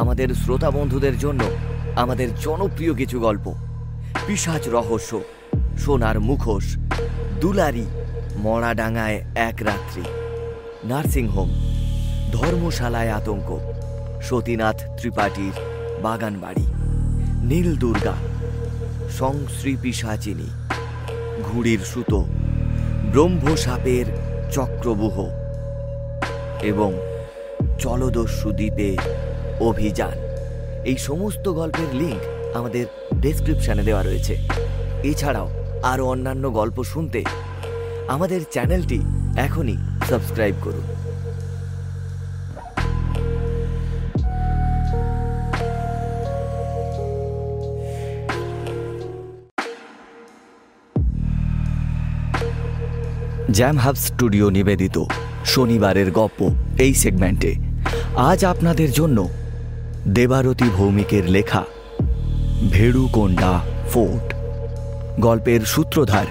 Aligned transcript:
আমাদের 0.00 0.28
শ্রোতা 0.34 0.70
বন্ধুদের 0.70 1.18
জন্য 1.18 1.42
আমাদের 1.96 2.28
জনপ্রিয় 2.40 2.94
কিছু 2.94 3.20
গল্প। 3.20 3.46
পিসাজ 4.26 4.68
রহস্য, 4.68 5.20
সোনার 5.78 6.16
মুখোশ, 6.20 6.66
দুলারি, 7.40 7.86
মরাডাঙ্গায় 8.36 9.18
এক 9.34 9.56
রাত্রি। 9.62 10.04
নার্সিংহোম 10.84 11.48
ধর্মশালায় 12.32 13.12
আতঙ্ক, 13.12 13.48
সতীনাথ 14.22 14.78
ত্রিপাঠীর 14.98 15.54
বাগানবাড়ি, 16.02 16.66
নীল 17.50 17.68
দুর্গা, 17.76 18.14
সংশ্রী 19.18 19.76
পিসাচিনী 19.82 20.48
ঘুড়ির 21.44 21.78
সুতো, 21.78 22.20
ব্রহ্মসাপের 23.12 24.06
চক্রবুহ 24.52 25.16
এবং 26.62 26.90
জলদস্যু 27.78 28.48
দ্বীপে 28.52 28.90
অভিযান। 29.60 30.16
এই 30.84 30.98
সমস্ত 30.98 31.48
গল্পের 31.48 31.90
লিংক 31.94 32.20
আমাদের 32.54 32.86
ডেসক্রিপশানে 33.20 33.82
দেওয়া 33.82 34.02
রয়েছে। 34.02 34.34
এছাড়াও 35.02 35.48
আরও 35.82 36.04
অন্যান্য 36.06 36.44
গল্প 36.52 36.82
শুনতে 36.82 37.20
আমাদের 38.08 38.40
চ্যানেলটি 38.50 39.00
এখনই 39.36 39.76
সাবস্ক্রাইব 40.08 40.54
করুন। 40.64 40.86
জ্যাম 53.52 53.76
হাব 53.78 53.94
স্টুডিও 53.94 54.50
নিবেদিত 54.50 54.96
শনিবারের 55.44 56.10
গপ্প 56.10 56.40
এই 56.78 56.94
সেগমেন্টে 56.94 57.52
আজ 58.16 58.44
আপনাদের 58.44 58.90
জন্য 58.92 59.28
দেবারতী 60.08 60.64
ভৌমিকের 60.64 61.30
লেখা 61.30 61.64
ভেড়ুকোন্ডা 62.70 63.60
ফোর্ট। 63.90 64.34
গল্পের 65.20 65.60
সূত্রধার 65.60 66.26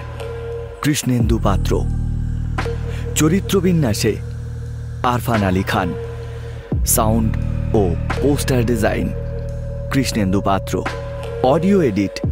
কৃষ্ণেন্দু 0.81 1.40
পাত্র। 1.44 1.81
চরিত্রবিন্যাসে 3.16 4.16
আরফান 5.03 5.44
আলী 5.44 5.64
খান। 5.64 5.94
সাউন্ড 6.86 7.38
ও 7.76 7.96
poster 8.22 8.66
design 8.66 9.09
Krishnendu 9.92 10.42
Patra. 10.42 10.84
Audio 11.44 11.81
edit 11.81 12.28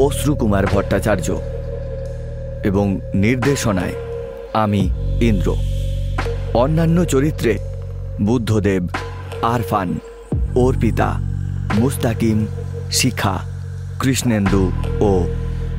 অশ্রু 0.00 0.34
কুমার 0.36 0.66
ভট্টাচার্য। 0.66 1.40
এবং 2.64 3.00
নির্দেশনায় 3.14 3.92
আমি 4.52 4.90
ইন্দ্র। 5.20 5.56
অন্যান্য 6.54 7.04
চরিত্রে 7.04 7.58
বুদ্ধদেব 8.22 8.86
আরফান। 9.42 9.98
অর্পিতা 10.56 11.20
মুস্তাকিম 11.74 12.46
শিখা 12.92 13.38
কৃষ্ণেন্দু 14.00 14.72
ও 15.00 15.24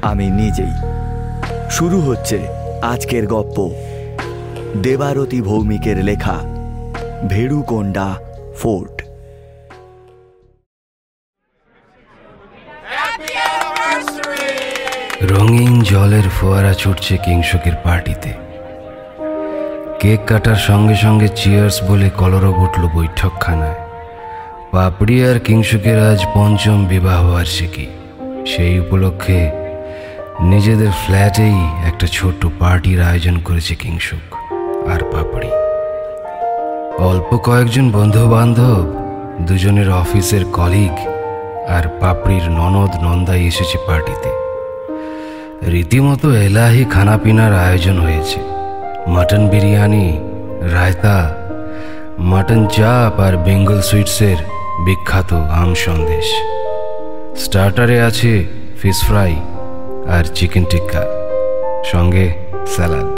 আমি 0.01 0.29
নিজেই। 0.29 0.71
শুরু 1.71 2.01
হচ্ছে 2.01 2.47
আজকের 2.81 3.27
গপ্প। 3.27 3.71
দেবারতী 4.83 5.41
ভৌমিকের 5.41 6.03
লেখা 6.03 6.39
ভেড়ুকোন্ডা 7.29 8.15
ফোর্ট। 8.57 9.01
রঙিন 15.21 15.81
জলের 15.81 16.29
ফোয়ারা 16.29 16.73
ছুটছে 16.73 17.17
কিংসকের 17.17 17.75
পার্টিতে। 17.83 18.33
কেক 19.99 20.19
কাটার 20.27 20.55
সঙ্গে 20.55 20.95
সঙ্গে 20.95 21.27
চিয়ার্স 21.27 21.83
বলে 21.83 22.09
কলরব 22.09 22.59
উঠল 22.59 22.87
বৈঠকখানায়। 22.87 23.80
পাপড়ি 24.71 25.29
আর 25.29 25.39
কিংসুকের 25.39 25.99
আজ 25.99 26.25
পঞ্চম 26.33 26.85
বিবাহ 26.85 27.31
বার্ষিকী। 27.31 27.87
সেই 28.45 28.79
উপলক্ষে 28.79 29.39
নিজেদের 30.41 30.91
ফ্ল্যাটেই 30.91 31.57
একটা 31.87 32.07
ছোট্ট 32.07 32.45
পার্টির 32.59 33.01
আয়োজন 33.01 33.39
করেছে 33.39 33.75
কিংসুক 33.75 34.25
আর 34.87 35.01
পাপড়ি 35.11 35.51
অল্প 37.09 37.29
কয়েকজন 37.37 37.91
বন্ধু 37.91 38.29
বান্ধব 38.29 38.83
দুজনের 39.41 39.89
অফিসের 39.91 40.45
কলিগ 40.45 40.95
আর 41.69 41.83
পাপড়ির 41.99 42.45
ননদ 42.51 42.91
নন্দাই 43.03 43.41
এসেছে 43.47 43.77
পার্টিতে। 43.87 44.31
রীতিমতো 45.71 46.27
এলাহি 46.35 46.85
খানাপিনার 46.85 47.53
আয়োজন 47.53 47.97
হয়েছে। 47.99 48.39
মাটন 49.07 49.47
বিরিয়ানি, 49.47 50.19
রায়তা, 50.73 51.17
মাটন 52.19 52.67
চাপ 52.67 53.19
আর 53.19 53.37
বেঙ্গল 53.37 53.81
সুইটসের 53.81 54.60
বিখ্যাত 54.85 55.31
আম 55.33 55.71
সন্দেশ। 55.85 56.27
স্টার্টারে 57.35 57.97
আছে 58.01 58.31
ফিশ 58.81 58.97
ফ্রাই 59.07 59.33
আর 60.09 60.23
চিকেন 60.35 60.65
টিক্কা 60.69 61.03
সঙ্গে 61.91 62.25
স্যালাড। 62.67 63.15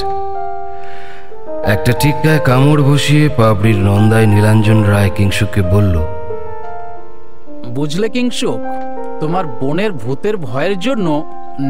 একটা 1.74 1.92
টিক্কায় 1.92 2.40
কামড় 2.40 2.82
বসিয়ে 2.84 3.26
পাপড়ির 3.38 3.80
নন্দায় 3.88 4.26
নীলাঞ্জন 4.26 4.80
রায় 4.84 5.12
কিংশুককে 5.16 5.62
বলল 5.74 5.96
বুঝলে 7.68 8.08
কিংশুক 8.10 8.60
তোমার 9.22 9.46
বোনের 9.60 9.92
ভূতের 9.92 10.36
ভয়ের 10.38 10.76
জন্য 10.80 11.08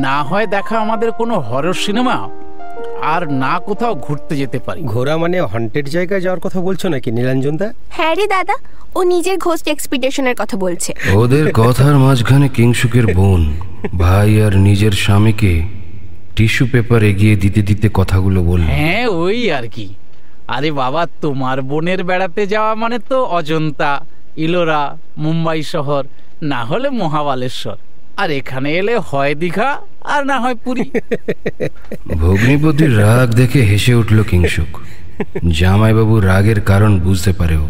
না 0.05 0.17
হয় 0.23 0.47
দেখা 0.47 0.75
আমাদের 0.79 1.09
কোনো 1.11 1.35
হরর 1.39 1.77
সিনেমা 1.85 2.17
আর 3.13 3.21
না 3.43 3.53
কোথাও 3.65 3.93
ঘুরতে 3.95 4.33
যেতে 4.37 4.59
পারি। 4.59 4.81
ঘোরা 4.83 5.13
মানে 5.17 5.37
হন্টেড 5.41 5.85
জায়গায় 5.89 6.21
যাওয়ার 6.21 6.39
কথা 6.39 6.59
বলছো 6.61 6.85
নাকি 6.89 7.09
নীলাঞ্জন 7.11 7.57
দা? 7.57 7.67
হ্যাঁ 7.89 8.15
রে 8.15 8.25
দাদা 8.27 8.55
ও 8.97 8.99
নিজের 9.13 9.37
ঘোস্ট 9.45 9.65
এক্সপিডিশনের 9.67 10.35
কথা 10.41 10.55
বলছে। 10.57 10.91
ওদের 11.21 11.45
কথার 11.59 11.95
মাঝখানে 12.05 12.47
কিংসুকের 12.57 13.05
বোন 13.17 13.41
ভাই 14.03 14.31
আর 14.45 14.53
নিজের 14.67 14.93
স্বামীকে 15.03 15.53
টিস্যু 16.35 16.63
পেপার 16.71 17.01
এগিয়ে 17.11 17.35
দিতে 17.35 17.61
দিতে 17.61 17.87
কথাগুলো 17.93 18.39
বলল। 18.43 18.67
হ্যাঁ 18.77 19.05
ওই 19.23 19.39
আর 19.57 19.65
কি। 19.75 19.87
আরে 20.55 20.69
বাবা 20.71 21.01
তোমার 21.21 21.57
বোনের 21.61 22.01
বেড়াতে 22.03 22.41
যাওয়া 22.47 22.75
মানে 22.75 22.97
তো 23.09 23.17
অজন্তা 23.37 23.91
ইলোরা 24.37 24.81
মুম্বাই 25.17 25.61
শহর 25.73 26.03
না 26.51 26.61
হলে 26.65 26.89
মহাবালেশ্বর। 27.01 27.77
আর 28.21 28.29
এখানে 28.31 28.69
এলে 28.79 28.95
হয় 29.09 29.33
দীঘা 29.35 29.69
আর 30.13 30.21
না 30.25 30.37
হয় 30.39 30.57
পুরী। 30.63 30.87
ভগ্নিপতির 32.23 32.91
রাগ 32.97 33.27
দেখে 33.41 33.61
হেসে 33.69 33.93
উঠল 33.95 34.17
কিংসুক। 34.23 34.71
জামাইবাবু 35.59 36.15
রাগের 36.29 36.59
কারণ 36.61 36.91
বুঝতে 36.99 37.31
পারে 37.33 37.57
ও 37.65 37.67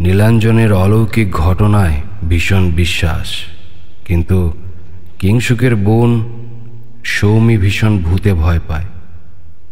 নীলাঞ্জনের 0.00 0.72
অলৌকিক 0.72 1.32
ঘটনায় 1.32 1.94
ভীষণ 2.28 2.70
বিশ্বাস। 2.70 3.26
কিন্তু 4.04 4.52
কিংসুকের 5.18 5.76
বোন 5.76 6.28
সৌমি 7.04 7.58
ভীষণ 7.58 7.98
ভূতে 7.98 8.34
ভয় 8.34 8.60
পায়। 8.68 8.84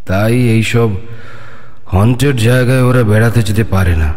তাই 0.06 0.34
এইসব 0.34 0.90
হন্টেড 1.92 2.36
জায়গায় 2.36 2.82
ওরা 2.82 3.02
বেড়াতে 3.02 3.42
যেতে 3.42 3.64
পারে 3.64 3.96
না। 3.96 4.14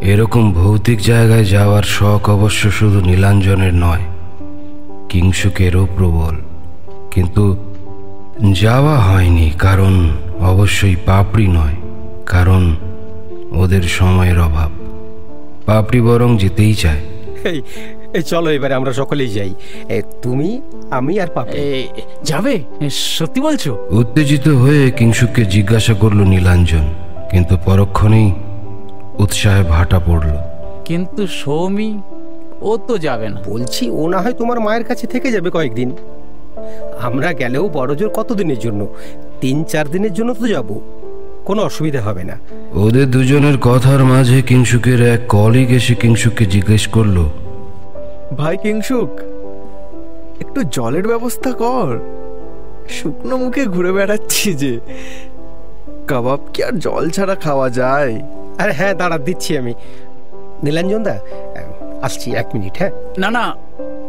এরকম 0.00 0.52
ভৌতিক 0.52 0.98
জায়গায় 1.00 1.44
যাওয়ার 1.44 1.82
শখ 1.82 2.30
অবশ্য 2.30 2.70
শুধু 2.70 3.00
নীলাঞ্জনের 3.00 3.74
নয় 3.74 4.04
কিংসুকেরও 5.08 5.88
প্রবল। 5.96 6.36
কিন্তু 7.10 7.74
যাওয়া 8.52 8.98
হয়নি, 8.98 9.52
কারণ 9.58 10.10
অবশ্যই 10.40 10.96
পাপড়ি 11.06 11.46
নয়, 11.46 11.76
কারণ 12.26 12.76
ওদের 13.50 13.82
সময়ের 13.82 14.40
অভাব। 14.40 14.70
পাপড়ি 15.66 16.00
বরং 16.00 16.38
যেতেই 16.38 16.74
চায়। 16.74 17.00
এই 17.44 17.62
এই 18.14 18.22
চলো 18.22 18.50
এবারে 18.50 18.74
আমরা 18.74 18.92
সকলেই 18.92 19.28
যাই। 19.28 19.54
এ, 19.88 20.02
তুমি 20.22 20.60
আমি 20.90 21.20
আর 21.20 21.28
পাপা 21.28 21.50
এ, 21.52 21.86
যাবে? 22.24 22.60
এ, 22.80 22.90
সত্যি 22.90 23.40
বলছো? 23.40 23.78
উত্তেজিত 23.90 24.48
হয়ে 24.48 24.90
কিংসুককে 24.90 25.44
জিজ্ঞাসা 25.44 25.94
করল 25.94 26.20
নীলাঞ্জন 26.22 26.84
কিন্তু 27.30 27.56
পরক্ষণেই 27.64 28.32
উৎসাহে 29.18 29.62
ভাটা 29.62 29.98
পড়ল। 29.98 30.36
কিন্তু 30.84 31.26
সৌমি 31.26 31.98
ও 32.60 32.78
তো 32.88 32.98
যাবে 32.98 33.28
না। 33.28 33.40
বলছি 33.46 33.90
ও 33.90 34.08
না 34.08 34.20
হয় 34.20 34.32
তোমার 34.32 34.60
মায়ের 34.60 34.84
কাছে 34.84 35.06
থেকে 35.06 35.32
যাবে 35.32 35.50
কয়েকদিন। 35.50 35.90
আমরা 37.00 37.32
গেলেও 37.32 37.68
বড় 37.68 37.94
জোর 37.94 38.08
কতদিনের 38.08 38.58
জন্য? 38.58 38.86
তিন 39.40 39.64
চার 39.64 39.88
দিনের 39.88 40.12
জন্য 40.14 40.34
তো 40.34 40.48
যাব। 40.48 40.80
কোনো 41.44 41.62
অসুবিধা 41.62 42.00
হবে 42.02 42.24
না। 42.24 42.36
ওদের 42.74 43.10
দুজনের 43.10 43.58
কথার 43.58 44.04
মাঝে 44.04 44.42
কিংসুকের 44.42 45.00
এক 45.14 45.20
কলিগ 45.28 45.70
এসে 45.70 45.94
কিংসুককে 45.94 46.44
জিজ্ঞেস 46.46 46.86
করল। 46.86 47.28
ভাই 48.38 48.56
কিংসুক 48.56 49.10
একটু 50.40 50.62
জলের 50.62 51.06
ব্যবস্থা 51.08 51.52
কর। 51.52 51.98
শুকনো 52.88 53.36
মুখে 53.36 53.64
ঘুরে 53.64 53.92
বেড়াচ্ছি 53.92 54.54
যে 54.54 54.80
কাবাব 56.08 56.40
কি 56.54 56.62
আর 56.62 56.78
জল 56.78 57.10
ছাড়া 57.10 57.34
খাওয়া 57.34 57.70
যায়? 57.70 58.22
আরে 58.58 58.72
হ্যাঁ 58.72 58.94
দাঁড়া 58.94 59.18
দিচ্ছি 59.18 59.58
আমি। 59.58 59.74
নীলাঞ্জন 60.62 61.02
দা 61.02 61.16
আসছি 62.02 62.34
এক 62.34 62.48
মিনিট 62.54 62.74
হ্যাঁ? 62.78 62.90
না 63.18 63.30
না 63.30 63.44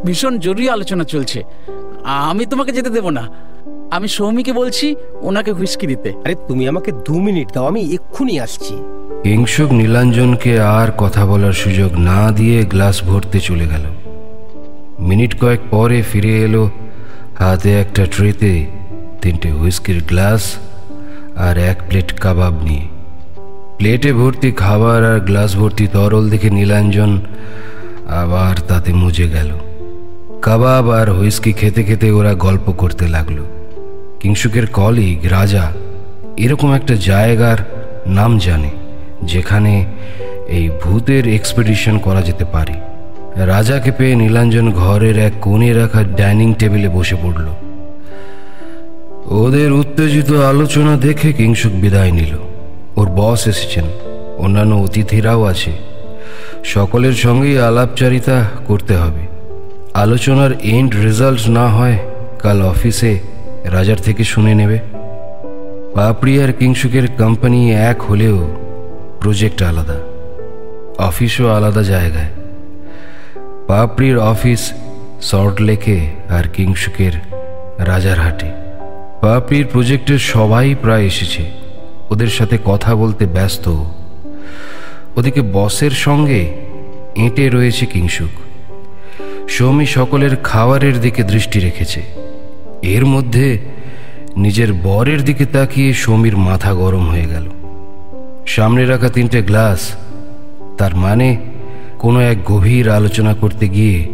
ভীষণ 0.06 0.40
জরুরি 0.40 0.70
আলোচনা 0.70 1.04
চলছে। 1.04 1.44
আমি 2.06 2.46
তোমাকে 2.46 2.72
যেতে 2.72 2.90
দেব 2.90 3.10
না। 3.10 3.30
আমি 3.94 4.08
সৌমিকে 4.08 4.54
বলছি 4.54 4.96
ওনাকে 5.22 5.52
হুইস্কি 5.52 5.88
দিতে। 5.88 6.10
আরে 6.26 6.36
তুমি 6.48 6.68
আমাকে 6.68 6.92
দু 6.92 7.20
মিনিট 7.20 7.54
দাও 7.54 7.66
আমি 7.68 7.82
এক্ষুনি 7.94 8.40
আসছি। 8.40 8.76
কিংসুক 9.24 9.72
নীলাঞ্জনকে 9.72 10.60
আর 10.60 10.92
কথা 10.98 11.26
বলার 11.26 11.54
সুযোগ 11.54 11.92
না 12.00 12.32
দিয়ে 12.32 12.66
গ্লাস 12.66 13.04
ভরতে 13.04 13.40
চলে 13.40 13.66
গেল। 13.68 13.86
মিনিট 15.00 15.40
কয়েক 15.40 15.60
পরে 15.72 16.02
ফিরে 16.02 16.44
এলো 16.44 16.70
হাতে 17.40 17.80
একটা 17.80 18.06
ট্রেতে 18.06 18.66
তিনটে 19.22 19.52
হুইস্কির 19.52 20.04
গ্লাস 20.08 20.56
আর 21.36 21.58
এক 21.58 21.78
প্লেট 21.90 22.20
কাবাব 22.20 22.54
নিয়ে। 22.64 22.86
প্লেটে 23.78 24.14
ভর্তি 24.14 24.52
খাবার 24.52 25.06
আর 25.06 25.20
গ্লাস 25.20 25.56
ভর্তি 25.56 25.88
তরল 25.88 26.30
দেখে 26.30 26.50
নীলাঞ্জন 26.50 27.22
আবার 28.08 28.56
তাতে 28.68 28.94
মুজে 28.94 29.28
গেল। 29.28 29.52
কাবাব 30.42 30.90
আর 30.90 31.12
হুইস্কি 31.12 31.52
খেতে 31.52 31.84
খেতে 31.84 32.12
ওরা 32.12 32.34
গল্প 32.34 32.72
করতে 32.72 33.08
লাগল। 33.08 33.40
কিংসুকের 34.24 34.68
কলিগ 34.68 35.20
রাজা, 35.32 35.72
এরকম 36.38 36.74
একটা 36.74 36.96
জায়গার 36.96 37.58
নাম 38.08 38.38
জানে, 38.38 38.72
যেখানে 39.24 39.86
এই 40.48 40.70
ভূতের 40.84 41.28
এক্সপেডিশন 41.28 41.98
করা 41.98 42.22
যেতে 42.22 42.46
পারে। 42.46 42.74
রাজাকে 43.36 43.92
পেয়ে 43.92 44.16
নীলাঞ্জন 44.16 44.72
ঘরের 44.72 45.18
এক 45.18 45.34
কোণে 45.42 45.74
রাখা 45.74 46.04
ডাইনিং 46.04 46.54
টেবিলে 46.54 46.90
বসে 46.90 47.16
পড়ল। 47.24 47.48
ওদের 49.44 49.72
উত্তেজিত 49.72 50.32
আলোচনা 50.32 50.96
দেখে 50.98 51.34
কিংসুক 51.34 51.74
বিদায় 51.74 52.12
নিল। 52.12 52.34
ওর 52.96 53.08
বস 53.10 53.48
এসেছেন, 53.48 53.84
অন্যান্য 54.38 54.76
অতিথিরাও 54.76 55.44
আছে। 55.44 55.72
সকলের 56.64 57.14
সঙ্গেই 57.14 57.60
আলাপচারিতা 57.60 58.38
করতে 58.68 58.94
হবে। 58.96 59.28
আলোচনার 59.94 60.52
এন্ড 60.64 60.92
রেজাল্ট 60.96 61.50
না 61.50 61.66
হয়, 61.68 61.98
কাল 62.40 62.62
অফিসে 62.62 63.14
রাজার 63.64 63.98
থেকে 63.98 64.24
শুনে 64.24 64.56
নেবে। 64.56 64.80
পাপড়ি 65.94 66.44
আর 66.44 66.54
কিংসুকের 66.54 67.08
কোম্পানি 67.12 67.74
এক 67.74 68.02
হলেও 68.02 68.56
প্রজেক্ট 69.22 69.64
আলাদা। 69.64 70.00
অফিসও 70.98 71.48
আলাদা 71.48 71.84
জায়গায়। 71.84 72.28
পাপড়ির 73.68 74.18
অফিস 74.18 74.72
সল্ট 75.22 75.62
লেকে 75.62 76.10
আর 76.30 76.44
কিংসুকের 76.44 77.12
রাজারহাটে 77.78 78.52
পাপড়ির 79.22 79.68
প্রজেক্টের 79.68 80.20
সবাই 80.20 80.76
প্রায় 80.82 81.02
এসেছে। 81.02 81.52
ওদের 82.10 82.28
সাথে 82.28 82.58
কথা 82.66 82.96
বলতে 82.96 83.26
ব্যস্ত। 83.26 83.84
ওদিকে 85.18 85.42
বসের 85.42 85.92
সঙ্গে 85.92 86.54
এঁটে 87.16 87.50
রয়েছে 87.50 87.86
কিংসুক 87.86 88.30
সৌমি 89.50 89.86
সকলের 89.86 90.36
খাবারের 90.36 91.02
দিকে 91.02 91.24
দৃষ্টি 91.24 91.60
রেখেছে। 91.60 92.02
এর 92.84 93.06
মধ্যে 93.06 93.60
নিজের 94.38 94.74
বরের 94.74 95.24
দিকে 95.24 95.46
তাকিয়ে 95.46 95.94
সমীর 95.94 96.38
মাথা 96.38 96.74
গরম 96.74 97.10
হয়ে 97.10 97.26
গেল। 97.26 97.50
সামনে 98.48 98.86
রাখা 98.86 99.10
তিনটে 99.10 99.42
গ্লাস, 99.42 99.92
তার 100.78 100.96
মানে 100.96 101.38
কোনো 102.00 102.22
এক 102.22 102.38
গভীর 102.46 102.90
আলোচনা 102.90 103.34
করতে 103.34 103.68
গিয়ে 103.68 104.08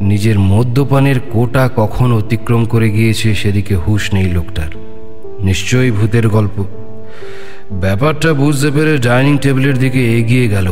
নিজের 0.00 0.38
মদ্যপানের 0.38 1.20
কোটা 1.32 1.70
কখন 1.76 2.12
অতিক্রম 2.12 2.64
করে 2.64 2.90
গিয়েছে 2.90 3.34
সেদিকে 3.34 3.74
হুঁশ 3.74 4.14
নেই 4.14 4.24
লোকটার। 4.24 4.70
নিশ্চয়ই 5.40 5.90
ভূতের 5.90 6.28
গল্প। 6.28 6.64
ব্যাপারটা 7.72 8.32
বুঝতে 8.32 8.70
পেরে 8.70 8.98
ডাইনিং 8.98 9.38
টেবিলের 9.38 9.78
দিকে 9.78 10.18
এগিয়ে 10.18 10.48
গেল। 10.48 10.66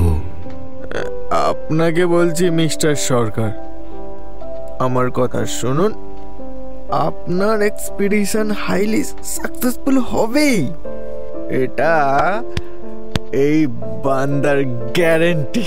আপনাকে 1.31 2.07
বলছি 2.07 2.51
মিস্টার 2.51 2.95
সরকার। 2.95 3.51
আমার 4.79 5.11
কথা 5.11 5.47
শুনুন। 5.47 6.14
আপনার 6.91 7.63
এক্সপিডিশন 7.63 8.51
হাইলি 8.51 9.05
সাকসেসফুল 9.05 9.99
হবেই। 9.99 10.69
এটা 11.51 11.95
এই 13.33 13.67
বান্দার 14.05 14.65
গ্যারেন্টি 14.65 15.65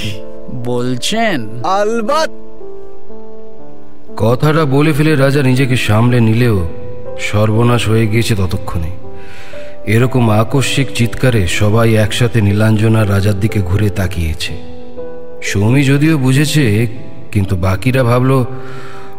বলছেন? 0.66 1.48
আলবাত! 1.64 2.30
কথাটা 4.18 4.66
বলে 4.66 4.94
ফেলে 4.94 5.16
রাজা 5.16 5.44
নিজেকে 5.44 5.78
সামলে 5.78 6.20
নিলেও 6.20 6.68
সর্বনাশ 7.20 7.88
হয়ে 7.88 8.08
গিয়েছে 8.08 8.36
ততক্ষণে। 8.36 8.92
এরকম 9.86 10.30
আকস্মিক 10.30 10.88
চিৎকারে 10.96 11.48
সবাই 11.48 11.96
একসাথে 11.96 12.42
নীলাঞ্জন 12.42 12.96
আর 12.96 13.10
রাজার 13.10 13.40
দিকে 13.40 13.60
ঘুরে 13.60 13.90
তাকিয়েছে। 13.90 14.54
সৌমি 15.42 15.84
যদিও 15.84 16.18
বুঝেছে 16.18 16.88
কিন্তু 17.32 17.56
বাকিরা 17.56 18.04
ভাবল 18.04 18.46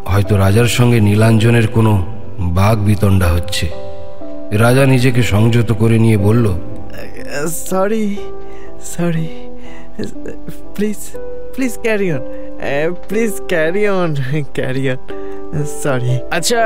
হয়তো 0.05 0.33
রাজার 0.37 0.69
সঙ্গে 0.77 0.99
নীলাঞ্জনের 0.99 1.67
কোনো 1.67 1.93
বাঘ 2.39 2.77
বিতণ্ডা 2.87 3.27
হচ্ছে। 3.27 3.65
রাজা 4.63 4.85
নিজেকে 4.85 5.21
সংযত 5.23 5.69
করে 5.71 5.97
নিয়ে 5.99 6.17
বলল 6.17 6.45
sorry 7.69 8.05
sorry 8.93 9.27
please 10.75 10.99
please 11.55 11.73
carry 11.81 12.07
on 12.15 12.23
please 13.09 13.33
carry 13.47 13.83
on 13.87 14.09
carry 14.53 14.83
on 14.91 14.99
sorry 15.83 16.13
আচ্ছা 16.31 16.61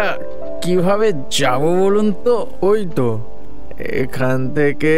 কীভাবে 0.64 1.08
যাব 1.38 1.62
বলুন 1.82 2.08
তো? 2.26 2.36
ওই 2.62 2.82
তো 2.96 3.10
এখান 3.80 4.40
থেকে 4.56 4.96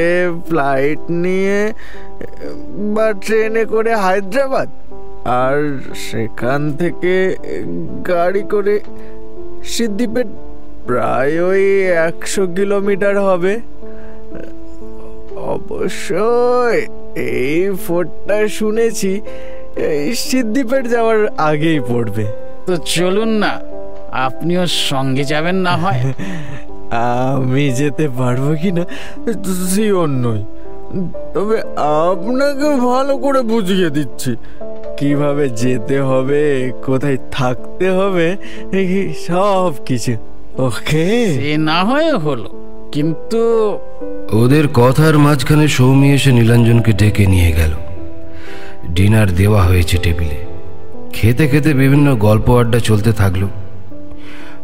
ফ্লাইট 0.50 1.02
নিয়ে 1.10 1.60
বা 2.96 3.08
ট্রেনে 3.24 3.66
করে 3.66 3.92
হায়দ্রাবাদ। 4.06 4.70
আর 5.26 5.58
সেখান 5.94 6.62
থেকে 6.78 7.14
গাড়ি 8.08 8.44
করে 8.54 8.76
সিদ্দিপেট 9.64 10.28
প্রায় 10.88 11.34
ওই 11.50 11.66
একশো 12.08 12.44
কিলোমিটার 12.58 13.16
হবে। 13.20 13.54
অবশ্যই 15.56 16.80
এই 17.16 17.76
ফোর্টটা 17.86 18.48
শুনেছি 18.48 19.12
সিদ্দিপেট 20.28 20.84
যাওয়ার 20.88 21.20
আগেই 21.50 21.80
পড়বে। 21.80 22.26
তো 22.68 22.74
চলুন 22.78 23.32
না 23.44 23.52
আপনিও 24.12 24.66
সঙ্গে 24.68 25.24
যাবেন 25.24 25.56
না 25.56 25.74
হয়। 25.78 26.04
আমি 27.36 27.72
যেতে 27.80 28.06
পারব 28.20 28.46
কি 28.62 28.70
না 28.78 28.84
শিওর 29.74 30.10
নই। 30.26 30.42
তবে 31.34 31.58
আপনাকে 32.04 32.68
ভালো 32.90 33.14
করে 33.18 33.42
বুঝিয়ে 33.42 33.90
দিচ্ছি। 33.90 34.32
কীভাবে 34.98 35.50
যেতে 35.50 36.02
হবে 36.02 36.72
কোথায় 36.86 37.18
থাকতে 37.32 37.92
হবে 37.92 38.38
এই 38.72 39.14
সব 39.28 39.74
কিছু। 39.86 40.18
ওকে? 40.58 41.34
সে 41.34 41.58
না 41.58 41.84
হয় 41.84 42.18
হলো 42.18 42.50
কিন্তু 42.92 43.78
ওদের 44.32 44.68
কথার 44.68 45.18
মাঝখানে 45.18 45.68
সৌমি 45.68 46.14
এসে 46.14 46.32
নীলাঞ্জনকে 46.32 46.92
ডেকে 46.92 47.26
নিয়ে 47.26 47.52
গেল। 47.52 47.72
ডিনার 48.94 49.32
দেওয়া 49.32 49.64
হয়েছে 49.64 49.98
টেবিলে। 49.98 50.46
খেতে 51.14 51.48
খেতে 51.48 51.74
বিভিন্ন 51.74 52.16
গল্প 52.16 52.60
আড্ডা 52.60 52.80
চলতে 52.80 53.12
থাকল। 53.12 53.48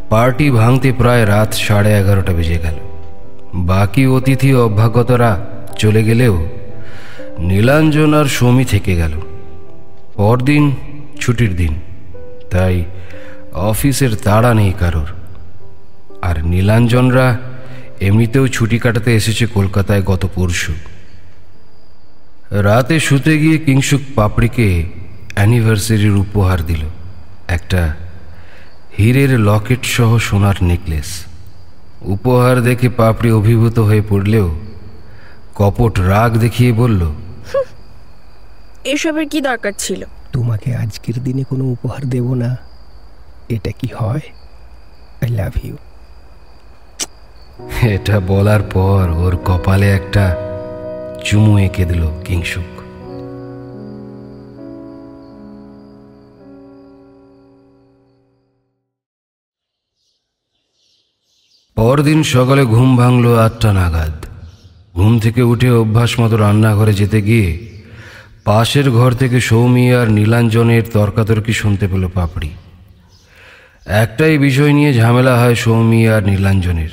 পার্টি 0.10 0.50
ভাঙতে 0.50 0.92
প্রায় 0.92 1.28
রাত 1.28 1.54
সাড়ে 1.54 1.94
এগারোটা 1.94 2.34
বেজে 2.34 2.58
গেল। 2.64 2.74
বাকি 3.54 4.08
অতিথি 4.08 4.56
অভ্যাগতরা 4.56 5.46
চলে 5.78 6.04
গেলেও 6.04 6.48
নীলাঞ্জন 7.40 8.14
আর 8.14 8.26
সৌমি 8.26 8.66
থেকে 8.66 8.96
গেল। 8.96 9.12
পরদিন 10.18 10.64
ছুটির 11.22 11.54
দিন, 11.56 11.74
তাই 12.52 12.76
অফিসের 13.70 14.14
তাড়া 14.26 14.52
নেই 14.54 14.74
কারোর। 14.80 15.10
আর 16.22 16.36
নীলাঞ্জনরা 16.46 17.28
এমনিতেও 18.08 18.46
ছুটি 18.48 18.78
কাটাতে 18.80 19.12
এসেছে 19.16 19.46
কলকাতায় 19.48 20.04
গত 20.06 20.24
পরশু। 20.36 20.74
রাতে 22.66 22.96
শুতে 23.00 23.34
গিয়ে 23.40 23.58
কিংসুক 23.58 24.02
পাপড়িকে 24.16 24.68
অ্যানিভার্সারির 25.36 26.16
উপহার 26.26 26.60
দিল, 26.66 26.84
একটা 27.48 27.82
হীরের 28.98 29.32
লকেট 29.40 29.82
সহ 29.96 30.12
সোনার 30.28 30.58
নেকলেস। 30.62 31.10
উপহার 32.16 32.56
দেখে 32.62 32.88
পাপড়ি 33.00 33.30
অভিভূত 33.32 33.78
হয়ে 33.80 34.04
পড়লেও 34.10 34.48
কপট 35.56 35.94
রাগ 36.12 36.32
দেখিয়ে 36.38 36.72
বলল 36.74 37.02
এসবের 38.86 39.30
কি 39.30 39.42
দরকার 39.42 39.74
ছিল? 39.78 40.06
তোমাকে 40.32 40.76
আজকের 40.76 41.24
দিনে 41.24 41.44
কোনো 41.44 41.66
উপহার 41.66 42.10
দেব 42.10 42.34
না। 42.34 42.58
এটা 43.50 43.72
কি 43.72 43.88
হয়? 44.00 44.20
আই 45.22 45.30
লাভ 45.30 45.54
ইউ 45.66 45.76
এটা 47.82 48.20
বলার 48.20 48.62
পর 48.62 49.10
ওর 49.10 49.38
কপালে 49.46 49.92
একটা 49.92 50.36
চুমু 51.26 51.58
এঁকে 51.58 51.86
দিল 51.86 52.08
কিংসুক। 52.26 52.70
পরদিন 61.76 62.24
সকালে 62.24 62.66
ঘুম 62.66 62.98
ভাঙল 62.98 63.38
আটটা 63.38 63.74
নাগাদ। 63.74 64.26
ঘুম 64.96 65.20
থেকে 65.20 65.42
উঠে 65.42 65.72
অভ্যাস 65.72 66.20
মতো 66.20 66.38
রান্নাঘরে 66.38 66.94
যেতে 66.94 67.22
গিয়ে 67.22 67.71
পাশের 68.46 68.92
ঘর 68.92 69.12
থেকে 69.12 69.42
সৌমি 69.42 69.94
আর 69.94 70.12
নীলাঞ্জনের 70.12 70.84
তর্কাতর্কি 70.94 71.54
শুনতে 71.54 71.88
পেল 71.88 72.08
পাপড়ি। 72.14 72.50
একটাই 73.86 74.38
বিষয় 74.38 74.74
নিয়ে 74.74 74.94
ঝামেলা 74.94 75.40
হয় 75.40 75.56
সৌমি 75.56 76.08
আর 76.08 76.24
নীলাঞ্জনের, 76.24 76.90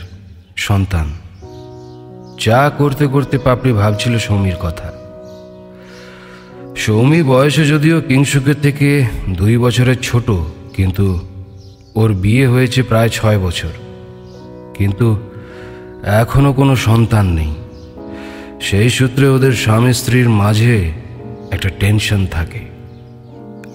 সন্তান। 0.57 1.13
চা 2.39 2.71
করতে 2.79 3.07
করতে 3.07 3.39
পাপড়ি 3.39 3.73
ভাবছিল 3.73 4.19
সৌমির 4.19 4.57
কথা। 4.61 4.93
সৌমি 6.77 7.23
বয়সে 7.23 7.67
যদিও 7.67 8.01
কিংসুকের 8.01 8.55
থেকে 8.63 9.05
দুই 9.31 9.59
বছরের 9.59 9.97
ছোট, 10.03 10.31
কিন্তু 10.77 11.29
ওর 11.95 12.13
বিয়ে 12.13 12.47
হয়েছে 12.47 12.83
প্রায় 12.83 13.09
ছয় 13.09 13.39
বছর। 13.39 13.75
কিন্তু 14.75 15.31
এখনও 16.05 16.53
কোনো 16.53 16.77
সন্তান 16.77 17.27
নেই। 17.27 17.55
সেই 18.61 18.91
সূত্রে 18.91 19.29
ওদের 19.29 19.53
স্বামী 19.53 19.93
স্ত্রীর 19.93 20.29
মাঝে 20.29 21.08
একটা 21.51 21.69
টেনশন 21.69 22.27
থাকে। 22.27 22.61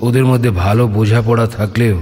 ওদের 0.02 0.26
মধ্যে 0.26 0.50
ভালো 0.50 0.88
বোঝাপড়া 0.88 1.48
থাকলেও 1.48 2.02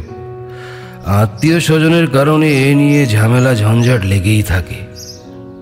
আত্মীয় 1.06 1.60
স্বজনের 1.60 2.08
কারণে 2.08 2.72
এ 2.72 2.76
নিয়ে 2.76 3.06
ঝামেলা 3.06 3.56
ঝঞ্ঝাট 3.56 4.06
লেগেই 4.06 4.44
থাকে। 4.44 4.76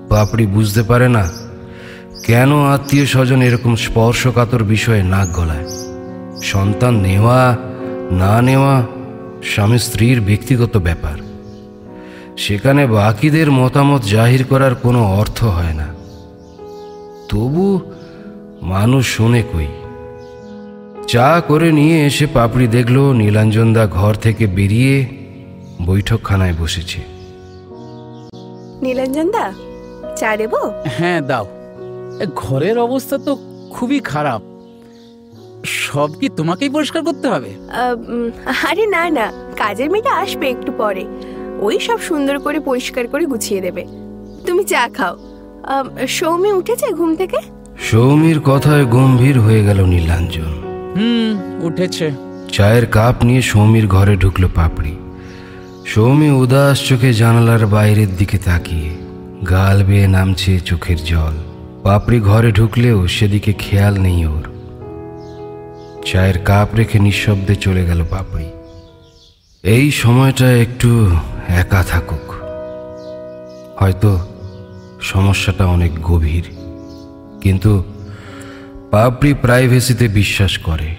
পাপড়ি 0.09 0.45
বুঝতে 0.45 0.83
পারে 0.83 1.09
না 1.09 1.31
কেন 2.25 2.65
আত্মীয় 2.65 3.05
স্বজন 3.05 3.41
এরকম 3.41 3.75
স্পর্শকাতর 3.75 4.63
বিষয়ে 4.63 5.03
নাক 5.03 5.27
গলায়। 5.27 5.67
সন্তান 6.41 6.95
নেওয়া, 6.95 7.57
না 8.11 8.41
নেওয়া 8.41 8.83
স্বামী 9.43 9.77
স্ত্রীর 9.77 10.21
ব্যক্তিগত 10.21 10.77
ব্যাপার। 10.77 11.17
সেখানে 12.37 12.87
বাকিদের 12.87 13.51
মতামত 13.51 14.01
জাহির 14.01 14.43
করার 14.43 14.75
কোনো 14.75 15.03
অর্থ 15.03 15.43
হয় 15.43 15.73
না। 15.73 15.87
তবু 17.29 17.79
মানুষ 18.61 19.17
শোনে 19.17 19.43
কই? 19.53 19.67
চা 21.11 21.41
করে 21.47 21.71
নিয়ে 21.71 22.05
এসে 22.05 22.25
পাপড়ি 22.27 22.67
দেখল 22.67 22.97
নীলাঞ্জনদা 23.13 23.87
ঘর 23.87 24.13
থেকে 24.13 24.47
বেরিয়ে 24.47 25.05
বৈঠকখানায় 25.85 26.53
বসেছে। 26.59 26.99
নীলাঞ্জন 28.81 29.31
দা 29.31 29.53
চা 30.15 30.37
দেবো? 30.37 30.59
হ্যাঁ 30.97 31.21
দাও। 31.21 31.45
ঘরের 32.35 32.77
অবস্থা 32.77 33.17
তো 33.17 33.37
খুবই 33.73 33.99
খারাপ। 33.99 34.41
সব 35.65 36.09
কি 36.19 36.29
তোমাকেই 36.29 36.69
পরিষ্কার 36.69 37.03
করতে 37.03 37.27
হবে? 37.27 37.51
আরে 38.69 38.85
না 38.85 39.09
না। 39.09 39.31
কাজের 39.57 39.89
মেয়েটা 39.89 40.11
আসবে 40.13 40.49
একটু 40.49 40.71
পরে। 40.77 41.05
ওই 41.59 41.79
সব 41.79 41.99
সুন্দর 41.99 42.39
করে 42.39 42.59
পরিষ্কার 42.59 43.07
করে 43.07 43.25
গুছিয়ে 43.25 43.61
দেবে। 43.61 43.83
তুমি 44.45 44.63
চা 44.63 44.89
খাও। 44.97 45.15
সৌমি 46.07 46.51
উঠেছে 46.51 46.87
ঘুম 46.93 47.15
থেকে? 47.15 47.39
সৌমির 47.79 48.39
কথায় 48.39 48.85
গম্ভীর 48.85 49.39
হয়ে 49.39 49.63
গেল 49.63 49.79
নীলাঞ্জন। 49.85 50.58
হুম, 50.99 51.63
উঠেছে। 51.65 52.11
চায়ের 52.51 52.85
কাপ 52.85 53.23
নিয়ে 53.23 53.41
সৌমির 53.41 53.87
ঘরে 53.87 54.15
ঢুকলো 54.15 54.49
পাপড়ি। 54.55 54.95
সৌমি 55.85 56.31
উদাস 56.31 56.87
চোখে 56.87 57.13
জানালার 57.13 57.65
বাইরের 57.67 58.15
দিকে 58.17 58.37
তাকিয়ে, 58.37 58.89
গাল 59.45 59.83
বেয়ে 59.83 60.07
নামছে 60.07 60.59
চোখের 60.59 60.97
জল। 61.05 61.33
পাপড়ি 61.83 62.19
ঘরে 62.19 62.51
ঢুকলেও 62.51 63.07
সেদিকে 63.07 63.53
খেয়াল 63.53 63.99
নেই 63.99 64.25
ওর। 64.25 64.43
চায়ের 66.05 66.39
কাপ 66.39 66.75
রেখে 66.75 66.99
নিঃশব্দে 66.99 67.55
চলে 67.55 67.85
গেল 67.85 68.05
পাপড়ি। 68.09 68.45
এই 69.63 69.91
সময়টা 69.91 70.51
একটু 70.51 71.09
একা 71.47 71.83
থাকুক। 71.83 72.33
হয়তো 73.79 74.19
সমস্যাটা 75.01 75.65
অনেক 75.65 76.01
গভীর। 76.01 76.43
কিন্তু 77.41 77.83
পাপড়ি 78.91 79.33
প্রাইভেসিতে 79.33 80.07
বিশ্বাস 80.07 80.57
করে। 80.57 80.95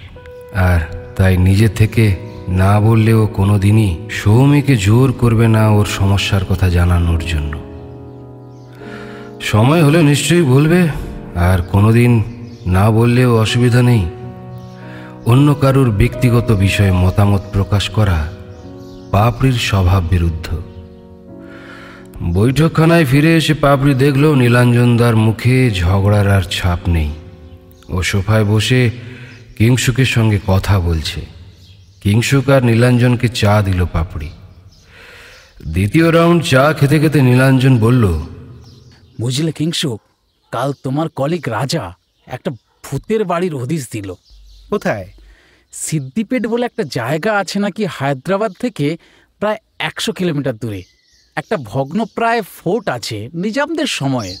আর 0.53 0.79
তাই 1.15 1.37
নিজে 1.37 1.69
থেকে 1.69 2.15
না 2.47 2.79
বললেও 2.79 3.27
কোনো 3.27 3.59
দিনই 3.59 3.97
সৌমিকে 4.09 4.75
জোর 4.75 5.11
করবে 5.11 5.47
না 5.47 5.69
ওর 5.69 5.85
সমস্যার 5.85 6.45
কথা 6.45 6.69
জানানোর 6.69 7.19
জন্য। 7.27 7.59
সময় 9.41 9.83
হলে 9.83 10.03
নিশ্চয়ই 10.03 10.43
বলবে, 10.43 10.87
আর 11.35 11.61
কোনোদিন 11.61 12.23
না 12.65 12.91
বললেও 12.91 13.39
অসুবিধা 13.39 13.81
নেই। 13.81 14.05
অন্য 15.25 15.55
কারুর 15.55 15.89
ব্যক্তিগত 15.89 16.51
বিষয়ে 16.51 16.91
মতামত 16.91 17.41
প্রকাশ 17.53 17.89
করা 17.89 18.27
পাপড়ির 19.11 19.53
স্বভাব 19.53 20.03
বিরুদ্ধ। 20.09 20.47
বৈঠকখানায় 22.33 23.05
ফিরে 23.05 23.37
এসে 23.37 23.53
পাপড়ি 23.53 23.93
দেখল 23.93 24.35
নীলাঞ্জনদার 24.35 25.15
মুখে 25.15 25.71
ঝগড়ার 25.71 26.27
আর 26.27 26.41
ছাপ 26.41 26.79
নেই। 26.87 27.09
ও 27.91 28.03
সোফায় 28.03 28.45
বসে 28.45 28.81
কিংসুকের 29.57 30.05
সঙ্গে 30.05 30.39
কথা 30.47 30.75
বলছে। 30.79 31.21
কিংসুক 32.01 32.49
আর 32.49 32.61
নীলাঞ্জনকে 32.63 33.27
চা 33.27 33.61
দিল 33.61 33.85
পাপড়ি। 33.85 34.29
দ্বিতীয় 35.67 36.07
রাউন্ড 36.11 36.43
চা 36.43 36.63
খেতে 36.73 36.99
খেতে 36.99 37.21
নীলাঞ্জন 37.21 37.73
বলল 37.77 38.03
বুঝলে 39.19 39.51
কিংসু 39.51 39.89
কাল 40.51 40.73
তোমার 40.83 41.07
কলিক 41.09 41.49
রাজা 41.49 41.93
একটা 42.27 42.51
ভূতের 42.85 43.21
বাড়ির 43.25 43.53
হদিস 43.55 43.83
দিল। 43.91 44.09
কোথায়? 44.69 45.07
সিদ্দিপেট 45.71 46.43
বলে 46.47 46.65
একটা 46.65 46.83
জায়গা 46.91 47.31
আছে 47.37 47.59
নাকি 47.59 47.85
হায়দ্রাবাদ 47.85 48.51
থেকে 48.59 48.97
প্রায় 49.39 49.57
একশো 49.79 50.11
কিলোমিটার 50.13 50.55
দূরে। 50.57 50.81
একটা 51.35 51.57
ভগ্নপ্রায় 51.57 52.41
ফোর্ট 52.41 52.89
আছে 52.89 53.17
নিজামদের 53.33 53.89
সময়ে। 53.99 54.33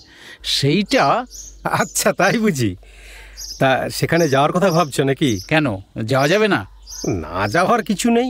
সেইটা 0.43 1.25
আচ্ছা 1.63 2.09
তাই 2.13 2.37
বুঝি। 2.37 2.75
তা 3.61 3.89
সেখানে 3.89 4.25
যাওয়ার 4.29 4.51
কথা 4.51 4.69
ভাবছ 4.69 4.99
নাকি? 4.99 5.31
কেন? 5.47 5.65
যাওয়া 6.03 6.27
যাবে 6.27 6.47
না? 6.47 6.61
না 7.07 7.47
যাওয়ার 7.47 7.83
কিছু 7.83 8.07
নেই। 8.11 8.29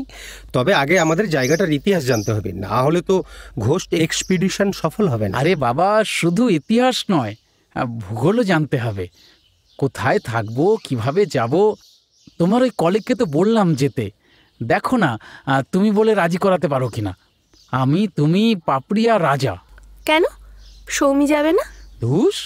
তবে 0.54 0.74
আগে 0.74 1.00
আমাদের 1.00 1.30
জায়গাটার 1.30 1.72
ইতিহাস 1.72 2.04
জানতে 2.04 2.32
হবে। 2.34 2.52
না 2.52 2.76
হলে 2.86 3.02
তো 3.02 3.24
ঘোষ 3.60 3.84
এক্সপিডিশন 4.06 4.72
সফল 4.72 5.08
হবে 5.08 5.30
না। 5.30 5.38
আরে 5.38 5.56
বাবা 5.56 6.04
শুধু 6.18 6.50
ইতিহাস 6.50 7.06
নয় 7.12 7.36
ভূগোলও 8.00 8.44
জানতে 8.44 8.78
হবে। 8.78 9.06
কোথায় 9.78 10.20
থাকব 10.20 10.78
কীভাবে 10.84 11.26
যাব? 11.26 11.54
তোমার 12.40 12.62
ওই 12.62 12.72
কলিগকে 12.78 13.14
তো 13.16 13.26
বললাম 13.26 13.68
যেতে। 13.74 14.06
দেখো 14.64 14.96
না 14.98 15.12
তুমি 15.72 15.92
বলে 15.92 16.12
রাজি 16.16 16.38
করাতে 16.38 16.68
পারো 16.68 16.88
কিনা। 16.90 17.18
আমি 17.72 18.08
তুমি 18.08 18.56
পাপড়িয়া 18.66 19.20
রাজা। 19.20 19.56
কেন? 20.06 20.24
সৌমি 20.90 21.26
যাবে 21.28 21.52
না? 21.52 21.66
ধুস 22.02 22.38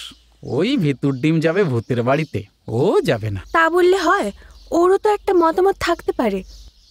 ওই 0.42 0.76
ভিতুর 0.76 1.14
ডিম 1.20 1.40
যাবে 1.40 1.62
ভূতের 1.64 2.02
বাড়িতে। 2.02 2.55
ও 2.68 3.00
যাবে 3.00 3.30
না। 3.30 3.40
তা 3.52 3.70
বললে 3.70 3.96
হয় 3.96 4.32
ওরও 4.70 4.98
তো 4.98 5.14
একটা 5.14 5.32
মতামত 5.32 5.74
থাকতে 5.80 6.12
পারে। 6.12 6.44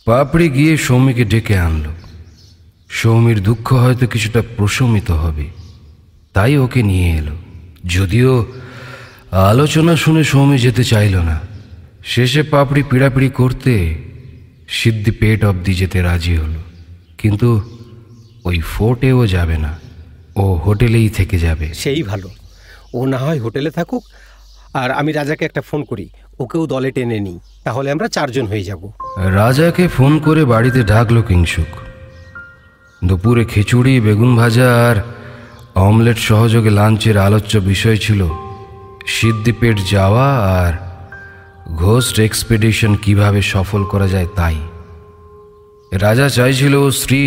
পাপড়ি 0.05 0.49
গিয়ে 0.49 0.77
সৌমিকে 0.77 1.25
ডেকে 1.25 1.57
আনলো। 1.57 1.91
সৌমির 2.89 3.43
দুঃখ 3.43 3.73
হয়তো 3.73 4.07
কিছুটা 4.07 4.43
প্রশমিত 4.57 5.11
হবে। 5.11 5.49
তাই 6.33 6.57
ওকে 6.57 6.83
নিয়ে 6.83 7.11
এলো। 7.11 7.35
যদিও 7.85 8.45
আলোচনা 9.31 9.95
শুনে 9.95 10.23
সৌমি 10.23 10.57
যেতে 10.57 10.83
চাইল 10.83 11.17
না। 11.17 11.39
শেষে 12.05 12.43
পাপড়ি 12.43 12.83
পিড়াপিড়ি 12.83 13.29
করতে 13.29 13.95
সিদ্ধি 14.67 15.11
পেট 15.11 15.45
অবধি 15.45 15.73
যেতে 15.73 16.01
রাজি 16.01 16.37
হলো। 16.37 16.59
কিন্তু 17.17 17.77
ওই 18.45 18.59
ফোর্টেও 18.59 19.27
যাবে 19.27 19.57
না। 19.57 19.79
ও 20.35 20.53
হোটেলেই 20.53 21.09
থেকে 21.09 21.39
যাবে। 21.39 21.73
সেই 21.73 22.03
ভালো। 22.03 22.29
ও 22.93 23.05
না 23.05 23.17
হয় 23.17 23.41
হোটেলে 23.41 23.71
থাকুক 23.71 24.03
আর 24.81 24.89
আমি 24.99 25.11
রাজাকে 25.11 25.43
একটা 25.45 25.61
ফোন 25.69 25.81
করি, 25.83 26.05
ওকেও 26.39 26.63
দলে 26.73 26.89
টেনে 26.91 27.19
নিই, 27.19 27.37
তাহলে 27.63 27.87
আমরা 27.91 28.07
চারজন 28.07 28.45
হয়ে 28.51 28.67
যাব। 28.69 28.81
রাজাকে 29.39 29.83
ফোন 29.87 30.13
করে 30.19 30.41
বাড়িতে 30.45 30.81
ঢাকলো 30.83 31.21
কিংসুক 31.21 31.71
দুপুরে 33.01 33.43
খিচুড়ি, 33.45 33.93
বেগুন 33.99 34.31
ভাজা 34.35 34.67
আর 34.87 34.97
অমলেট 35.87 36.19
সহযোগে 36.29 36.71
লাঞ্চের 36.79 37.17
আলোচ্য 37.17 37.53
বিষয় 37.71 37.97
ছিল 37.97 38.21
সিদ্দিপেট 39.15 39.77
যাওয়া 39.93 40.27
আর 40.61 40.73
ঘোস্ট 41.83 42.15
এক্সপেডিশন 42.19 42.91
কীভাবে 42.95 43.41
সফল 43.53 43.81
করা 43.91 44.07
যায় 44.07 44.29
তাই। 44.35 44.57
রাজা 46.05 46.27
চাইছিল 46.29 46.73
ওর 46.75 46.93
স্ত্রী 47.01 47.21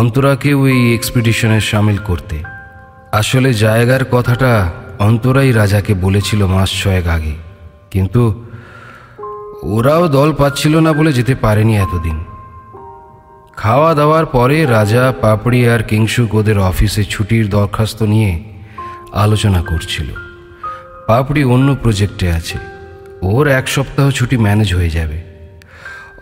অন্তরাকে 0.00 0.50
ওই 0.54 0.76
এক্সপিডিশনে 0.94 1.58
সামিল 1.70 1.98
করতে। 2.08 2.36
আসলে 3.12 3.50
জায়গার 3.64 4.04
কথাটা 4.10 4.52
অন্তরাই 5.00 5.52
রাজাকে 5.52 5.94
বলেছিল 5.94 6.46
মাস 6.46 6.82
ছয়েক 6.82 7.06
আগে। 7.06 7.32
কিন্তু 7.90 8.44
ওরাও 9.62 10.08
দল 10.08 10.32
পাচ্ছিল 10.32 10.80
না 10.80 10.92
বলে 10.92 11.12
যেতে 11.12 11.34
পারেনি 11.34 11.76
এতদিন। 11.76 12.24
খাওয়া 13.56 13.94
দাওয়ার 13.94 14.26
পরে 14.26 14.66
রাজা 14.66 15.12
পাপড়ি 15.20 15.68
আর 15.68 15.82
কিংসুক 15.82 16.34
ওদের 16.34 16.58
অফিসে 16.58 17.04
ছুটির 17.04 17.50
দরখাস্ত 17.50 18.02
নিয়ে 18.02 18.42
আলোচনা 19.12 19.62
করছিল। 19.62 20.06
পাপড়ি 21.06 21.44
অন্য 21.44 21.76
প্রজেক্টে 21.82 22.32
আছে। 22.32 22.58
ওর 23.22 23.46
এক 23.46 23.68
সপ্তাহ 23.68 24.10
ছুটি 24.10 24.36
ম্যানেজ 24.36 24.74
হয়ে 24.74 24.90
যাবে। 24.90 25.22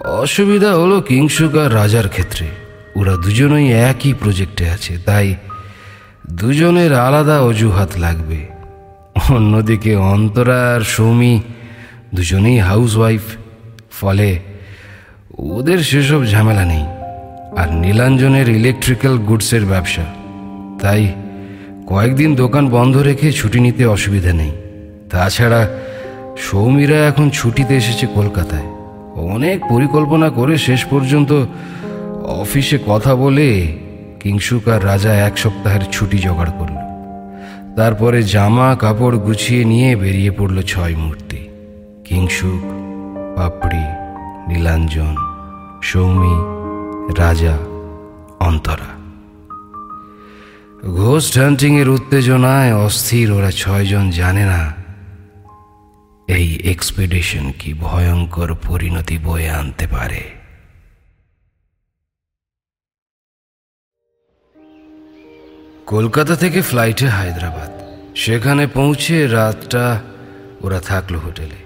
অসুবিধা 0.01 0.75
হলো 0.75 1.01
কিংসুক 1.01 1.57
আর 1.57 1.75
রাজার 1.75 2.09
ক্ষেত্রে। 2.09 2.47
ওরা 2.97 3.17
দুজনেই 3.17 3.73
একই 3.73 4.13
প্রজেক্টে 4.13 4.71
আছে, 4.71 4.99
তাই 4.99 5.35
দুজনের 6.31 6.95
আলাদা 6.95 7.41
অজুহাত 7.41 7.89
লাগবে। 7.97 8.58
অন্যদিকে 9.37 9.93
অন্তরা 9.97 10.59
আর 10.75 10.81
সৌমি 10.95 11.35
দুজনেই 12.15 12.59
হাউসওয়াইফ, 12.59 13.25
ফলে 14.01 14.29
ওদের 15.39 15.79
সেসব 15.79 16.21
ঝামেলা 16.25 16.65
নেই। 16.65 16.85
আর 17.57 17.69
নীলাঞ্জনের 17.73 18.49
ইলেকট্রিক্যাল 18.49 19.19
গুডসের 19.19 19.65
ব্যবসা, 19.67 20.05
তাই 20.83 21.03
কয়েকদিন 21.87 22.31
দোকান 22.35 22.65
বন্ধ 22.69 22.97
রেখে 22.97 23.33
ছুটি 23.33 23.59
নিতে 23.61 23.87
অসুবিধা 23.87 24.33
নেই। 24.33 24.53
তাছাড়া 25.11 25.69
সৌমিরা 26.47 26.99
এখন 27.07 27.31
ছুটিতে 27.31 27.77
এসেছে 27.77 28.07
কলকাতায়। 28.15 28.69
অনেক 29.35 29.59
পরিকল্পনা 29.69 30.31
করে 30.31 30.55
শেষ 30.59 30.81
পর্যন্ত 30.85 31.31
অফিসে 32.43 32.79
কথা 32.87 33.13
বলে 33.15 33.49
কিংসুক 34.21 34.69
আর 34.69 34.81
রাজা 34.85 35.13
এক 35.27 35.39
সপ্তাহের 35.39 35.85
ছুটি 35.93 36.19
জোগাড় 36.19 36.53
করল। 36.59 36.78
তারপরে 37.79 38.23
জামা 38.23 38.77
কাপড় 38.77 39.17
গুছিয়ে 39.19 39.65
নিয়ে 39.65 39.97
বেরিয়ে 39.97 40.31
পড়ল 40.31 40.63
ছয় 40.63 40.97
মূর্তি। 40.97 41.49
কিংসুক, 42.05 42.65
পাপড়ি, 43.37 43.85
নীলাঞ্জন, 44.49 45.17
সৌমি, 45.83 46.37
রাজা, 47.19 47.59
অন্তরা। 48.41 48.91
ঘোস্ট 50.95 51.39
হান্টিং 51.39 51.79
এর 51.79 51.89
উত্তেজনায় 51.89 52.75
অস্থির, 52.75 53.33
ওরা 53.33 53.51
ছয়জন 53.51 54.11
জানে 54.11 54.45
না 54.45 54.75
এই 56.29 56.59
এক্সপেডিশন 56.65 57.53
কি 57.59 57.75
ভয়ঙ্কর 57.75 58.55
পরিণতি 58.69 59.19
বয়ে 59.25 59.51
আনতে 59.51 59.87
পারে। 59.87 60.38
কলকাতা 65.89 66.37
থেকে 66.37 66.63
ফ্লাইটে 66.63 67.09
হায়দ্রাবাদ। 67.09 67.71
সেখানে 68.17 68.67
পৌঁছে 68.67 69.27
রাতটা 69.27 70.01
ওরা 70.61 70.81
থাকল 70.81 71.15
হোটেলে। 71.17 71.59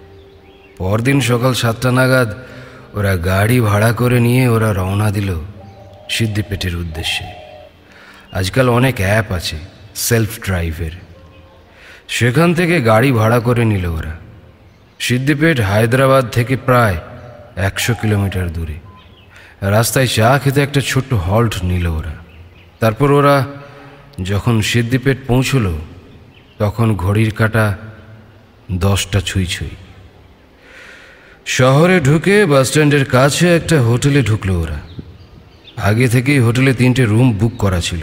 পরদিন 0.78 1.20
সকাল 1.20 1.54
সাতটা 1.54 1.90
নাগাদ 1.92 2.34
ওরা 2.94 3.16
গাড়ি 3.16 3.60
ভাড়া 3.60 3.92
করে 3.92 4.20
নিয়ে 4.20 4.48
ওরা 4.48 4.72
রওনা 4.72 5.10
দিল 5.10 5.34
সিদ্দিপেটের 6.10 6.76
উদ্দেশ্যে। 6.76 7.24
আজকাল 8.32 8.68
অনেক 8.68 8.94
অ্যাপ 8.98 9.32
আছে 9.32 9.56
সেলফ 9.94 10.40
ড্রাইভের 10.40 10.90
সেখান 12.08 12.54
থেকে 12.54 12.80
গাড়ি 12.80 13.12
ভাড়া 13.12 13.40
করে 13.40 13.64
নিল 13.64 13.86
ওরা। 13.86 14.14
সিদ্দিপেট 14.98 15.60
হায়দ্রাবাদ 15.60 16.28
থেকে 16.28 16.56
প্রায় 16.56 16.96
একশো 17.56 17.94
কিলোমিটার 17.94 18.52
দূরে। 18.52 18.74
রাস্তায় 19.60 20.06
চা 20.06 20.38
খেতে 20.44 20.62
একটা 20.62 20.80
ছোট্ট 20.80 21.14
হল্ট 21.14 21.54
নিল 21.62 21.86
ওরা। 21.86 22.14
তারপর 22.80 23.10
ওরা 23.10 23.44
যখন 24.24 24.60
সিদ্দিপেট 24.60 25.18
পৌঁছল, 25.26 25.78
তখন 26.58 26.96
ঘড়ির 26.96 27.34
কাটা 27.34 27.78
দশটা 28.72 29.20
ছুঁই 29.20 29.46
ছুঁই। 29.46 29.70
শহরে 31.46 32.00
ঢুকে 32.00 32.46
বাসস্ট্যান্ডের 32.46 33.04
কাছে 33.04 33.56
একটা 33.56 33.82
হোটেলে 33.82 34.22
ঢুকলো 34.22 34.60
ওরা। 34.60 34.80
আগে 35.76 36.08
থেকেই 36.08 36.38
হোটেলে 36.38 36.74
তিনটে 36.74 37.04
রুম 37.04 37.32
বুক 37.32 37.56
করা 37.56 37.80
ছিল। 37.80 38.00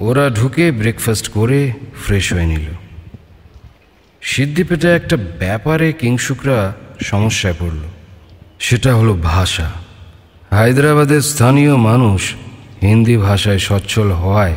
ওরা 0.00 0.30
ঢুকে 0.30 0.72
ব্রেকফাস্ট 0.72 1.28
করে 1.28 1.72
ফ্রেশ 2.04 2.32
হয়ে 2.32 2.46
নিল। 2.46 2.64
সিদ্ধিপেটে 4.22 4.88
একটা 4.88 5.16
ব্যাপারে 5.16 5.92
কিংসুকরা 5.92 6.74
সমস্যায় 7.04 7.54
পড়ল। 7.58 7.80
সেটা 8.58 8.94
হলো 8.94 9.14
ভাষা। 9.14 9.70
হায়দ্রাবাদের 10.50 11.20
স্থানীয় 11.20 11.76
মানুষ 11.76 12.34
হিন্দি 12.82 13.16
ভাষায় 13.16 13.58
সচ্ছল 13.58 14.10
হওয়ায় 14.10 14.56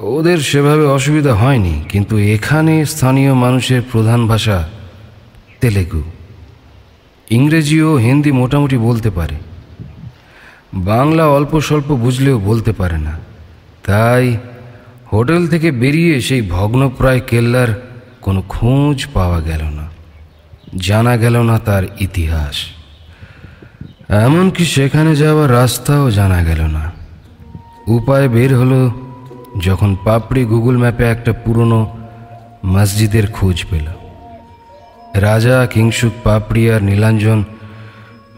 ওদের 0.00 0.38
সেভাবে 0.40 0.84
অসুবিধা 0.86 1.34
হয়নি, 1.34 1.84
কিন্তু 1.88 2.18
এখানে 2.18 2.86
স্থানীয় 2.86 3.34
মানুষের 3.34 3.82
প্রধান 3.82 4.26
ভাষা 4.26 4.68
তেলেগু। 5.60 6.02
ইংরেজি 7.30 7.82
ও 7.82 7.94
হিন্দি 7.96 8.32
মোটামুটি 8.32 8.76
বলতে 8.76 9.10
পারে। 9.10 9.36
বাংলা 10.74 11.24
অল্প 11.28 11.60
স্বল্প 11.60 11.88
বুঝলেও 11.94 12.38
বলতে 12.38 12.72
পারে 12.72 12.98
না। 12.98 13.18
তাই 13.86 14.36
হোটেল 15.12 15.42
থেকে 15.48 15.70
বেরিয়ে 15.70 16.20
সেই 16.20 16.42
ভগ্নপ্রায় 16.42 17.20
কেল্লার 17.20 17.70
কোনো 18.20 18.42
খোঁজ 18.48 19.06
পাওয়া 19.14 19.40
গেল 19.40 19.62
না। 19.62 19.86
জানা 20.76 21.16
গেল 21.16 21.36
না 21.42 21.58
তার 21.58 21.84
ইতিহাস। 22.00 22.56
এমনকি 24.08 24.64
সেখানে 24.64 25.16
যাওয়ার 25.16 25.52
রাস্তাও 25.52 26.10
জানা 26.10 26.44
গেল 26.44 26.60
না। 26.66 26.92
উপায় 27.86 28.28
বের 28.28 28.56
হলো 28.56 28.90
যখন 29.60 29.96
পাপড়ি 30.04 30.44
গুগল 30.44 30.78
ম্যাপে 30.78 31.04
একটা 31.04 31.32
পুরনো 31.32 31.96
মসজিদের 32.66 33.30
খোঁজ 33.30 33.64
পেল 33.70 33.86
রাজা, 35.14 35.66
কিংসুক, 35.66 36.12
পাপড়ি 36.24 36.70
আর 36.70 36.82
নীলাঞ্জন 36.82 37.44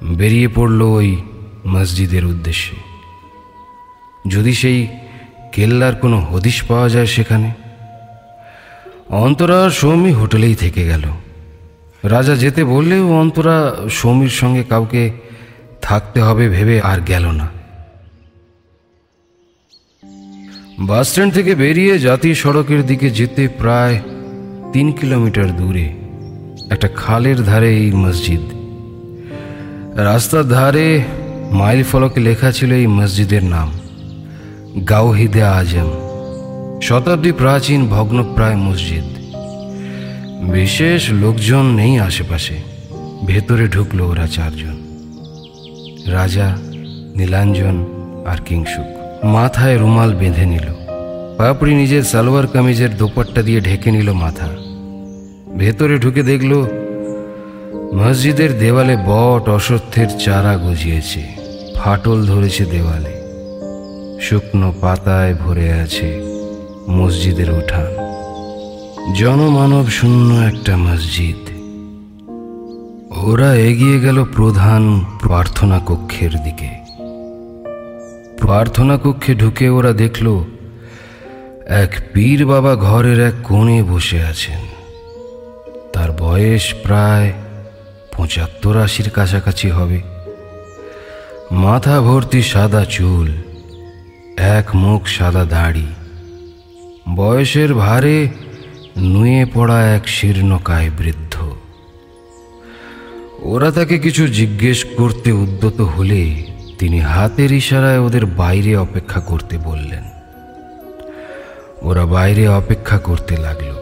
বেরিয়ে 0.02 0.48
পড়ল 0.48 0.82
ওই 0.82 1.22
মসজিদের 1.66 2.24
উদ্দেশ্যে। 2.24 2.76
যদি 4.28 4.54
সেই 4.54 4.88
কেল্লার 5.52 5.94
কোনো 5.94 6.20
হদিশ 6.20 6.62
পাওয়া 6.62 6.88
যায় 6.88 7.06
সেখানে? 7.06 7.52
অন্তরা 9.08 9.70
সৌমি 9.70 10.12
হোটেলেই 10.12 10.54
থেকে 10.54 10.84
গেল। 10.84 11.02
রাজা 12.04 12.36
যেতে 12.36 12.64
বললেও 12.64 13.12
অন্তরা 13.12 13.74
সৌমির 13.90 14.28
সঙ্গে 14.28 14.64
কাউকে 14.64 15.10
থাকতে 15.82 16.20
হবে 16.20 16.48
ভেবে 16.48 16.80
আর 16.80 17.00
গেল 17.00 17.30
না। 17.30 17.63
বাসস্ট্যান্ড 20.78 21.34
থেকে 21.34 21.54
বেরিয়ে 21.54 21.98
জাতীয় 21.98 22.34
সড়কের 22.34 22.86
দিকে 22.86 23.10
যেতে 23.10 23.48
প্রায় 23.48 24.00
তিন 24.72 24.92
কিলোমিটার 24.92 25.56
দূরে 25.56 25.92
একটা 26.70 26.88
খালের 26.88 27.44
ধারে 27.44 27.76
এই 27.76 27.92
মসজিদ। 27.92 28.40
রাস্তার 29.96 30.48
ধারে 30.48 31.02
মাইল 31.50 31.82
ফলকে 31.82 32.20
লেখা 32.20 32.52
ছিল 32.52 32.72
এই 32.72 32.86
মসজিদের 32.86 33.44
নাম 33.44 33.72
গাউহিদে 34.88 35.42
আজম, 35.42 35.90
শতাব্দী 36.82 37.32
প্রাচীন 37.32 37.88
ভগ্নপ্রায় 37.88 38.56
মসজিদ। 38.56 39.04
বিশেষ 40.52 41.10
লোকজন 41.10 41.64
নেই 41.66 42.00
আশেপাশে, 42.00 42.54
ভেতরে 43.26 43.68
ঢুকলো 43.68 44.08
ওরা 44.08 44.26
চারজন, 44.26 44.76
রাজা, 46.06 46.56
নীলাঞ্জন 47.16 47.76
আর 48.26 48.36
কিংসুক 48.36 48.93
মাথায় 49.24 49.78
রুমাল 49.78 50.14
বেঁধে 50.14 50.46
নিল। 50.46 50.74
পাপড়ি 51.38 51.74
নিজের 51.74 52.02
সালোয়ার 52.02 52.46
কামিজের 52.46 52.96
দোপাট্টা 52.96 53.42
দিয়ে 53.42 53.60
ঢেকে 53.60 53.90
নিল 53.90 54.12
মাথা। 54.12 54.48
ভেতরে 55.58 55.98
ঢুকে 55.98 56.22
দেখল, 56.22 56.66
মসজিদের 57.94 58.58
দেওয়ালে 58.58 58.96
বট 58.96 59.48
অসত্যের 59.48 60.06
চারা 60.24 60.56
গজিয়েছে। 60.56 61.22
ফাটল 61.74 62.26
ধরেছে 62.26 62.64
দেওয়ালে। 62.64 63.14
শুকনো 64.20 64.74
পাতায় 64.80 65.34
ভরে 65.34 65.72
আছে 65.72 66.22
মসজিদের 66.88 67.50
উঠান। 67.50 67.86
জনমানব 69.14 69.86
শূন্য 69.86 70.34
একটা 70.34 70.76
মসজিদ। 70.76 71.48
ওরা 73.24 73.54
এগিয়ে 73.54 74.00
গেল 74.00 74.24
প্রধান 74.24 75.04
প্রার্থনা 75.22 75.80
কক্ষের 75.86 76.30
দিকে। 76.30 76.83
প্রার্থনা 78.46 78.98
কক্ষে 79.04 79.34
ঢুকে 79.34 79.68
ওরা 79.68 79.92
দেখল, 79.92 80.44
এক 81.66 81.96
পীর 82.12 82.46
বাবা 82.46 82.76
ঘরের 82.76 83.20
এক 83.20 83.34
কোণে 83.44 83.82
বসে 83.82 84.22
আছেন। 84.22 84.58
তার 85.92 86.12
বয়স 86.12 86.74
প্রায় 86.82 87.32
পঁচাত্তর 88.16 88.76
আশির 88.76 89.10
কাছাকাছি 89.10 89.70
হবে। 89.70 90.02
মাথা 91.50 92.00
ভর্তি 92.00 92.42
সাদা 92.42 92.84
চুল, 92.84 93.32
এক 94.36 94.76
মুখ 94.76 95.06
সাদা 95.06 95.44
দাড়ি। 95.44 95.86
বয়সের 97.16 97.74
ভারে 97.74 98.28
নুয়ে 98.96 99.46
পড়া 99.54 99.94
এক 99.94 100.08
শীর্ণকায় 100.08 100.90
বৃদ্ধ। 100.98 101.34
ওরা 103.38 103.70
তাকে 103.70 103.98
কিছু 103.98 104.26
জিজ্ঞেস 104.28 104.84
করতে 104.96 105.32
উদ্যত 105.32 105.80
হলে 105.80 106.53
তিনি 106.78 107.00
হাতের 107.00 107.52
ইশারায় 107.52 107.98
ওদের 107.98 108.26
বাইরে 108.26 108.76
অপেক্ষা 108.76 109.20
করতে 109.20 109.58
বললেন। 109.58 110.04
ওরা 111.82 112.06
বাইরে 112.06 112.48
অপেক্ষা 112.48 112.98
করতে 112.98 113.36
লাগল। 113.36 113.74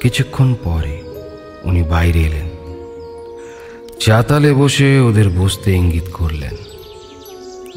কিছুক্ষণ 0.00 0.54
পরে 0.64 1.02
উনি 1.64 1.82
বাইরে 1.82 2.20
এলেন। 2.20 2.48
চাতালে 4.00 4.52
বসে 4.52 5.00
ওদের 5.00 5.28
বসতে 5.28 5.72
ইঙ্গিত 5.72 6.08
করলেন। 6.12 6.54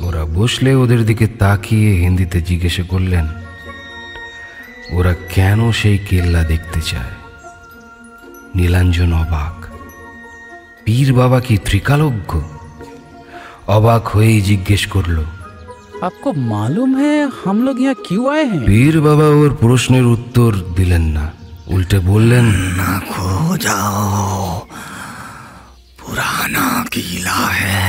ওরা 0.07 0.25
বসলে 0.25 0.75
ওদের 0.75 1.05
দিকে 1.05 1.27
তাকিয়ে 1.27 1.91
হিন্দিতে 1.91 2.41
জিজ্ঞেস 2.41 2.81
করলেন, 2.89 3.27
ওরা 4.91 5.15
কেন 5.35 5.71
সেই 5.71 5.97
কেল্লা 5.97 6.43
দেখতে 6.43 6.81
চায়? 6.81 7.13
নীলাঞ্জন 8.55 9.13
অবাক, 9.13 9.65
পীর 10.85 11.13
বাবা 11.13 11.39
কি 11.41 11.57
ত্রিকালজ্ঞ? 11.57 12.41
অবাক 13.76 14.02
হয়েই 14.14 14.40
জিজ্ঞেস 14.42 14.84
করল 14.94 15.18
आपको 16.02 16.28
मालूम 16.44 16.90
है 16.96 17.14
हम 17.40 17.56
लोग 17.62 17.76
यहाँ 17.80 17.96
क्यों 18.06 18.24
आए 18.34 18.44
हैं 18.50 18.60
পীর 18.68 18.96
বাবা 19.06 19.26
ওর 19.38 19.50
প্রশ্নের 19.62 20.06
উত্তর 20.06 20.50
দিলেন 20.76 21.04
না 21.16 21.24
উল্টে 21.70 21.98
বললেন 22.10 22.46
ना 22.78 22.90
खो 23.10 23.28
जाओ 23.58 24.38
पुराना 26.00 26.66
किला 26.94 27.42
है 27.54 27.82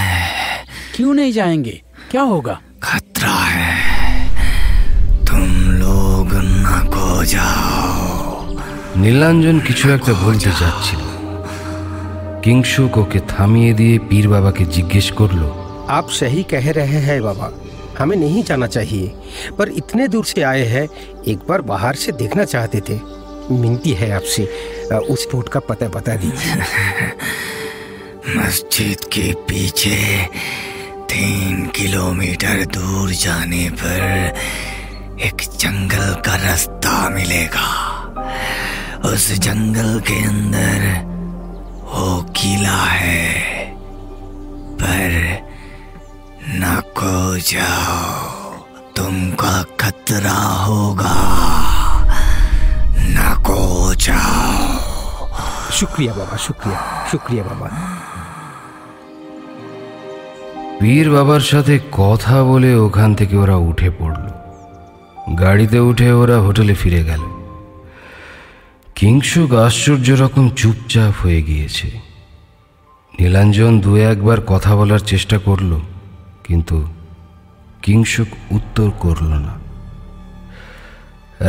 क्यों 0.96 1.14
नहीं 1.14 1.32
जाएंगे 1.32 1.76
क्या 2.12 2.24
होगा 2.24 2.56
खतरा 2.84 3.38
है 3.56 3.74
तुम 5.24 5.48
लोग 5.82 6.28
न 6.60 6.68
खो 6.94 7.10
जाओ 7.34 7.90
নীলাঞ্জন 9.02 9.58
কিছু 9.68 9.86
একটা 9.98 10.14
বলতে 10.24 10.50
যাচ্ছিল 10.62 11.02
কিংসুক 12.44 12.94
ওকে 13.02 13.20
থামিয়ে 13.28 13.72
দিয়ে 13.80 13.96
পীর 14.10 14.26
বাবাকে 14.34 14.64
জিজ্ঞেস 14.76 15.08
করলো 15.20 15.48
आप 15.89 16.11
सही 16.11 16.43
कह 16.43 16.73
रहे 16.73 16.99
हैं 16.99 17.23
बाबा। 17.23 17.53
हमें 17.99 18.17
नहीं 18.17 18.43
जाना 18.43 18.67
चाहिए। 18.67 19.15
पर 19.59 19.69
इतने 19.69 20.09
दूर 20.09 20.25
से 20.25 20.43
आए 20.43 20.65
हैं, 20.65 20.89
एक 21.23 21.39
बार 21.49 21.61
बाहर 21.61 21.95
से 21.95 22.13
देखना 22.13 22.45
चाहते 22.45 22.81
थे। 22.81 23.01
मिनती 23.51 23.91
है 23.91 24.11
आपसे। 24.11 24.45
उस 25.11 25.29
रोड 25.35 25.49
का 25.49 25.61
पता 25.61 25.89
बता 25.89 26.15
दीजिए। 26.15 26.55
मस्जिद 28.37 29.05
के 29.05 29.33
पीछे 29.33 30.27
तीन 30.97 31.67
किलोमीटर 31.67 32.65
दूर 32.65 33.11
जाने 33.11 33.71
पर 33.71 34.35
एक 35.21 35.35
जंगल 35.35 36.15
का 36.15 36.37
रास्ता 36.37 37.11
मिलेगा। 37.11 37.87
उस 39.05 39.33
जंगल 39.33 40.01
के 40.01 40.25
अंदर 40.25 41.03
वो 41.83 42.23
किला 42.23 42.85
है, 42.85 43.41
पर 44.75 45.46
न 46.54 46.64
को 46.98 47.16
जाओ 47.52 48.52
तुमका 48.98 49.56
खतरा 49.80 50.40
होगा 50.66 51.16
न 53.08 53.34
को 53.48 53.60
जाओ 54.06 54.52
शुक्रिया 55.80 56.14
बाबा 56.14 56.38
शुक्रिया 56.48 56.80
शुक्रिया 57.12 57.44
बाबा 57.44 57.70
পীর 60.82 61.08
বাবার 61.10 61.44
সাথে 61.52 61.76
কথা 61.92 62.36
বলে 62.44 62.72
ওখান 62.76 63.10
থেকে 63.16 63.36
ওরা 63.38 63.58
উঠে 63.70 63.90
পড়ল 64.00 64.24
গাড়িতে 65.42 65.78
উঠে 65.90 66.10
ওরা 66.14 66.38
হোটেলে 66.38 66.76
ফিরে 66.76 67.02
গেল 67.04 67.24
কিংসুক 68.96 69.52
আশ্চর্য 69.66 70.08
রকম 70.16 70.46
চুপচাপ 70.60 71.14
হয়ে 71.24 71.42
গিয়েছে 71.42 71.88
নীলাঞ্জন 73.14 73.74
দু 73.82 73.92
একবার 74.12 74.40
কথা 74.48 74.72
বলার 74.76 75.02
চেষ্টা 75.02 75.38
করল 75.38 75.72
কিন্তু 76.47 76.77
কিংসুক 77.83 78.29
উত্তর 78.51 78.89
করল 78.99 79.31
না। 79.37 79.55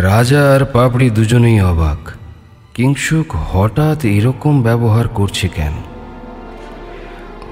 রাজা 0.01 0.41
আর 0.53 0.65
পাপড়ি 0.65 1.09
দুজনেই 1.09 1.61
অবাক। 1.61 2.01
কিংসুক 2.73 3.35
হঠাৎ 3.35 4.05
এরকম 4.05 4.53
ব্যবহার 4.61 5.07
করছে 5.07 5.47
কেন? 5.47 5.75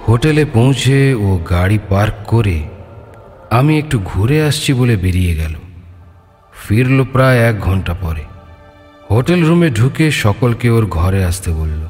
হোটেলে 0.07 0.45
পৌঁছে 0.45 1.13
ও 1.13 1.29
গাড়ি 1.49 1.79
পার্ক 1.89 2.13
করে 2.27 2.57
আমি 3.49 3.73
একটু 3.77 3.99
ঘুরে 4.05 4.37
আসছি 4.43 4.73
বলে 4.73 4.95
বেরিয়ে 4.95 5.33
গেল। 5.35 5.53
ফিরল 6.53 6.99
প্রায় 7.03 7.39
এক 7.39 7.55
ঘণ্টা 7.59 7.93
পরে। 7.93 8.23
হোটেল 9.11 9.39
রুমে 9.45 9.69
ঢুকে 9.69 10.05
সকলকে 10.11 10.67
ওর 10.69 10.85
ঘরে 10.85 11.21
আসতে 11.25 11.49
বলল, 11.51 11.81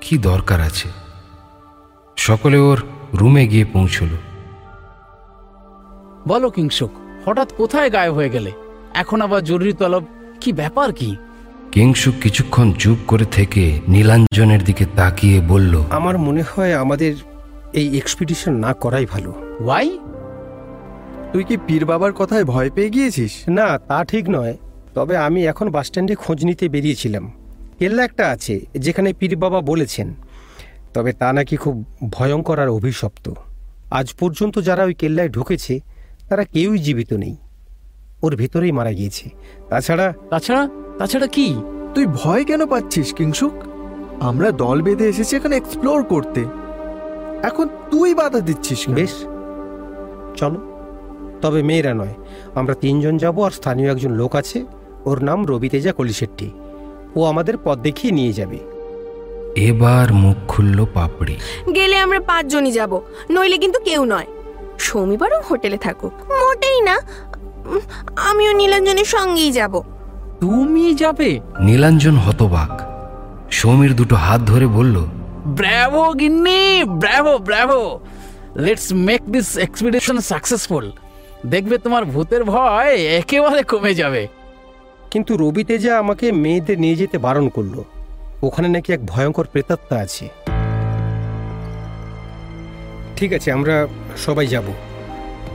কি 0.00 0.14
দরকার 0.18 0.60
আছে? 0.60 0.88
সকলে 2.16 2.58
ওর 2.58 2.78
রুমে 3.14 3.44
গিয়ে 3.48 3.64
পৌঁছলো। 3.64 4.16
বলো 6.28 6.50
কিংসুক 6.50 6.90
হঠাৎ 7.26 7.52
কোথায় 7.56 7.90
গায়েব 7.90 8.14
হয়ে 8.14 8.28
গেলে? 8.28 8.52
এখন 8.94 9.20
আবার 9.20 9.44
জরুরি 9.44 9.72
তলব 9.72 10.04
কি 10.40 10.52
ব্যাপার 10.52 10.92
কি? 10.92 11.16
কিংসুক 11.72 12.14
কিছুক্ষণ 12.22 12.72
চুপ 12.72 12.98
করে 13.06 13.24
থেকে 13.24 13.80
নীলাঞ্জনের 13.88 14.64
দিকে 14.64 14.84
তাকিয়ে 14.96 15.40
বলল 15.40 15.82
আমার 15.90 16.18
মনে 16.18 16.42
হয় 16.42 16.74
আমাদের 16.74 17.14
এই 17.72 17.96
এক্সপিডিশন 17.96 18.54
না 18.54 18.72
করাই 18.72 19.06
ভালো। 19.06 19.34
ওয়াই 19.60 19.98
তুই 21.32 21.44
কি 21.44 21.56
পীর 21.66 21.84
বাবার 21.84 22.12
কথায় 22.12 22.44
ভয় 22.44 22.70
পেয়ে 22.70 22.90
গিয়েছিস? 22.90 23.32
না 23.48 23.78
তা 23.78 24.04
ঠিক 24.04 24.24
নয়। 24.28 24.56
তবে 24.94 25.16
আমি 25.16 25.46
এখন 25.46 25.70
বাস 25.70 25.86
স্ট্যান্ডে 25.86 26.14
খোঁজ 26.14 26.44
নিতে 26.44 26.68
বেরিয়েছিলাম। 26.68 27.32
কেল্লা 27.78 28.04
একটা 28.04 28.28
আছে 28.28 28.66
যেখানে 28.78 29.12
পীর 29.12 29.36
বাবা 29.36 29.60
বলেছেন। 29.60 30.14
তবে 30.94 31.12
তা 31.12 31.32
নাকি 31.32 31.56
খুব 31.56 31.84
ভয়ঙ্কর 32.10 32.58
আর 32.60 32.68
অভিশপ্ত। 32.68 33.30
আজ 33.90 34.14
পর্যন্ত 34.14 34.58
যারা 34.58 34.82
ওই 34.84 34.94
কেল্লায় 34.94 35.28
ঢুকেছে 35.28 35.80
তারা 36.28 36.44
কেউই 36.44 36.78
জীবিত 36.78 37.12
নেই। 37.12 37.36
ওর 38.22 38.36
ভেতরেই 38.36 38.72
মারা 38.72 38.92
গিয়েছে। 38.92 39.30
তাছাড়া 39.68 40.14
তাছাড়া? 40.30 40.68
তাছাড়া 40.98 41.26
কি? 41.26 41.56
তুই 41.94 42.06
ভয় 42.06 42.44
কেন 42.44 42.66
পাচ্ছিস 42.66 43.14
কিংসুক? 43.14 43.52
আমরা 44.20 44.50
দল 44.50 44.82
বেঁধে 44.82 45.08
এসেছি 45.08 45.36
এখানে 45.36 45.56
এক্সপ্লোর 45.56 46.02
করতে। 46.02 46.44
এখন 47.42 47.68
তুই 47.90 48.14
বাধা 48.14 48.40
দিচ্ছিস 48.40 48.88
বেশ। 48.88 49.10
চলো। 50.36 50.80
তবে 51.42 51.62
মেয়েরা 51.62 51.94
নয়। 51.94 52.14
আমরা 52.54 52.74
তিনজন 52.74 53.16
যাব 53.16 53.44
আর 53.44 53.50
স্থানীয় 53.50 53.90
একজন 53.90 54.10
লোক 54.10 54.36
আছে। 54.36 54.64
ওর 55.04 55.24
নাম 55.24 55.46
রবি 55.46 55.68
তেজা 55.68 55.92
কলিশেট্টি। 55.92 56.50
ও 57.16 57.24
আমাদের 57.24 57.54
পথ 57.64 57.78
দেখিয়ে 57.78 58.12
নিয়ে 58.12 58.32
যাবে। 58.32 58.58
এবার 59.56 60.12
মুখ 60.12 60.36
খুলল 60.48 60.86
পাপড়ি। 60.94 61.36
গেলে 61.74 61.96
আমরা 61.96 62.20
পাঁচজনই 62.20 62.72
যাব 62.72 63.00
নইলে 63.30 63.58
কিন্তু 63.58 63.80
কেউ 63.80 64.04
নয়। 64.04 64.26
সৌমি 64.78 65.16
বরং 65.16 65.42
হোটেলে 65.50 65.76
থাকুক। 65.76 66.12
মোটেই 66.12 66.80
না। 66.80 67.00
আমিও 68.16 68.52
নীলাঞ্জনের 68.52 69.04
সঙ্গেই 69.04 69.52
যাব। 69.52 69.82
তুমি 70.40 70.94
যাবে? 70.94 71.40
নীলাঞ্জন 71.60 72.16
হতবাক। 72.16 72.94
সৌমির 73.50 73.96
দুটো 73.96 74.16
হাত 74.16 74.40
ধরে 74.40 74.66
বলল 74.66 75.04
ব্র্যাভো 75.46 76.12
গিন্নি! 76.12 76.84
Bravo 76.84 77.38
bravo! 77.38 78.00
Let's 78.56 78.92
make 78.92 79.22
this 79.22 79.56
expedition 79.56 80.20
successful 80.20 80.92
দেখবে 81.46 81.78
তোমার 81.78 82.04
ভূতের 82.04 82.44
ভয় 82.44 82.94
একেবারে 82.96 83.62
কমে 83.62 83.94
যাবে। 83.94 84.28
কিন্তু 85.10 85.36
রবি 85.36 85.64
তেজা 85.64 85.98
আমাকে 85.98 86.32
মেয়েদের 86.32 86.80
নিয়ে 86.80 86.94
যেতে 86.94 87.18
বারণ 87.18 87.48
করল। 87.48 87.84
ওখানে 88.42 88.68
নাকি 88.68 88.92
এক 88.92 89.06
ভয়ঙ্কর 89.06 89.46
প্রেতাত্মা 89.52 89.98
আছে। 89.98 90.28
ঠিক 93.16 93.32
আছে 93.32 93.52
আমরা 93.52 93.86
সবাই 94.16 94.46
যাব। 94.46 94.64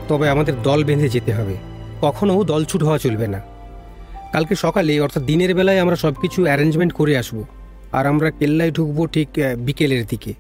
তবে 0.08 0.30
আমাদের 0.30 0.62
দল 0.63 0.84
বেঁধে 0.84 1.10
যেতে 1.10 1.34
হবে। 1.34 1.58
কখনো 2.02 2.43
দলছুট 2.43 2.84
হওয়া 2.84 2.98
চলবে 2.98 3.28
না। 3.28 3.41
কালকে 4.34 4.56
সকালে, 4.56 5.00
অর্থাৎ 5.00 5.24
দিনের 5.24 5.56
বেলায় 5.56 5.80
আমরা 5.80 5.95
সব 5.95 6.13
কিছু 6.13 6.43
অ্যারেঞ্জমেন্ট 6.43 6.93
করে 6.93 7.17
আসব। 7.17 7.43
আর 7.91 8.06
আমরা 8.06 8.32
কেল্লায় 8.32 8.72
ঢুকবো 8.72 9.08
ঠিক 9.08 9.30
বিকেলের 9.58 10.06
দিকে। 10.06 10.34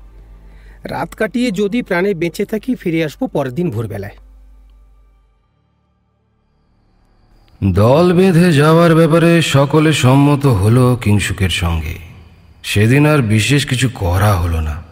রাত 0.83 1.13
কাটিয়ে 1.13 1.51
যদি 1.51 1.81
প্রাণে 1.81 2.13
বেঁচে 2.13 2.45
থাকি, 2.45 2.75
ফিরে 2.75 3.05
আসব 3.05 3.27
পরের 3.27 3.51
দিন 3.51 3.71
ভোরবেলায়। 3.71 4.17
দল 7.63 8.13
বেঁধে 8.13 8.53
যাওয়ার 8.53 8.95
ব্যাপারে 8.95 9.41
সকলে 9.41 9.93
সম্মত 9.93 10.45
হলো 10.45 10.97
কিংসুকের 11.01 11.49
সঙ্গে। 11.49 11.95
সেদিন 12.63 13.05
আর 13.05 13.17
বিশেষ 13.17 13.65
কিছু 13.65 13.89
করা 13.95 14.33
হলো 14.33 14.61
না। 14.61 14.83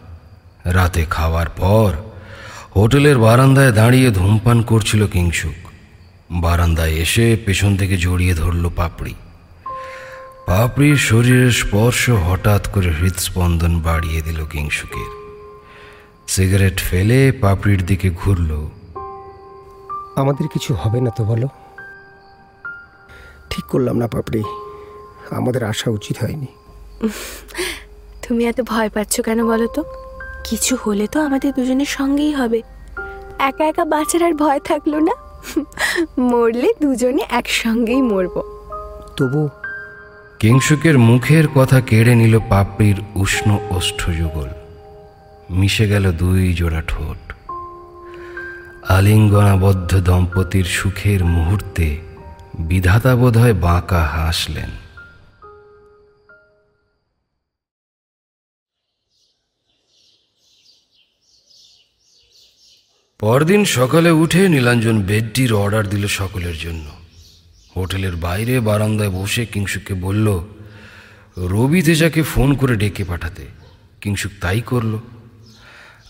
রাতে 0.64 1.06
খাওয়ার 1.10 1.48
পর 1.48 1.92
হোটেলের 2.78 3.18
বারান্দায় 3.18 3.72
দাঁড়িয়ে 3.72 4.10
ধূমপান 4.10 4.62
করছিল 4.62 5.06
কিংসুক 5.06 5.54
বারান্দায় 6.30 6.90
এসে 6.90 7.36
পেছন 7.46 7.76
থেকে 7.76 7.96
জড়িয়ে 7.96 8.34
ধরল 8.34 8.70
পাপড়ি। 8.76 9.14
পাপড়ির 10.46 10.96
শরীরের 10.96 11.52
স্পর্শ 11.52 12.10
হঠাৎ 12.10 12.68
করে 12.68 12.90
হৃদস্পন্দন 12.90 13.80
বাড়িয়ে 13.80 14.22
দিল 14.22 14.46
কিংসুকের 14.46 15.10
সিগারেট 16.28 16.80
ফেলে 16.80 17.32
পাপড়ির 17.32 17.86
দিকে 17.86 18.10
ঘুরল। 18.10 18.68
আমাদের 20.16 20.48
কিছু 20.48 20.74
হবে 20.74 21.00
না 21.00 21.10
তো 21.10 21.24
বলো। 21.24 21.48
ঠিক 23.50 23.64
করলাম 23.64 23.96
না 23.96 24.06
পাপড়ি। 24.06 24.42
আমাদের 25.30 25.64
আসা 25.64 25.90
উচিত 25.90 26.16
হয়নি। 26.24 26.46
তুমি 28.28 28.46
এত 28.46 28.60
ভয় 28.60 28.88
পাচ্ছ 28.88 29.20
কেন 29.20 29.46
বলো 29.46 29.66
তো? 29.66 30.07
কিছু 30.50 30.76
হলে 30.86 31.06
তো 31.06 31.20
আমাদের 31.20 31.52
দুজনের 31.52 31.86
সঙ্গেই 31.86 32.32
হবে। 32.32 32.62
একা 33.38 33.64
একা 33.64 33.84
বাঁচার 33.84 34.22
আর 34.22 34.34
ভয় 34.34 34.60
থাকল 34.60 34.96
না। 34.96 35.14
মরলে 36.18 36.68
দুজনে 36.82 37.22
একসঙ্গেই 37.30 38.02
মরব। 38.02 38.34
তবু 39.16 39.48
কিংসুকের 40.38 40.98
মুখের 40.98 41.48
কথা 41.54 41.80
কেড়ে 41.80 42.14
নিল 42.14 42.38
পাপড়ির 42.48 42.96
উষ্ণ 43.14 43.58
ওষ্ঠযুগল। 43.70 44.48
মিশে 45.50 45.88
গেল 45.88 46.12
দুই 46.12 46.54
জোড়া 46.54 46.82
ঠোঁট। 46.88 47.32
আলিঙ্গনাবদ্ধ 48.88 50.00
দম্পতির 50.00 50.64
সুখের 50.64 51.24
মুহূর্তে 51.24 51.98
বিধাতা 52.58 53.16
বোধহয় 53.16 53.54
বাঁকা 53.54 54.02
হাসলেন। 54.02 54.87
পরদিন 63.20 63.64
সকালে 63.64 64.10
উঠে 64.10 64.48
নীলাঞ্জন 64.48 65.02
বেডটির 65.02 65.52
অর্ডার 65.52 65.88
দিল 65.88 66.06
সকলের 66.06 66.54
জন্য। 66.54 66.90
হোটেলের 67.76 68.16
বাইরে 68.16 68.60
বারান্দায় 68.60 69.10
বসে 69.10 69.46
কিংসুককে 69.46 69.94
বলল, 69.94 70.44
রবি 71.38 71.82
তেজাকে 71.82 72.22
ফোন 72.22 72.54
করে 72.54 72.76
ডেকে 72.76 73.04
পাঠাতে। 73.04 73.46
কিংসুক 74.00 74.32
তাই 74.40 74.60
করল। 74.60 74.98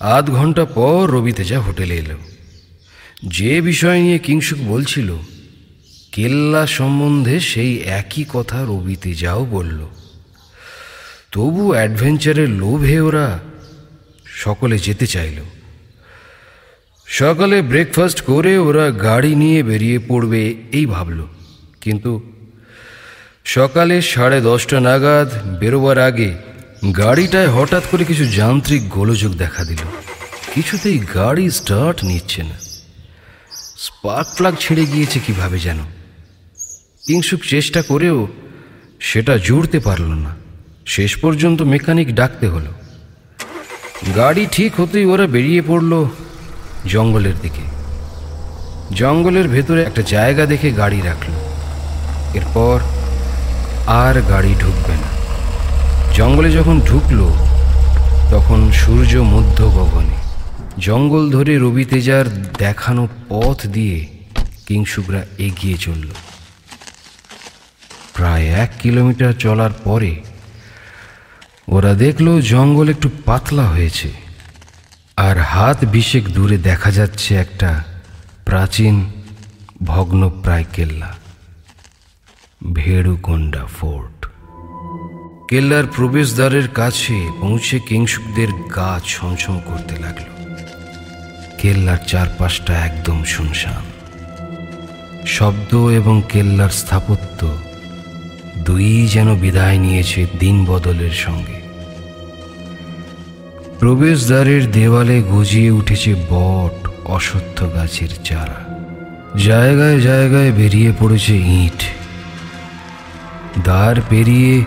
আধ 0.01 0.31
ঘণ্টা 0.31 0.65
পর 0.65 1.09
রবি 1.11 1.33
তেজা 1.33 1.61
হোটেলে 1.61 1.97
এলো। 1.97 2.19
যে 3.25 3.61
বিষয় 3.61 4.01
নিয়ে 4.01 4.19
কিংসুক 4.19 4.59
বলছিল, 4.59 5.17
কেল্লা 6.13 6.67
সম্বন্ধে 6.67 7.41
সেই 7.41 7.79
একই 7.79 8.25
কথা 8.29 8.65
রবিতে 8.65 9.15
যাও 9.15 9.45
বলল। 9.45 9.87
তবু 11.33 11.73
অ্যাডভেঞ্চারের 11.73 12.49
লোভে 12.49 13.01
ওরা 13.01 13.39
সকলে 14.27 14.79
যেতে 14.79 15.07
চাইল। 15.07 15.58
সকালে 17.11 17.63
ব্রেকফাস্ট 17.63 18.21
করে 18.21 18.59
ওরা 18.59 18.91
গাড়ি 18.91 19.35
নিয়ে 19.35 19.63
বেরিয়ে 19.63 19.99
পড়বে, 19.99 20.55
এই 20.73 20.87
ভাবল। 20.87 21.27
কিন্তু 21.81 22.33
সকালে 23.45 24.03
সাড়ে 24.03 24.41
দশটা 24.41 24.81
নাগাদ 24.81 25.59
বেরোবার 25.61 25.99
আগে 25.99 26.35
গাড়িটায় 26.97 27.49
হঠাৎ 27.49 27.83
করে 27.91 28.05
কিছু 28.05 28.25
যান্ত্রিক 28.27 28.89
গোলযোগ 28.89 29.33
দেখা 29.33 29.65
দিল। 29.65 29.77
কিছুতেই 30.55 30.99
গাড়ি 31.15 31.51
স্টার্ট 31.51 32.05
নিচ্ছে 32.05 32.43
না। 32.43 32.59
স্পার্ক 33.55 34.29
প্লাগ 34.37 34.55
ছেড়ে 34.61 34.87
গিয়েছে 34.87 35.21
কীভাবে 35.27 35.59
যেন। 35.59 35.79
কিংসুক 37.07 37.41
চেষ্টা 37.45 37.83
করেও 37.83 38.29
সেটা 39.01 39.39
জুড়তে 39.39 39.81
পারল 39.81 40.05
না। 40.05 40.37
শেষ 40.87 41.17
পর্যন্ত 41.17 41.63
মেকানিক 41.63 42.15
ডাকতে 42.15 42.49
হলো। 42.49 42.73
গাড়ি 44.17 44.47
ঠিক 44.53 44.81
হতেই 44.81 45.05
ওরা 45.05 45.27
বেরিয়ে 45.27 45.63
পড়ল 45.63 46.09
জঙ্গলের 46.87 47.35
দিকে। 47.43 47.63
জঙ্গলের 48.95 49.49
ভেতরে 49.49 49.83
একটা 49.83 50.03
জায়গা 50.03 50.47
দেখে 50.47 50.73
গাড়ি 50.73 51.01
রাখল। 51.01 51.33
এরপর 52.35 52.81
আর 53.87 54.23
গাড়ি 54.23 54.55
ঢুকবে 54.61 54.93
না। 54.93 55.19
জঙ্গলে 56.15 56.53
যখন 56.53 56.81
ঢুকলো, 56.81 57.37
তখন 58.31 58.73
সূর্য 58.73 59.17
মধ্য 59.17 59.65
গগনে। 59.65 60.17
জঙ্গল 60.79 61.31
ধরে 61.31 61.59
রবি 61.59 61.85
তেজার 61.85 62.53
দেখানো 62.59 63.09
পথ 63.29 63.67
দিয়ে 63.67 64.07
কিংসুকরা 64.67 65.25
এগিয়ে 65.39 65.79
চলল। 65.79 66.09
প্রায় 68.15 68.47
এক 68.47 68.71
কিলোমিটার 68.83 69.33
চলার 69.33 69.71
পরে 69.73 70.21
ওরা 71.69 71.95
দেখল 71.95 72.41
জঙ্গল 72.41 72.89
একটু 72.89 73.11
পাতলা 73.25 73.63
হয়েছে। 73.63 74.28
আর 75.19 75.37
হাত 75.37 75.85
বিশেক 75.85 76.29
দূরে 76.29 76.59
দেখা 76.59 76.91
যাচ্ছে 76.91 77.35
একটা 77.35 77.85
প্রাচীন 78.45 79.13
ভগ্নপ্রায় 79.83 80.65
কেল্লা, 80.73 81.15
ভেড়ুকোন্ডা 82.75 83.67
ফোর্ট। 83.67 84.27
কেল্লার 85.49 85.85
প্রবেশদ্বারের 85.97 86.69
কাছে 86.69 87.29
পৌঁছে 87.41 87.79
কিংসুকদের 87.79 88.49
গা 88.53 89.01
ছমছম 89.07 89.61
করতে 89.65 89.97
লাগল। 89.97 90.29
কেল্লার 91.59 91.99
চারপাশটা 92.07 92.75
একদম 92.87 93.25
শুনশান। 93.25 93.85
শব্দ 95.27 95.75
এবং 95.77 96.23
কেল্লার 96.29 96.71
স্থাপত্য 96.71 97.59
দুই 98.59 99.07
যেন 99.07 99.37
বিদায় 99.37 99.79
নিয়েছে 99.79 100.27
দিন 100.39 100.65
বদলের 100.65 101.11
সঙ্গে। 101.11 101.58
প্রবেশদ্বারের 103.79 104.71
দেওয়ালে 104.71 105.23
গজিয়ে 105.23 105.71
উঠেছে 105.71 106.15
বট 106.31 106.89
অসত্য 107.05 107.75
গাছের 107.75 108.09
চারা। 108.25 108.59
জায়গায় 109.39 110.01
জায়গায় 110.01 110.53
বেরিয়ে 110.53 110.93
পড়েছে 110.99 111.37
ইট। 111.37 111.83
দ্বার 113.63 113.97
পেরিয়ে 114.09 114.65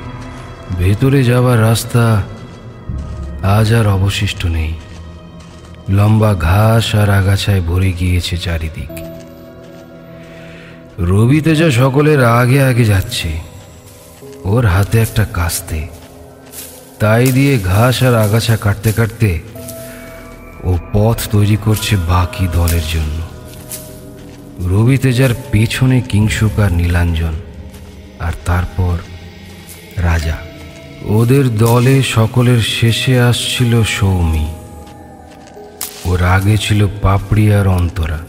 ভেতরে 0.78 1.24
যাওয়ার 1.24 1.62
রাস্তা 1.62 2.24
আজ 3.43 3.74
আর 3.74 3.88
অবশিষ্ট 3.88 4.45
নেই। 4.45 4.74
লম্বা 5.89 6.34
ঘাস 6.34 6.95
আর 6.95 7.10
আগাছায় 7.10 7.62
ভরে 7.62 7.91
গিয়েছে 7.91 8.38
চারিদিক। 8.38 8.93
রবি 11.00 11.41
তেজা 11.41 11.71
সকলের 11.71 12.24
আগে 12.24 12.63
আগে 12.63 12.86
যাচ্ছে। 12.86 13.39
ওর 14.43 14.65
হাতে 14.65 15.00
একটা 15.00 15.26
কাস্তে। 15.26 16.01
তাই 17.02 17.32
দিয়ে 17.32 17.60
ঘাস 17.60 18.04
আর 18.04 18.16
আগাছা 18.16 18.58
কাটতে 18.58 18.92
কাটতে 18.92 19.40
ও 20.64 20.78
পথ 20.94 21.18
তৈরি 21.32 21.58
করছে 21.66 21.96
বাকি 21.96 22.48
দলের 22.54 22.82
জন্য। 22.94 23.20
রবি 24.68 24.98
তেজার 24.98 25.30
পেছনে 25.52 26.02
কিংসুক 26.02 26.60
আর 26.60 26.72
নীলাঞ্জন 26.72 27.34
আর 28.20 28.32
তারপর 28.46 28.98
রাজা। 29.98 30.38
ওদের 31.04 31.58
দলে 31.58 32.04
সকলের 32.04 32.62
শেষে 32.62 33.20
আসছিল 33.20 33.84
সৌমি। 33.84 34.48
ওর 36.06 36.24
আগে 36.24 36.58
ছিল 36.58 36.88
পাপড়ি 37.02 37.54
আর 37.54 37.68
অন্তরা। 37.68 38.20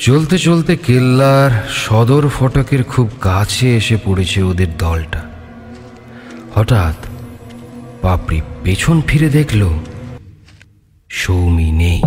চলতে 0.00 0.38
চলতে 0.38 0.76
কেল্লার 0.76 1.68
সদর 1.74 2.28
ফটকের 2.28 2.84
খুব 2.84 3.10
কাছে 3.20 3.76
এসে 3.76 3.96
পড়েছে 4.04 4.42
ওদের 4.42 4.76
দলটা। 4.78 5.27
হঠাৎ 6.56 6.96
পাপড়ি 8.02 8.38
পেছন 8.64 8.96
ফিরে 9.08 9.28
দেখল 9.38 9.62
সৌমি 11.20 11.68
নেই। 11.82 12.00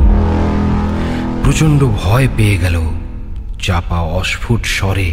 প্রচণ্ড 1.44 1.82
ভয় 2.02 2.28
পেয়ে 2.38 2.58
গেল। 2.58 2.76
চাপা 3.66 4.00
অস্ফুট 4.20 4.62
স্বরে 4.78 5.10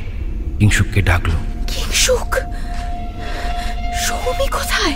কিংসুককে 0.58 1.00
ডাকলো 1.08 1.38
কিংসুক 1.70 2.30
সৌমি 4.04 4.46
কোথায়? 4.56 4.94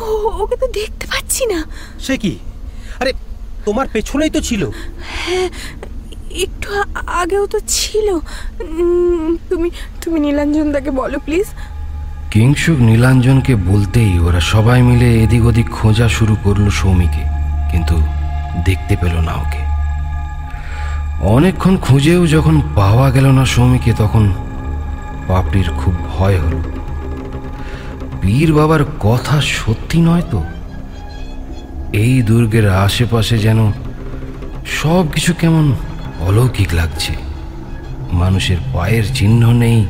ও 0.00 0.04
ওকে 0.42 0.56
তো 0.62 0.66
দেখতে 0.78 1.04
পাচ্ছি 1.12 1.42
না। 1.52 1.58
সে 2.06 2.14
কি? 2.22 2.32
আরে 3.00 3.12
তোমার 3.66 3.86
পেছনেই 3.94 4.30
তো 4.36 4.40
ছিল। 4.48 4.62
হ্যাঁ 5.12 5.48
একটু 6.44 6.68
আগেও 7.20 7.44
তো 7.54 7.58
ছিল। 7.76 8.08
তুমি 9.48 9.68
তুমি 10.02 10.18
নীলাঞ্জনদাকে 10.26 10.90
বলো 11.00 11.18
প্লিজ। 11.26 11.48
কিংসুক 12.30 12.78
নীলাঞ্জনকে 12.80 13.56
বলতেই 13.56 14.18
ওরা 14.18 14.40
সবাই 14.40 14.82
মিলে 14.82 15.22
এদিক 15.22 15.44
ওদিক 15.44 15.68
খোঁজা 15.70 16.08
শুরু 16.08 16.36
করল 16.44 16.70
সৌমিকে, 16.70 17.24
কিন্তু 17.70 17.96
দেখতে 18.64 18.96
পেল 18.96 19.14
না 19.20 19.32
ওকে। 19.32 19.62
অনেকক্ষণ 21.20 21.76
খুঁজেও 21.76 22.26
যখন 22.26 22.62
পাওয়া 22.74 23.10
গেল 23.10 23.26
না 23.30 23.44
সৌমিকে, 23.44 23.92
তখন 23.92 24.32
পাপড়ির 25.28 25.68
খুব 25.76 25.94
ভয় 26.10 26.38
হলো। 26.38 26.60
পীর 28.22 28.52
বাবার 28.52 28.84
কথা 29.00 29.40
সত্যি 29.40 30.00
নয় 30.00 30.22
তো? 30.30 30.42
এই 31.92 32.22
দুর্গের 32.22 32.68
আশেপাশে 32.68 33.38
যেন 33.38 33.72
সব 34.80 35.04
কিছু 35.12 35.34
কেমন 35.34 35.74
অলৌকিক 36.20 36.74
লাগছে। 36.74 37.12
মানুষের 38.12 38.56
পায়ের 38.74 39.04
চিহ্ন 39.14 39.52
নেই 39.52 39.86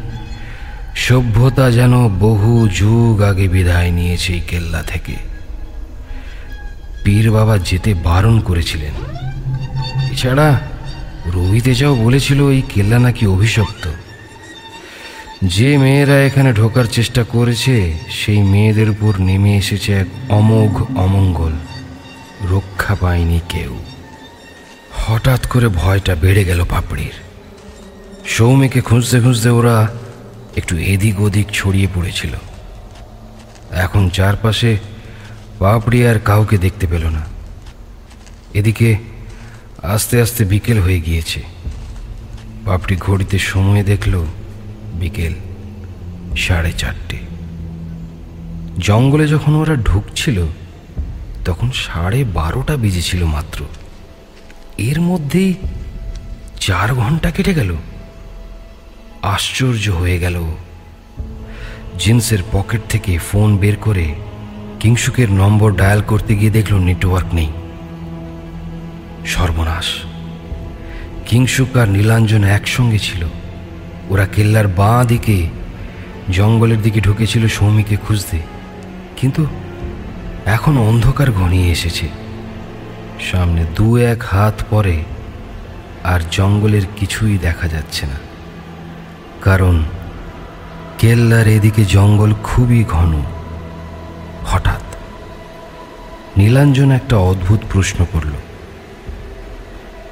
সভ্যতা 0.98 1.70
যেন 1.70 2.08
বহু 2.08 2.68
যুগ 2.68 3.22
আগে 3.22 3.48
বিদায় 3.48 3.90
নিয়েছে 3.90 4.32
এই 4.32 4.40
কেল্লা 4.40 4.82
থেকে। 4.82 5.14
পীর 7.04 7.30
বাবা 7.30 7.58
যেতে 7.58 7.94
বারণ 7.94 8.40
করেছিলেন। 8.40 8.94
এছাড়া 10.12 10.60
রবি 11.26 11.60
তেজাও 11.60 11.94
বলেছিল 11.94 12.48
এই 12.48 12.62
কেল্লা 12.74 12.98
নাকি 12.98 13.26
অভিশপ্ত। 13.26 13.88
যে 15.44 15.78
মেয়েরা 15.78 16.22
এখানে 16.22 16.52
ঢোকার 16.52 16.84
চেষ্টা 16.84 17.24
করেছে, 17.24 17.98
সেই 18.10 18.42
মেয়েদের 18.42 18.90
উপর 18.90 19.12
নেমে 19.18 19.56
এসেছে 19.56 19.92
এক 19.92 20.06
অমোঘ 20.28 20.98
অমঙ্গল। 20.98 21.52
রক্ষা 22.50 22.94
পায়নি 22.94 23.40
কেউ। 23.48 23.78
হঠাৎ 24.92 25.46
করে 25.46 25.68
ভয়টা 25.68 26.14
বেড়ে 26.14 26.44
গেল 26.44 26.64
পাপড়ির। 26.64 27.12
সৌমিকে 28.26 28.80
খুঁজতে 28.80 29.20
খুঁজতে 29.20 29.48
ওরা 29.48 29.88
একটু 30.58 30.74
এদিক 30.78 31.20
ওদিক 31.20 31.46
ছড়িয়ে 31.52 31.88
পড়েছিল। 31.94 32.34
এখন 33.70 34.08
চারপাশে 34.08 34.70
পাপড়ি 35.58 36.06
আর 36.06 36.18
কাউকে 36.18 36.58
দেখতে 36.58 36.86
পেল 36.86 37.04
না। 37.06 37.22
এদিকে 38.54 38.96
আস্তে 39.82 40.22
আস্তে 40.22 40.44
বিকেল 40.44 40.78
হয়ে 40.78 41.00
গিয়েছে। 41.00 41.42
পাপড়ি 42.64 42.96
ঘড়িতে 42.96 43.38
সময় 43.38 43.82
দেখল 43.84 44.14
বিকেল 44.94 45.34
সাড়ে 46.36 46.72
চারটে। 46.72 47.18
জঙ্গলে 48.78 49.28
যখন 49.28 49.52
ওরা 49.54 49.74
ঢুকছিল, 49.74 50.46
তখন 51.44 51.70
সাড়ে 51.70 52.24
বারোটা 52.24 52.76
বেজেছিল 52.76 53.24
মাত্র। 53.24 53.64
এর 54.78 55.00
মধ্যেই 55.00 55.54
চার 56.60 56.88
ঘণ্টা 56.94 57.30
কেটে 57.30 57.54
গেল। 57.54 57.70
আশ্চর্য 59.22 59.90
হয়ে 59.90 60.18
গেল। 60.18 60.44
জিন্সের 61.98 62.38
পকেট 62.52 62.80
থেকে 62.88 63.18
ফোন 63.18 63.56
বের 63.56 63.76
করে 63.76 64.14
কিংসুকের 64.80 65.30
নম্বর 65.30 65.76
ডায়াল 65.76 66.02
করতে 66.02 66.36
গিয়ে 66.36 66.50
দেখল 66.50 66.78
নেটওয়ার্ক 66.78 67.34
নেই। 67.34 67.52
সর্বনাশ। 69.26 69.84
কিংসুক 71.26 71.76
আর 71.76 71.88
নীলাঞ্জন 71.88 72.44
একসঙ্গে 72.44 72.98
ছিল। 72.98 73.26
ওরা 74.08 74.26
কেল্লার 74.26 74.68
বাঁ 74.68 75.04
দিকে, 75.04 75.48
জঙ্গলের 76.30 76.82
দিকে 76.82 77.00
ঢুকেছিল 77.00 77.48
সৌমিকে 77.48 77.96
খুঁজতে। 77.96 78.38
কিন্তু 79.16 79.46
এখন 80.44 80.78
অন্ধকার 80.78 81.32
ঘনিয়ে 81.32 81.72
এসেছে। 81.72 82.08
সামনে 83.20 83.66
দু 83.74 83.96
এক 83.96 84.22
হাত 84.22 84.64
পরে 84.70 85.04
আর 86.04 86.20
জঙ্গলের 86.30 86.82
কিছুই 86.96 87.38
দেখা 87.38 87.68
যাচ্ছে 87.68 88.06
না। 88.06 88.14
কারণ 89.42 89.84
কেল্লার 90.98 91.48
এদিকে 91.48 91.84
জঙ্গল 91.84 92.32
খুবই 92.44 92.84
ঘন। 92.84 93.22
হঠাৎ 94.46 94.82
নীলাঞ্জন 96.38 96.90
একটা 96.90 97.16
অদ্ভুত 97.16 97.60
প্রশ্ন 97.72 98.06
করল। 98.12 98.30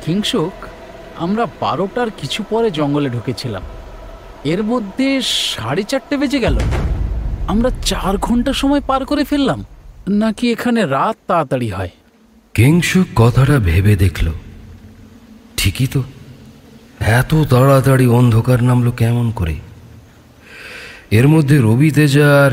কিংসুক 0.05 0.67
আমরা 1.17 1.47
বারোটার 1.61 2.07
কিছু 2.11 2.43
পরে 2.51 2.71
জঙ্গলে 2.71 3.11
ঢুকেছিলাম। 3.11 3.63
এর 4.45 4.63
মধ্যে 4.63 5.23
সাড়ে 5.23 5.83
চারটে 5.83 6.17
বেজে 6.17 6.39
গেল। 6.39 6.59
আমরা 7.49 7.71
চার 7.85 8.19
ঘণ্টা 8.19 8.53
সময় 8.53 8.81
পার 8.81 9.05
করে 9.05 9.25
ফেললাম 9.25 9.65
নাকি 10.09 10.53
এখানে 10.53 10.87
রাত 10.87 11.17
তাড়াতাড়ি 11.27 11.69
হয়? 11.69 11.91
কিংসুক 12.55 13.07
কথাটা 13.17 13.59
ভেবে 13.59 13.97
দেখল। 13.97 14.33
ঠিকই 15.57 15.87
তো। 15.87 16.03
এত 17.07 17.35
তাড়াতাড়ি 17.51 18.07
অন্ধকার 18.07 18.63
নামলো 18.63 18.91
কেমন 18.91 19.31
করে? 19.31 19.55
এর 21.11 21.29
মধ্যে 21.29 21.59
রবি 21.59 21.91
তেজা 21.91 22.45
আর 22.45 22.53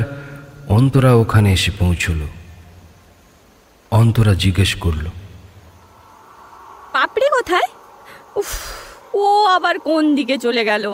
অন্তরা 0.68 1.14
ওখানে 1.14 1.54
এসে 1.54 1.72
পৌঁছল। 1.80 2.20
অন্তরা 3.92 4.34
জিজ্ঞেস 4.34 4.76
করল 4.76 5.06
পাপড়ি 6.94 7.28
কোথায়? 7.38 7.70
উফ 8.36 8.52
ও 9.16 9.46
আবার 9.46 9.80
কোন 9.80 10.16
দিকে 10.16 10.38
চলে 10.38 10.66
গেল? 10.66 10.94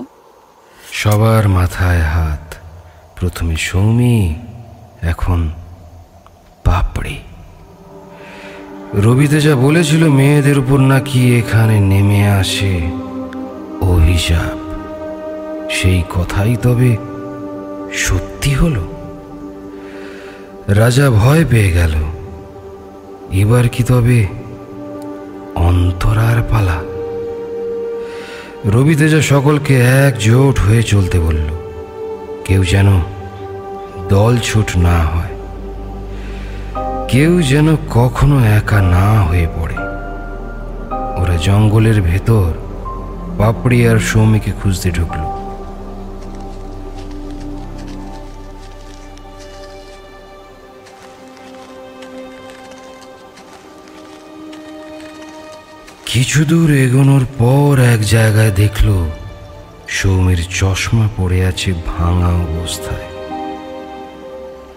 সবার 0.93 1.49
মাথায় 1.49 2.01
হাত 2.01 2.55
প্রথমে 3.19 3.55
সৌমি 3.57 4.35
এখন 5.01 5.49
পাপড়ি। 6.63 7.17
রবি 8.93 9.27
তেজা 9.27 9.55
বলেছিল 9.55 10.09
মেয়েদের 10.09 10.59
উপর 10.59 10.79
নাকি 10.79 11.39
এখানে 11.39 11.79
নেমে 11.79 12.27
আসে। 12.27 13.08
অভিশাপ 13.81 14.57
সেই 15.69 15.99
কথাই 16.15 16.53
তবে 16.63 16.91
সত্যি 18.05 18.51
হলো। 18.53 18.83
রাজা 20.67 21.05
ভয় 21.09 21.43
পেয়ে 21.49 21.71
গেল। 21.71 21.93
এবার 23.31 23.65
কি 23.69 23.81
তবে 23.83 24.19
অন্তরার 25.67 26.39
পালা? 26.49 26.77
রবি 28.65 28.95
তেজা 28.95 29.21
সকলকে 29.21 29.73
একজোট 30.05 30.55
হয়ে 30.59 30.83
চলতে 30.83 31.17
বলল, 31.19 31.49
কেউ 32.45 32.61
যেন 32.63 32.89
দল 34.09 34.33
ছুট 34.43 34.67
না 34.77 34.97
হয়, 35.03 35.33
কেউ 37.07 37.41
যেন 37.41 37.67
কখনো 37.89 38.35
একা 38.57 38.79
না 38.81 39.07
হয়ে 39.21 39.47
পড়ে। 39.55 39.77
ওরা 41.21 41.35
জঙ্গলের 41.37 42.01
ভেতর 42.01 42.49
পাপড়ি 43.39 43.87
আর 43.87 43.99
সৌমিকে 43.99 44.51
খুঁজতে 44.51 44.91
ঢুকলো। 44.91 45.25
কিছু 56.05 56.45
দূর 56.45 56.69
এগোনোর 56.73 57.23
পর 57.37 57.79
এক 57.93 58.01
জায়গায় 58.05 58.51
দেখল 58.51 58.89
সৌমির 59.87 60.41
চশমা 60.49 61.07
পড়ে 61.17 61.45
আছে 61.45 61.73
ভাঙা 61.87 62.31
অবস্থায়। 62.45 63.07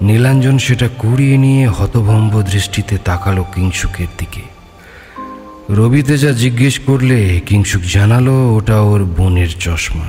নীলাঞ্জন 0.02 0.58
সেটা 0.58 0.88
কুড়িয়ে 0.98 1.36
নিয়ে 1.38 1.66
হতভম্ব 1.66 2.42
দৃষ্টিতে 2.42 2.98
তাকালো 2.98 3.44
কিংসুকের 3.54 4.10
দিকে। 4.18 4.51
রবি 5.70 6.02
যা 6.02 6.32
জিজ্ঞেস 6.32 6.78
করলে 6.78 7.40
কিংসুক 7.46 7.82
জানালো, 7.82 8.54
ওটা 8.54 8.80
ওর 8.80 9.04
বোনের 9.04 9.48
চশমা। 9.60 10.04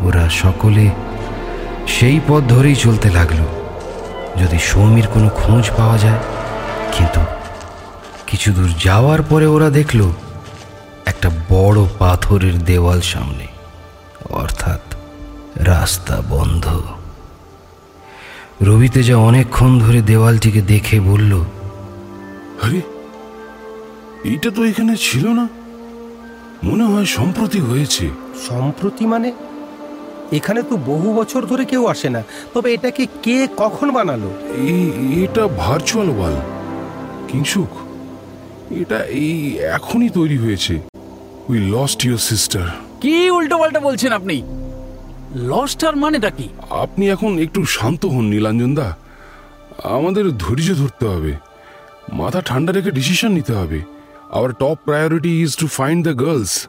ওরা 0.00 0.30
সকলে 0.30 0.90
সেই 1.86 2.20
পথ 2.28 2.42
ধরেই 2.48 2.74
চলতে 2.74 3.10
লাগল। 3.10 3.44
যদি 4.40 4.58
সৌমির 4.58 5.06
কোনো 5.14 5.28
খোঁজ 5.28 5.70
পাওয়া 5.76 5.98
যায়, 5.98 6.18
কিন্তু 6.98 7.20
কিছু 8.26 8.52
দূর 8.52 8.70
যাওয়ার 8.84 9.22
পরে 9.22 9.46
ওরা 9.46 9.70
দেখল, 9.70 10.10
একটা 11.06 11.30
বড় 11.50 11.86
পাথরের 11.98 12.64
দেওয়াল 12.64 13.00
সামনে, 13.00 13.46
অর্থাৎ 14.30 14.80
রাস্তা 15.56 16.22
বন্ধ। 16.28 16.80
রবিতে 18.62 19.02
যা 19.02 19.16
অনেকক্ষণ 19.16 19.78
ধরে 19.78 20.02
দেওয়ালটিকে 20.02 20.60
দেখে 20.60 21.00
বলল, 21.00 21.44
আরে 22.62 22.91
এইটা 24.24 24.50
তো 24.50 24.64
এখানে 24.64 24.96
ছিল 24.96 25.28
না। 25.28 25.48
মনে 26.64 26.84
হয় 26.84 27.04
সম্প্রতি 27.04 27.60
হয়েছে। 27.60 28.10
সম্প্রতি 28.48 29.06
মানে? 29.06 29.32
এখানে 30.32 30.62
তো 30.62 30.76
বহু 30.76 31.12
বছর 31.14 31.46
ধরে 31.46 31.64
কেউ 31.64 31.86
আসে 31.86 32.08
না। 32.10 32.22
তবে 32.54 32.74
এটাকে 32.74 33.06
কে 33.22 33.48
কখন 33.56 33.90
বানালো? 33.90 34.30
এই 34.56 35.24
এটা 35.24 35.46
ভার্চুয়াল 35.46 36.08
ওয়াল 36.10 36.40
কিংসুক 37.28 37.68
এটা 38.70 39.04
এই 39.04 39.58
এখনই 39.58 40.08
তৈরি 40.08 40.38
হয়েছে। 40.38 40.80
উই 41.48 41.58
লস্ট 41.58 42.04
ইউর 42.04 42.18
সিস্টার 42.18 42.68
কি 43.00 43.30
উল্টো 43.30 43.58
পাল্টা 43.58 43.80
বলছেন 43.80 44.12
আপনি? 44.12 44.42
লস্টার 45.34 45.96
মানেটা 45.96 46.30
কি? 46.30 46.48
আপনি 46.70 47.10
এখন 47.10 47.38
একটু 47.38 47.64
শান্ত 47.64 48.06
হন 48.06 48.24
নীলাঞ্জন 48.24 48.74
দা। 48.74 48.96
আমাদের 49.84 50.30
ধৈর্য 50.38 50.74
ধরতে 50.74 51.06
হবে। 51.06 51.32
মাথা 52.12 52.40
ঠান্ডা 52.40 52.72
রেখে 52.72 52.90
ডিসিশন 52.90 53.32
নিতে 53.32 53.52
হবে। 53.52 53.82
Our 54.32 54.52
top 54.52 54.78
priority 54.84 55.42
is 55.42 55.56
to 55.56 55.66
find 55.66 56.08
the 56.08 56.24
girls 56.24 56.68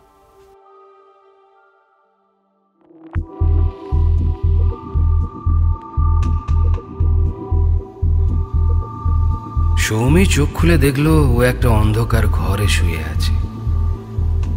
Soumi 9.78 10.26
চোখ 10.26 10.50
খুলে 10.54 10.78
দেখল 10.78 11.08
ও 11.08 11.42
একটা 11.42 11.70
অন্ধকার 11.70 12.28
ঘরে 12.28 12.68
শুয়ে 12.68 13.02
আছে। 13.16 13.34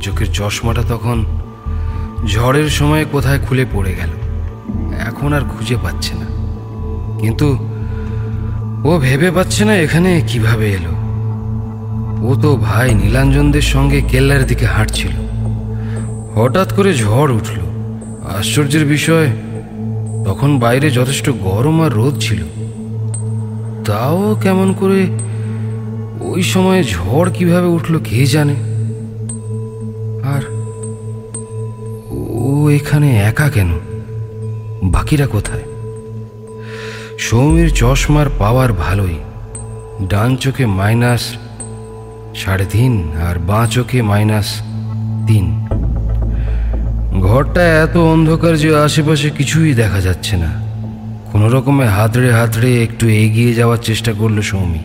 চোখের 0.01 0.33
চশমাটা 0.33 0.83
তখন 0.89 1.25
ঝড়ের 2.27 2.69
সময় 2.69 3.05
কোথায় 3.13 3.41
খুলে 3.41 3.67
পড়ে 3.73 3.95
গেল। 3.95 4.11
এখন 4.99 5.33
আর 5.33 5.41
খুঁজে 5.41 5.77
পাচ্ছে 5.83 6.15
না। 6.15 6.27
কিন্তু 7.21 7.49
ও 8.85 8.99
ভেবে 8.99 9.31
পাচ্ছে 9.31 9.65
না 9.65 9.75
এখানে 9.77 10.23
কীভাবে 10.29 10.73
এলো। 10.73 10.96
ও 12.27 12.37
তো 12.43 12.57
ভাই 12.57 12.95
নীলাঞ্জনদের 12.95 13.63
সঙ্গে 13.63 14.01
কেল্লার 14.01 14.47
দিকে 14.47 14.67
হাঁটছিল। 14.67 15.11
হঠাৎ 16.35 16.75
করে 16.75 16.95
ঝড় 16.95 17.35
উঠল। 17.35 17.61
আশ্চর্যের 18.39 18.87
বিষয়, 18.87 19.27
তখন 20.25 20.59
বাইরে 20.59 20.91
যথেষ্ট 20.91 21.31
গরম 21.31 21.83
আর 21.83 21.91
রোদ 21.93 22.19
ছিল। 22.21 22.43
তাও 23.85 24.37
কেমন 24.43 24.73
করে 24.73 25.07
ওই 26.21 26.43
সময় 26.43 26.85
ঝড় 26.85 27.31
কীভাবে 27.31 27.67
উঠল 27.67 27.99
কে 27.99 28.27
জানে? 28.27 28.55
আর 30.25 30.43
ও 32.11 32.71
এখানে 32.71 33.17
একা 33.17 33.51
কেন? 33.51 33.69
বাকিরা 34.83 35.27
কোথায়? 35.27 35.63
সৌমির 37.19 37.71
চশমার 37.75 38.27
পাওয়ার 38.39 38.73
ভালোই। 38.73 39.19
ডান 40.09 40.37
চোখে 40.37 40.67
মাইনাস 40.67 41.35
সাড়ে 42.37 42.65
তিন 42.65 43.13
আর 43.29 43.39
বাঁ 43.39 43.67
চোখে 43.67 44.03
মাইনাস 44.03 44.49
তিন। 45.27 45.67
ঘরটা 47.21 47.63
এত 47.85 47.97
অন্ধকার 47.97 48.57
যে 48.57 48.77
আশেপাশে 48.77 49.31
কিছুই 49.31 49.75
দেখা 49.75 50.01
যাচ্ছে 50.01 50.37
না। 50.37 50.51
কোনো 51.33 51.49
রকমে 51.49 51.87
হাতড়ে 51.87 52.33
হাতড়ে 52.33 52.83
একটু 52.83 53.09
এগিয়ে 53.09 53.55
যাওয়ার 53.55 53.79
চেষ্টা 53.79 54.13
করল 54.13 54.41
সৌমি। 54.41 54.79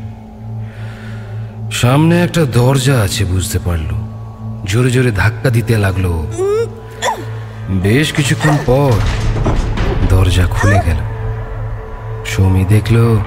সামনে 1.71 2.23
একটা 2.23 2.45
দরজা 2.45 3.01
আছে 3.01 3.25
বুঝতে 3.25 3.59
পারল। 3.59 3.89
জোরে 4.65 4.91
জোরে 4.91 5.11
ধাক্কা 5.11 5.49
দিতে 5.49 5.77
লাগল। 5.77 6.05
বেশ 7.69 8.13
কিছুক্ষণ 8.13 8.55
পর 8.65 8.91
দরজা 10.09 10.45
খুলে 10.45 10.80
গেল। 10.86 10.99
সৌমি 12.26 12.65
দেখল 12.69 13.17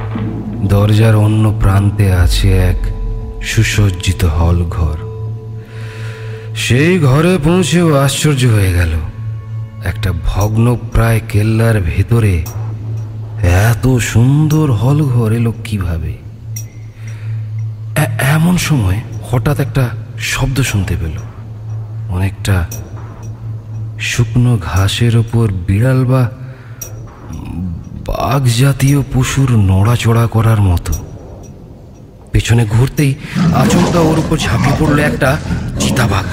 দরজার 0.65 1.15
অন্য 1.17 1.55
প্রান্তে 1.61 2.13
আছে 2.13 2.59
এক 2.71 2.94
সুসজ্জিত 3.45 4.25
হল 4.25 4.65
ঘর। 4.65 4.99
সেই 6.57 6.99
ঘরে 6.99 7.39
পৌঁছেও 7.45 7.95
আশ্চর্য 7.95 8.45
হয়ে 8.47 8.73
গেল। 8.73 8.89
একটা 9.85 10.13
ভগ্ন 10.27 10.77
প্রায় 10.93 11.21
কেল্লার 11.29 11.81
ভেতরে 11.81 12.45
এত 13.43 13.97
সুন্দর 13.97 14.73
হল 14.73 15.05
ঘর 15.05 15.33
এলো 15.33 15.55
কীভাবে? 15.65 16.17
এমন 18.21 18.57
সময় 18.57 19.01
হঠাৎ 19.31 19.61
একটা 19.61 19.89
শব্দ 20.19 20.61
শুনতে 20.61 20.97
পেল। 20.97 21.19
অনেকটা 22.09 22.67
শুকনো 24.01 24.59
ঘাসের 24.63 25.17
ওপর 25.17 25.53
বিড়াল 25.53 26.05
বা 26.05 26.31
বাঘ 28.07 28.47
জাতীয় 28.47 29.03
পশুর 29.15 29.51
নড়াচড়া 29.51 30.27
করার 30.27 30.61
মতো। 30.61 30.95
পেছনে 32.35 32.65
ঘুরতেই 32.75 33.13
আচমকা 33.63 34.01
ওর 34.01 34.19
উপর 34.19 34.37
ঝাঁপিয়ে 34.37 34.77
পড়ল 34.79 34.99
একটা 35.11 35.31
চিতাবাঘ। 35.81 36.27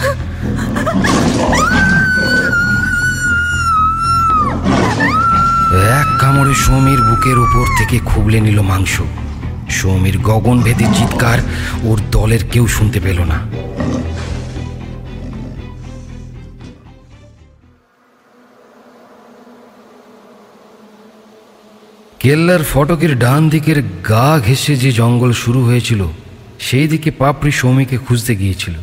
এক 6.00 6.08
কামড়ে 6.22 6.54
সৌমির 6.64 7.02
বুকের 7.08 7.38
উপর 7.46 7.66
থেকে 7.78 7.96
খুবলে 8.06 8.40
নিল 8.42 8.60
মাংস। 8.62 8.94
সৌমির 9.78 10.18
গগন 10.28 10.58
ভেদে 10.66 10.88
চিৎকার 10.98 11.40
ওর 11.84 11.98
দলের 12.12 12.44
কেউ 12.52 12.66
শুনতে 12.68 13.00
পেল 13.00 13.20
না। 13.24 13.38
কেল্লার 22.22 22.64
ফটকের 22.64 23.20
ডান 23.20 23.50
দিকের 23.50 23.84
গা 24.10 24.40
ঘেঁষে 24.40 24.76
যে 24.76 24.92
জঙ্গল 24.92 25.32
শুরু 25.32 25.66
হয়েছিল, 25.66 26.06
সেই 26.60 26.88
দিকে 26.88 27.12
পাপড়ি 27.12 27.52
সৌমিকে 27.52 27.98
খুঁজতে 27.98 28.36
গিয়েছিল। 28.36 28.74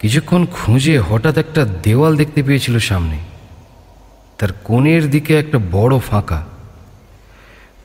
কিছুক্ষণ 0.00 0.46
খুঁজে 0.46 0.98
হঠাৎ 0.98 1.38
একটা 1.38 1.66
দেওয়াল 1.82 2.16
দেখতে 2.16 2.42
পেয়েছিল 2.42 2.78
সামনে। 2.78 3.18
তার 4.38 4.48
কোণের 4.64 5.10
দিকে 5.10 5.38
একটা 5.38 5.58
বড় 5.72 5.98
ফাঁকা। 5.98 6.46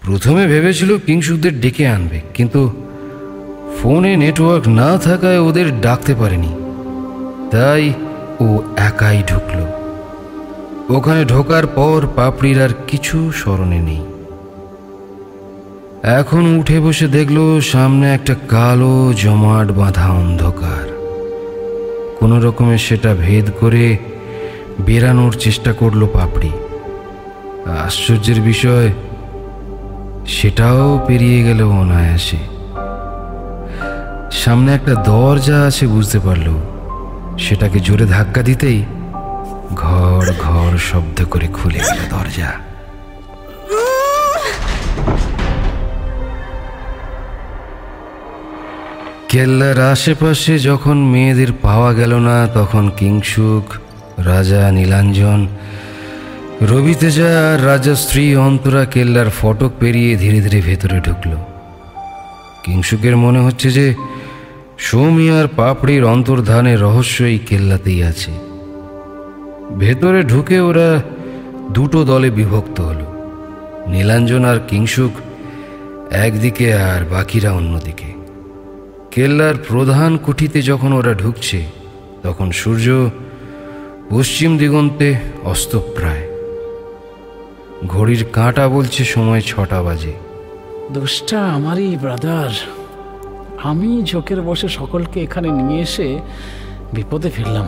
প্রথমে 0.01 0.47
ভেবেছিল 0.47 0.97
কিংসুকদের 0.97 1.61
ডেকে 1.61 1.88
আনবে, 1.88 2.21
কিন্তু 2.34 2.61
ফোনে 3.78 4.17
নেটওয়ার্ক 4.17 4.67
না 4.67 4.97
থাকায় 4.97 5.39
ওদের 5.39 5.82
ডাকতে 5.82 6.15
পারেনি। 6.15 6.51
তাই 7.51 7.93
ও 8.39 8.61
একাই 8.78 9.23
ঢুকল। 9.28 9.59
ওখানে 10.95 11.26
ঢোকার 11.26 11.67
পর 11.67 12.07
পাপড়ির 12.15 12.61
আর 12.61 12.69
কিছু 12.88 13.32
স্মরণে 13.32 13.80
নেই। 13.82 14.01
এখন 16.06 16.58
উঠে 16.60 16.80
বসে 16.80 17.08
দেখল 17.08 17.60
সামনে 17.62 18.14
একটা 18.14 18.36
কালো 18.47 19.14
জমাট 19.18 19.72
বাঁধা 19.72 20.08
অন্ধকার। 20.08 20.86
কোনো 22.20 22.39
রকমে 22.39 22.78
সেটা 22.78 23.16
ভেদ 23.16 23.51
করে 23.60 23.97
বেরানোর 24.80 25.34
চেষ্টা 25.34 25.74
করল 25.74 26.08
পাপড়ি। 26.14 26.49
আশ্চর্যের 27.86 28.41
বিষয়, 28.41 28.93
সেটাও 30.28 31.01
পেরিয়ে 31.08 31.43
গেল 31.43 31.64
অনায়াসে। 31.64 32.38
সামনে 34.32 34.74
একটা 34.74 34.93
দরজা 34.95 35.64
আছে 35.64 35.88
বুঝতে 35.88 36.20
পারল। 36.20 36.47
সেটাকে 37.39 37.80
জোরে 37.80 38.06
ধাক্কা 38.06 38.41
দিতেই 38.41 38.86
ঘর 39.76 40.34
ঘর 40.39 40.78
শব্দ 40.78 41.26
করে 41.26 41.47
খুলে 41.47 41.80
গেল 41.80 41.99
দরজা। 42.10 42.51
কেল্লার 49.36 49.79
আশেপাশে 49.79 50.59
যখন 50.59 50.97
মেয়েদের 50.97 51.53
পাওয়া 51.61 51.93
গেল 51.93 52.19
না, 52.19 52.47
তখন 52.53 52.89
কিংসুক, 52.97 53.73
রাজা, 54.17 54.71
নীলাঞ্জন 54.71 55.47
রবিতেজা 56.61 57.53
আর 57.53 57.65
রাজা, 57.65 57.95
স্ত্রী, 57.95 58.36
অন্তরা 58.36 58.86
কেল্লার 58.86 59.25
ফটক 59.41 59.71
পেরিয়ে 59.79 60.17
ধীরে 60.17 60.41
ধীরে 60.41 60.61
ভেতরে 60.61 60.99
ঢুকল। 60.99 61.31
কিংসুকের 62.63 63.17
মনে 63.17 63.39
হচ্ছে 63.39 63.71
যে 63.71 63.95
সৌমি 64.77 65.39
আর 65.39 65.47
পাপড়ির 65.55 66.03
অন্তর্ধানের 66.03 66.81
রহস্য 66.81 67.23
এই 67.23 67.39
কেল্লাতেই 67.39 68.03
আছে। 68.03 68.31
ভেতরে 69.77 70.23
ঢুকে 70.23 70.59
ওরা 70.59 71.01
দুটো 71.71 72.03
দলে 72.03 72.29
বিভক্ত 72.29 72.81
হলো, 72.81 73.05
নীলাঞ্জন 73.88 74.45
আর 74.45 74.59
কিংসুক, 74.67 75.11
একদিকে 76.11 76.73
আর 76.73 77.05
বাকিরা 77.11 77.51
অন্যদিকে। 77.51 78.14
কেল্লার 79.16 79.55
প্রধান 79.68 80.18
কুঠিতে 80.18 80.61
যখন 80.61 80.93
ওরা 80.93 81.13
ঢুকছে 81.13 81.66
তখন 82.24 82.51
সূর্য 82.51 83.09
পশ্চিম 84.09 84.57
দিগন্তে 84.57 85.16
অস্তপ্রায়। 85.43 86.26
ঘড়ির 87.88 88.26
কাঁটা 88.34 88.68
বলছে 88.68 89.05
সময় 89.05 89.41
ছটা 89.45 89.84
বাজে। 89.84 90.13
দোষটা 90.91 91.41
আমারই 91.45 91.97
ব্রাদার। 92.01 92.51
আমি 93.63 94.03
ঝোঁকের 94.03 94.41
বসে 94.41 94.68
সকলকে 94.68 95.22
এখানে 95.22 95.49
নিয়ে 95.51 95.82
এসে 95.82 96.20
বিপদে 96.93 97.30
ফেললাম। 97.30 97.68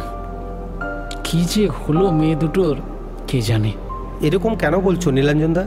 কি 1.23 1.39
যে 1.55 1.67
হলো 1.67 2.11
মেয়ে 2.11 2.35
দুটোর 2.35 2.75
কে 3.27 3.41
জানে। 3.41 3.71
এরকম 4.21 4.55
কেন 4.55 4.73
বলছো 4.77 5.11
নীলাঞ্জনদা 5.11 5.65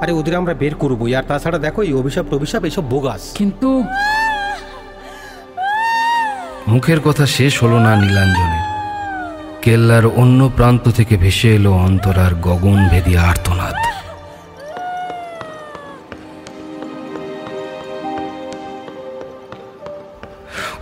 আরে 0.00 0.12
ওদের 0.12 0.34
আমরা 0.36 0.54
বের 0.54 0.74
করবোই 0.74 1.14
আর 1.14 1.24
তাছাড়া 1.28 1.58
দেখো 1.58 1.82
এই 1.82 1.92
অভিশাপ 1.92 2.26
টভিশাপ 2.30 2.64
এসব 2.64 2.84
বোগাস। 2.84 3.32
কিন্তু 3.34 3.82
মুখের 6.68 7.00
কথা 7.00 7.26
শেষ 7.26 7.62
হলো 7.62 7.78
না 7.78 7.96
নীলাঞ্জনের। 7.96 8.64
কেল্লার 9.62 10.06
অন্য 10.06 10.50
প্রান্ত 10.56 10.88
থেকে 10.88 11.16
ভেসে 11.16 11.54
এলো 11.54 11.72
অন্তরার 11.72 12.34
গগন 12.34 12.88
ভেদি 12.88 13.16
আর্তনাদ। 13.16 13.74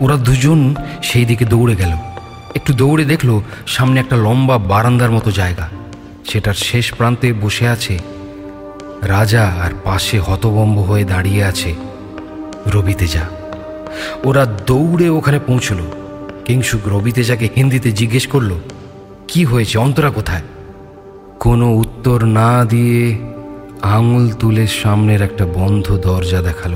ওরা 0.00 0.16
দুজন 0.16 0.74
সেই 1.02 1.24
দিকে 1.24 1.44
দৌড়ে 1.44 1.76
গেল। 1.76 1.92
একটু 2.54 2.72
দৌড়ে 2.72 3.04
দেখল 3.04 3.40
সামনে 3.66 4.00
একটা 4.00 4.16
লম্বা 4.16 4.58
বারান্দার 4.58 5.10
মতো 5.10 5.30
জায়গা। 5.30 5.68
সেটার 6.24 6.54
শেষ 6.54 6.92
প্রান্তে 6.92 7.32
বসে 7.32 7.68
আছে 7.68 7.98
রাজা 9.02 9.44
আর 9.64 9.70
পাশে 9.84 10.18
হতবম্ব 10.18 10.80
হয়ে 10.80 11.04
দাঁড়িয়ে 11.04 11.44
আছে 11.44 11.74
রবি 12.66 12.94
তেজা 12.94 13.20
ওরা 14.24 14.42
দৌড়ে 14.66 15.06
ওখানে 15.08 15.38
পৌঁছলো। 15.46 15.84
কিংসুক 16.44 16.82
রবি 16.88 17.12
তেজাকে 17.12 17.46
হিন্দিতে 17.56 17.90
জিজ্ঞেস 17.92 18.24
করল, 18.26 18.50
কি 19.28 19.40
হয়েছে? 19.44 19.76
অন্তরা 19.78 20.10
কোথায়? 20.10 20.44
কোনো 21.40 21.66
উত্তর 21.74 22.18
না 22.38 22.50
দিয়ে 22.64 23.02
আঙুল 23.96 24.26
তুলে 24.40 24.64
সামনের 24.80 25.20
একটা 25.22 25.44
বন্ধ 25.54 25.86
দরজা 25.98 26.40
দেখাল। 26.42 26.74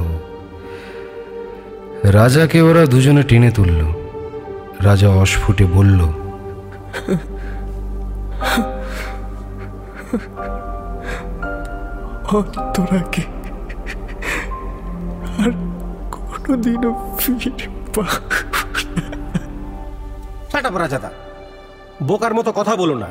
রাজাকে 2.17 2.59
ওরা 2.61 2.83
দুজনে 2.87 3.23
টেনে 3.23 3.51
তুলল। 3.51 3.81
রাজা 4.81 5.09
অস্ফুটে 5.23 5.65
বলল, 5.77 6.01
অন্তরাকে 12.39 13.23
কোনোদিনও 16.49 17.17
ফিরবা 17.19 18.05
সেটা 20.53 20.71
রাজাদা। 20.79 21.11
বোকার 22.03 22.35
মতো 22.35 22.53
কথা 22.53 22.77
বলো 22.77 22.99
না। 22.99 23.07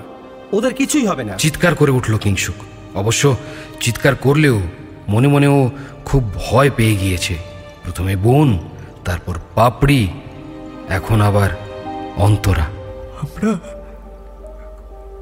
ওদের 0.51 0.73
কিছুই 0.73 1.05
হবে 1.05 1.23
না। 1.23 1.33
চিৎকার 1.37 1.75
করে 1.75 1.91
উঠল 1.91 2.17
কিংসুক 2.17 2.55
অবশ্য 2.97 3.37
চিৎকার 3.81 4.15
করলেও 4.15 4.61
মনে 5.07 5.27
মনেও 5.27 5.71
খুব 6.05 6.23
ভয় 6.33 6.69
পেয়ে 6.75 6.95
গিয়েছে। 6.95 7.37
প্রথমে 7.83 8.15
বোন 8.15 8.69
তারপর 9.05 9.35
পাপড়ি 9.55 10.07
এখন 10.89 11.21
আবার 11.21 11.49
অন্তরা। 12.17 12.65
আমরা 13.21 13.59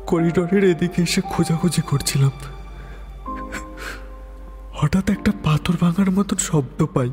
করিডোরের 0.08 0.64
এদিকে 0.64 1.02
এসে 1.02 1.22
খোঁজাখুঁজি 1.22 1.82
করছিলাম। 1.82 2.32
হঠাৎ 4.74 5.10
একটা 5.10 5.32
পাথর 5.44 5.74
ভাঙার 5.82 6.12
মতন 6.12 6.38
শব্দ 6.38 6.86
পাই। 6.86 7.12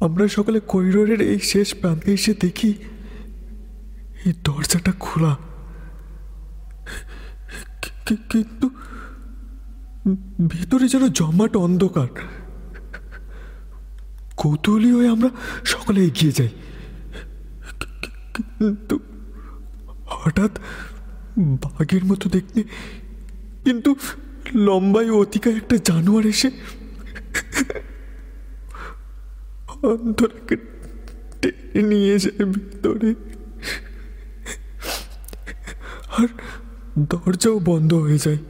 আমরা 0.00 0.28
সকলে 0.28 0.60
করিডোরের 0.60 1.20
এই 1.20 1.38
শেষ 1.38 1.74
প্রান্তে 1.74 2.12
এসে 2.12 2.34
দেখি 2.40 2.74
এই 4.26 4.32
দরজাটা 4.44 4.92
খোলা। 5.00 5.36
কিন্তু 8.30 8.66
ভিতরে 10.48 10.88
যেন 10.88 11.04
জমাট 11.08 11.56
অন্ধকার। 11.56 12.08
কৌতূহলী 14.36 14.90
হয়ে 14.90 15.08
আমরা 15.08 15.30
সকলে 15.64 16.00
এগিয়ে 16.04 16.32
যাই। 16.32 16.48
কিন্তু 18.58 18.98
হঠাৎ 20.06 20.52
বাঘের 21.64 22.04
মতো 22.04 22.26
দেখতে, 22.28 22.60
কিন্তু 23.64 23.90
লম্বাই 24.54 25.10
অতিকায় 25.10 25.56
একটা 25.56 25.76
জানোয়ার 25.76 26.26
এসে 26.26 26.50
অন্তরাকে 29.90 30.56
টেনে 31.40 31.82
নিয়ে 31.88 32.18
যায় 32.18 32.44
ভিতরে। 32.54 33.10
আর 36.18 36.28
দরজাও 36.98 37.58
বন্ধ 37.58 37.90
হয়ে 37.94 38.18
যায়। 38.18 38.40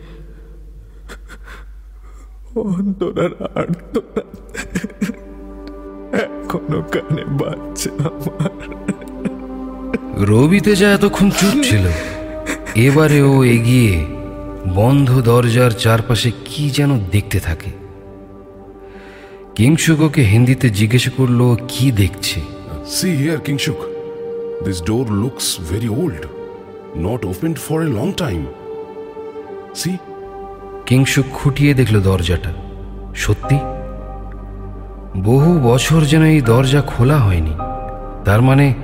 অন্তরার 2.74 3.32
আর্তনাদ 3.60 4.30
এখনও 6.24 6.80
কানে 6.92 7.24
বাজছে 7.40 7.88
আমার। 8.08 8.52
রবি 10.30 10.60
তেজা 10.60 10.88
এতক্ষণ 10.92 11.28
চুপ 11.30 11.54
ছিল 11.62 11.84
এবারে 12.86 13.22
ও 13.22 13.34
এগিয়ে 13.44 13.94
বন্ধ 14.74 15.08
দরজার 15.20 15.72
চারপাশে 15.72 16.30
কি 16.44 16.70
যেন 16.70 16.90
দেখতে 17.10 17.38
থাকে। 17.40 17.83
কিংশুক 19.54 20.00
ওকে 20.00 20.22
হিন্দিতে 20.22 20.70
জিজ্ঞেস 20.70 21.08
করল 21.08 21.56
কি 21.68 21.92
দেখছে? 21.92 22.40
See 22.86 23.10
here 23.10 23.38
Kingshuk 23.38 23.76
this 24.64 24.82
door 24.82 25.12
looks 25.12 25.60
very 25.70 25.88
old 25.88 26.26
not 26.96 27.24
opened 27.24 27.54
for 27.54 27.82
a 27.82 27.84
long 27.84 28.12
time 28.12 28.46
see 29.74 29.96
Kingshuk 30.86 31.26
খুঁটিয়ে 31.32 31.74
দেখল 31.74 32.00
দরজাটা। 32.00 32.52
সত্যি? 33.14 33.58
বহু 35.20 35.60
বছর 35.62 36.02
যেন 36.02 36.22
এই 36.22 36.40
দরজা 36.40 36.80
খোলা 36.80 37.18
হয়নি। 37.18 37.52
তার 38.24 38.42
মানে 38.42 38.74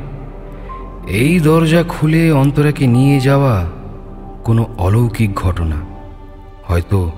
এই 1.08 1.40
দরজা 1.40 1.84
খুলে 1.88 2.32
অন্তরাকে 2.32 2.86
নিয়ে 2.86 3.20
যাওয়া 3.20 3.70
কোনো 4.44 4.66
অলৌকিক 4.78 5.34
ঘটনা। 5.34 5.76
হয়তো 6.64 7.12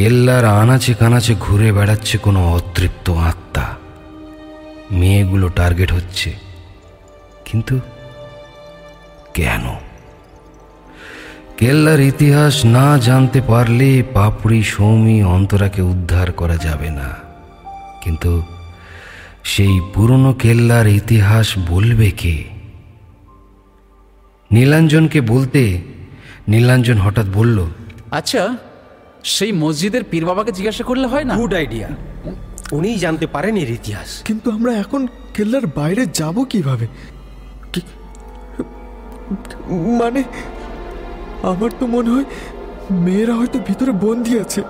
কেল্লার 0.00 0.44
আনাচে 0.44 0.94
কানাচে 0.94 1.34
ঘুরে 1.40 1.72
বেড়াচ্ছে 1.72 2.18
কোনো 2.18 2.52
অতৃপ্ত 2.52 3.10
আত্মা। 3.10 3.64
মেয়েগুলো 4.90 5.48
টার্গেট 5.48 5.92
হচ্ছে। 5.92 6.34
কিন্তু 7.44 7.80
কেন? 9.34 9.74
কেল্লার 11.56 12.00
ইতিহাস 12.00 12.64
না 12.64 12.98
জানতে 12.98 13.40
পারলে 13.40 14.02
পাপড়ি 14.14 14.62
সৌমি 14.62 15.24
অন্তরাকে 15.24 15.82
উদ্ধার 15.82 16.32
করা 16.32 16.56
যাবে 16.56 16.90
না। 16.90 17.08
কিন্তু 18.02 18.42
সেই 19.44 19.80
পুরনো 19.94 20.32
কেল্লার 20.32 20.86
ইতিহাস 20.86 21.58
বলবে 21.68 22.10
কে? 22.10 22.44
নীলাঞ্জনকে 24.52 25.20
বলতে 25.20 25.80
নীলাঞ্জন 26.48 26.98
হঠাৎ 26.98 27.26
বলল 27.34 27.66
আচ্ছা 28.10 28.56
সেই 29.24 29.52
মসজিদের 29.52 30.04
পীর 30.10 30.26
বাবাকে 30.26 30.52
জিজ্ঞাসা 30.52 30.84
করলে 30.84 31.06
হয় 31.06 31.24
না? 31.24 31.34
গুড 31.34 31.54
আইডিয়া 31.54 31.88
উনিই 32.72 32.98
জানতে 32.98 33.26
পারেন 33.26 33.56
এর 33.56 33.70
ইতিহাস। 33.70 34.22
কিন্তু 34.22 34.50
আমরা 34.50 34.72
এখন 34.72 35.06
কেল্লার 35.34 35.66
বাইরে 35.66 36.06
যাব 36.06 36.44
কীভাবে? 36.44 36.86
কি- 37.72 38.04
মানে 39.72 40.22
আমার 41.42 41.70
তো 41.80 41.86
মনে 41.86 42.10
হয় 42.10 42.24
মেয়েরা 42.90 43.34
হয়তো 43.34 43.58
ভিতরে 43.58 43.92
বন্দি 43.92 44.40
আছে। 44.40 44.62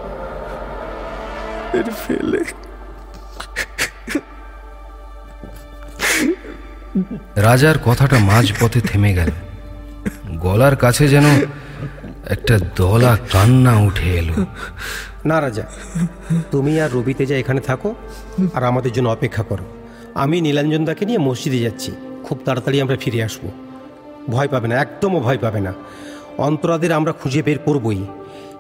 এর 1.73 1.91
ফেলে। 2.07 2.45
রাজার 7.37 7.79
কথাটা 7.79 8.19
মাঝপথে 8.19 8.81
থেমে 8.81 9.15
গেল। 9.15 9.31
গলার 10.37 10.77
কাছে 10.77 11.09
যেন 11.09 11.25
একটা 12.31 12.59
দলা 12.77 13.19
কান্না 13.33 13.79
উঠে 13.79 14.11
এলো। 14.19 14.47
না 15.25 15.41
রাজা 15.41 15.63
তুমি 16.51 16.81
আর 16.81 16.91
রবি 16.91 17.15
তেজা 17.15 17.37
এখানে 17.37 17.61
থাকো 17.61 17.95
আর 18.55 18.65
আমাদের 18.65 18.93
জন্য 18.93 19.09
অপেক্ষা 19.09 19.43
করো। 19.43 19.65
আমি 20.15 20.41
নীলাঞ্জনদাকে 20.41 21.07
নিয়ে 21.07 21.19
মসজিদে 21.19 21.59
যাচ্ছি। 21.59 21.93
খুব 22.23 22.41
তাড়াতাড়ি 22.45 22.81
আমরা 22.81 22.97
ফিরে 23.01 23.25
আসব। 23.25 23.51
ভয় 24.31 24.49
পাবে 24.49 24.69
না 24.69 24.81
একদমও 24.81 25.21
ভয় 25.21 25.39
পাবে 25.39 25.61
না। 25.61 25.75
অন্তরাদের 26.39 26.93
আমরা 26.93 27.13
খুঁজে 27.13 27.43
বের 27.43 27.59
করবই। 27.59 28.07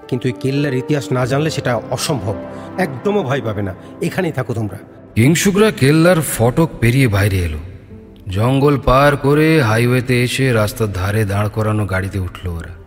কিন্তু 0.09 0.29
এই 0.29 0.35
কেল্লার 0.41 0.75
ইতিহাস 0.75 1.13
না 1.13 1.27
জানলে 1.27 1.51
সেটা 1.51 1.77
অসম্ভব। 1.77 2.35
একদমও 2.79 3.23
ভয় 3.23 3.41
পাবে 3.41 3.63
না। 3.63 3.75
এখানেই 4.03 4.33
থাকো 4.33 4.55
তোমরা। 4.55 4.79
কিংসুকরা 5.15 5.71
কেল্লার 5.71 6.17
ফটক 6.21 6.71
পেরিয়ে 6.81 7.09
বাইরে 7.09 7.39
এলো। 7.39 7.59
জঙ্গল 8.29 8.79
পার 8.79 9.17
করে 9.17 9.63
হাইওয়েতে 9.63 10.25
এসে 10.25 10.53
রাস্তার 10.53 10.93
ধারে 10.93 11.25
দাঁড় 11.25 11.49
করানো 11.49 11.87
গাড়িতে 11.87 12.19
উঠল 12.19 12.49
ওরা। 12.49 12.80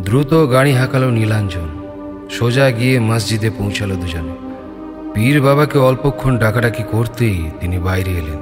দ্রুত 0.00 0.50
গাড়ি 0.50 0.72
হাঁকালো 0.72 1.10
নীলাঞ্জন। 1.10 1.68
সোজা 2.30 2.70
গিয়ে 2.70 3.00
মসজিদে 3.00 3.50
পৌঁছালো 3.50 3.94
দুজনে। 3.94 4.34
পীর 5.14 5.42
বাবাকে 5.42 5.78
অল্পক্ষণ 5.78 6.38
ডাকাডাকি 6.38 6.82
করতেই 6.90 7.50
তিনি 7.60 7.78
বাইরে 7.78 8.10
এলেন। 8.10 8.38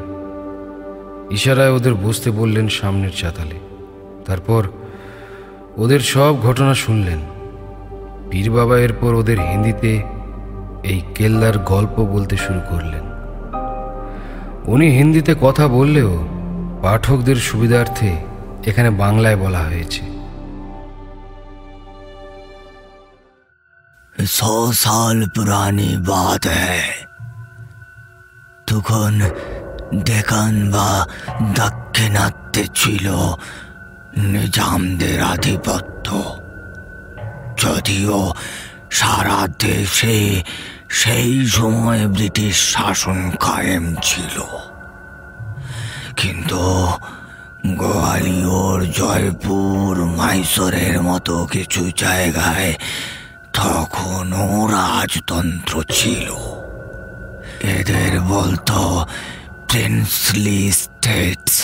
ইশারায় 1.31 1.71
ওদের 1.71 1.95
বসতে 1.95 2.31
বললেন 2.31 2.69
সামনের 2.69 3.11
চাতালে। 3.17 3.59
তারপর 4.27 4.65
ওদের 5.77 6.01
সব 6.01 6.43
ঘটনা 6.43 6.75
শুনলেন। 6.75 7.19
পীর 8.31 8.51
বাবা 8.51 8.79
এরপর 8.79 9.15
ওদের 9.15 9.39
হিন্দিতে 9.41 10.03
এই 10.83 11.03
কেল্লার 11.15 11.59
গল্প 11.59 12.01
বলতে 12.01 12.37
শুরু 12.37 12.61
করলেন। 12.71 13.05
উনি 14.67 14.89
হিন্দিতে 14.89 15.35
কথা 15.41 15.69
বললেও 15.69 16.29
পাঠকদের 16.83 17.37
সুবিধার্থে 17.37 18.17
এখানে 18.67 18.91
বাংলায় 18.91 19.37
বলা 19.37 19.59
হয়েছে। 19.59 20.16
सौ 24.16 24.72
साल 24.74 25.26
पुरानी 25.36 25.91
बात 26.04 26.45
है 26.56 26.82
তখন 28.68 29.14
ডেকান 30.06 30.54
বা 30.72 30.89
দাক্ষিণাত্যে 31.56 32.64
ছিল 32.76 33.08
নিজামদের 34.32 35.20
আধিপত্য 35.34 36.08
যদিও 37.58 38.20
সারা 38.91 39.39
দেশে 39.60 40.20
সেই 40.91 41.32
সময় 41.47 42.02
ব্রিটিশ 42.08 42.56
শাসন 42.74 43.20
কায়েম 43.39 43.86
ছিল 44.02 44.36
কিন্তু 46.18 46.62
গোয়ালিয়র 47.78 48.80
জয়পুর 48.99 49.93
মাইসোরের 50.18 50.95
মতো 51.02 51.36
কিছু 51.45 51.82
জায়গায় 51.97 52.72
তখনও 53.57 54.47
রাজতন্ত্র 54.67 55.75
ছিল। 55.93 56.29
এদের 57.61 58.21
বলতো 58.21 59.07
প্রিন্সলি 59.69 60.73
স্টেটস 60.73 61.55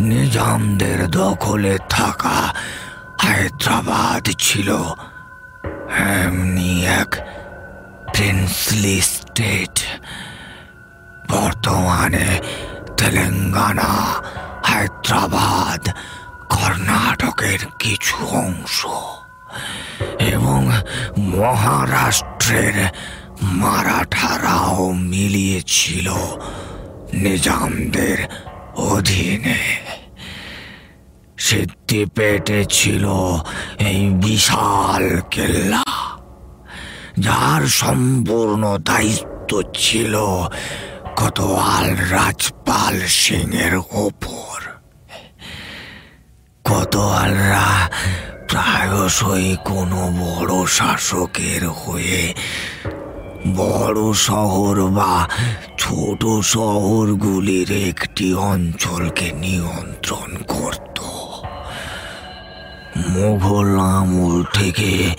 নিজামদের 0.00 1.10
দখলে 1.10 1.78
থাকা 1.88 2.38
হায়দ্রাবাদ 3.22 4.24
ছিল। 4.38 4.68
এমনি 5.96 6.84
এক 6.84 7.10
প্রিন্সলি 8.14 9.00
স্টেট 9.00 9.76
বর্তমানে 11.30 12.28
তেলেঙ্গানা, 12.96 13.90
হায়দ্রাবাদ, 14.64 15.82
কর্ণাটকের 16.48 17.58
কিছু 17.78 18.16
অংশ। 18.44 18.86
এবং 20.18 20.60
মহারাষ্ট্রের 21.18 22.76
মারাঠারাও 23.42 24.92
মিলিয়েছিল 24.92 26.08
নিজামদের 27.12 28.18
অধীনে। 28.76 29.60
সিদ্ধিপেটে 31.38 32.64
ছিল 32.70 33.04
এই 33.78 34.00
বিশাল 34.24 35.04
কেল্লা, 35.30 35.82
যার 37.18 37.62
সম্পূর্ণ 37.66 38.62
দায়িত্ব 38.78 39.50
ছিল 39.74 40.14
কোতোয়াল 41.16 41.86
রাজপাল 42.10 42.94
সিং 43.20 43.48
এর 43.64 43.74
ওপর। 43.76 44.56
কোতোয়ালরা 46.64 47.68
প্রায়শই 48.50 49.56
কোনো 49.64 50.00
বড় 50.20 50.66
শাসকের 50.66 51.62
হয়ে 51.68 52.34
বড় 53.56 54.12
শহর 54.12 54.76
বা 54.90 55.28
ছোট 55.78 56.22
শহরগুলির 56.42 57.70
একটি 57.88 58.34
অঞ্চলকে 58.34 59.32
নিয়ন্ত্রণ 59.32 60.30
করত। 60.48 60.98
মুঘল 63.08 63.78
আমল 63.78 64.44
থেকে 64.52 65.14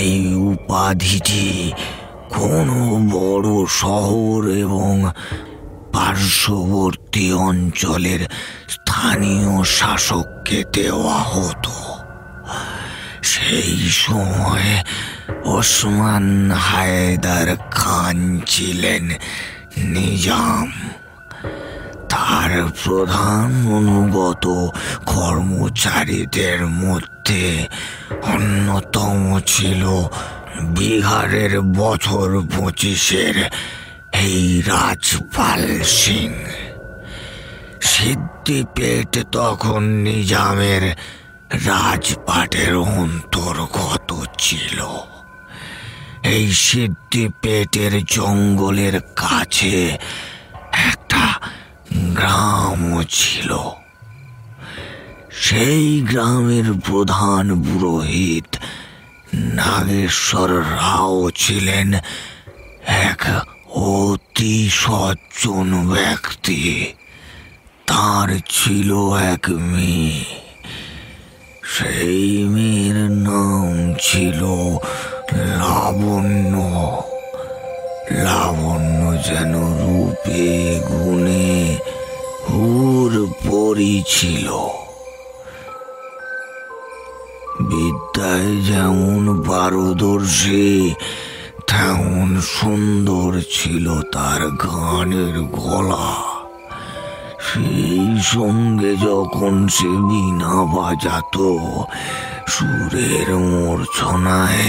এই 0.00 0.34
উপাধিটি 0.34 1.72
কোনো 2.30 2.78
বড় 3.10 3.66
শহর 3.68 4.48
এবং 4.48 5.10
পার্শ্ববর্তী 5.92 7.32
অঞ্চলের 7.32 8.20
স্থানীয় 8.68 9.64
শাসককে 9.64 10.64
দেওয়া 10.72 11.18
হতো। 11.32 11.99
সেই 13.30 13.76
সময় 14.04 14.68
ওসমান 15.44 16.26
হায়দার 16.50 17.48
খান 17.70 18.40
ছিলেন 18.46 19.04
নিজাম। 19.76 20.68
তার 22.08 22.50
প্রধান 22.84 23.48
অনুগত 23.78 24.44
কর্মচারীদের 25.06 26.66
মধ্যে 26.66 27.46
অন্যতম 28.22 29.40
ছিল 29.46 29.82
বিহারের 30.78 31.60
বছর 31.60 32.28
পঁচিশের 32.56 33.36
এই 34.26 34.62
রাজপাল 34.66 35.62
সিং। 35.98 36.30
সিদ্ধিপেট 37.82 39.12
তখন 39.32 39.82
নিজামের 39.82 40.84
রাজপাটের 41.50 42.76
অন্তর্গত 42.76 44.26
ছিল। 44.38 44.84
এই 46.22 46.52
সিদ্ধিপেটের 46.52 48.04
জঙ্গলের 48.04 49.00
কাছে 49.00 49.98
একটা 50.72 51.40
গ্রামও 51.92 53.02
ছিল। 53.02 53.58
সেই 55.32 56.00
গ্রামের 56.00 56.64
প্রধান 56.84 57.62
পুরোহিত 57.62 58.56
নাগেশ্বর 59.34 60.60
রাও 60.60 61.30
ছিলেন 61.30 61.94
এক 62.86 63.40
অতি 63.66 64.70
সজ্জন 64.72 65.88
ব্যক্তি। 65.88 66.92
তার 67.86 68.38
ছিল 68.48 68.94
এক 69.12 69.50
মেয়ে। 69.50 70.49
সেই 71.74 72.44
মেয়ের 72.44 73.10
নাম 73.10 73.94
ছিল 74.00 74.40
লাবণ্য। 75.58 76.54
লাবণ্য 78.24 79.00
যেন 79.28 79.52
রূপে 79.54 80.80
গুণে 80.88 81.78
হুর 82.48 83.12
পরি 83.48 84.02
ছিল। 84.06 84.48
বিদ্যায় 87.60 88.50
যেমন 88.62 89.42
পারদর্শী 89.48 90.94
তেমন 91.66 92.40
সুন্দর 92.40 93.40
ছিল 93.50 93.86
তার 94.12 94.40
গানের 94.40 95.40
গলা। 95.40 96.39
সেই 97.46 98.20
সঙ্গে 98.34 98.92
যখন 98.96 99.68
সে 99.68 99.90
বিনা 100.08 100.54
বাজাতো 100.74 101.50
সুরের 102.48 103.28
মূর্ছনায় 103.50 104.66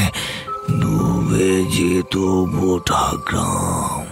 ডুবে 0.81 1.51
যেত 1.65 2.15
গোটা 2.55 3.05
গ্রাম। 3.27 4.05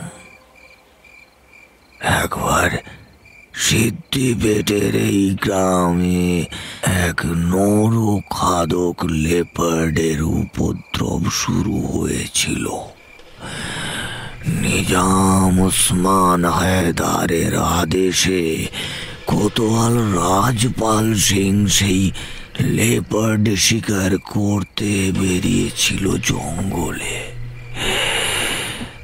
একবার 2.24 2.70
সিদ্ধি 3.53 4.28
পেটের 4.41 4.95
এই 4.95 5.38
গ্রামে 5.41 6.45
এক 7.05 7.20
নর 7.51 7.93
খাদক 8.30 8.97
লেপার্ডের 9.24 10.22
উপদ্রব 10.22 11.22
শুরু 11.32 11.76
হয়েছিল। 11.82 12.66
নিজাম 14.48 15.60
উসমান 15.60 16.46
হায়দারের 16.46 17.56
আদেশে 17.56 18.68
কোতোয়াল 19.26 19.98
রাজপাল 19.98 21.16
সিং 21.16 21.68
সেই 21.68 22.12
লেপার্ড 22.60 23.50
শিকার 23.50 24.18
করতে 24.18 25.12
বেরিয়েছিল 25.20 26.18
জঙ্গলে। 26.18 27.32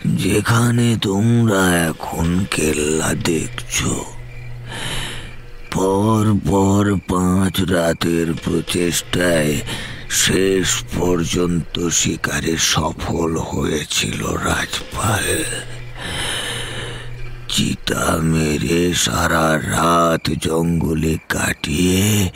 যেখানে 0.06 0.98
তোমরা 1.02 1.88
এখন 1.88 2.46
কেল্লা 2.52 3.14
দেখছ। 3.14 3.84
পর 5.74 6.40
পর 6.50 6.96
পাঁচ 7.08 7.62
রাতের 7.62 8.34
প্রচেষ্টায় 8.44 9.62
শেষ 10.10 10.84
পর্যন্ত 11.00 11.90
শিকারে 11.90 12.58
সফল 12.58 13.38
হয়েছিল 13.38 14.22
রাজপাল। 14.26 15.26
চিতা 17.50 18.18
মেরে 18.22 18.94
সারা 18.94 19.60
রাত 19.72 20.30
জঙ্গলে 20.40 21.18
কাটিয়ে 21.30 22.32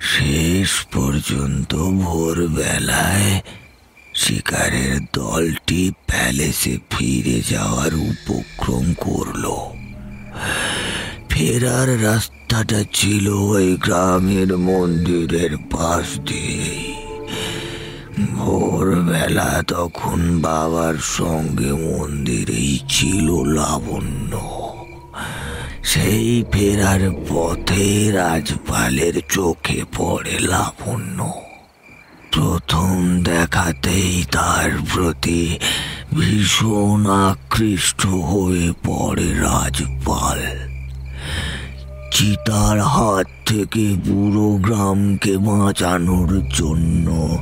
শেষ 0.00 0.70
পর্যন্ত 0.92 1.74
ভোরবেলায় 1.74 3.42
শিকারের 4.14 5.00
দলটি 5.12 5.92
প্যালেসে 6.06 6.78
ফিরে 6.90 7.42
যাওয়ার 7.50 7.94
উপক্রম 7.94 8.94
করল। 8.94 9.44
ফেরার 11.30 12.02
রাস্তাটা 12.04 12.84
ছিল 12.92 13.28
ওই 13.28 13.76
গ্রামের 13.80 14.58
মন্দিরের 14.58 15.56
পাশ 15.70 16.20
দিয়ে 16.20 16.94
ভোরবেলা 18.34 19.62
তখন 19.68 20.40
বাবার 20.40 20.94
সঙ্গে 20.94 21.72
মন্দিরেই 21.72 22.80
ছিল 22.88 23.44
লাবণ্য। 23.44 24.32
সেই 25.82 26.44
ফেরার 26.52 27.10
পথে 27.28 28.10
রাজপালের 28.10 29.22
চোখে 29.28 29.80
পড়ে 29.96 30.38
লাবণ্য। 30.38 31.32
প্রথম 32.32 33.22
দেখাতেই 33.22 34.24
তার 34.32 34.70
প্রতি 34.94 35.58
ভীষণ 36.14 37.06
আকৃষ্ট 37.10 38.06
হয়ে 38.06 38.72
পড়ে 38.84 39.34
রাজপাল। 39.34 40.75
চিতার 42.12 42.80
হাত 42.80 43.26
থেকে 43.46 43.96
পুরো 44.04 44.56
গ্রামকে 44.56 45.36
বাঁচানোর 45.36 46.48
জন্য 46.54 47.38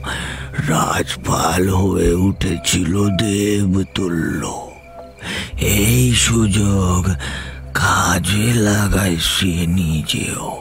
রাজপাল 0.69 1.69
হয়ে 1.69 2.13
উঠেছিল 2.13 3.09
দেবতুল্য। 3.09 4.61
এই 5.61 6.15
সুযোগ 6.15 7.07
কাজে 7.75 8.55
লাগায় 8.55 9.17
সে 9.17 9.67
নিজেও। 9.67 10.57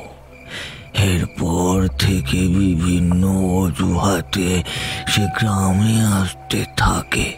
এরপর 0.93 1.87
থেকে 1.99 2.37
বিভিন্ন 2.37 3.27
অজুহাতে 3.61 4.63
সে 5.07 5.21
গ্রামে 5.39 6.01
আসতে 6.01 6.65
থাকে। 6.77 7.33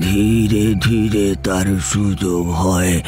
ধীরে 0.00 0.74
ধীরে 0.74 1.34
তার 1.44 1.80
সুযোগ 1.80 2.50
হয় 2.50 3.02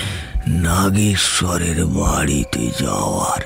নাগেশ্বরের 0.50 1.84
বাড়িতে 1.84 2.70
যাওয়ার। 2.80 3.40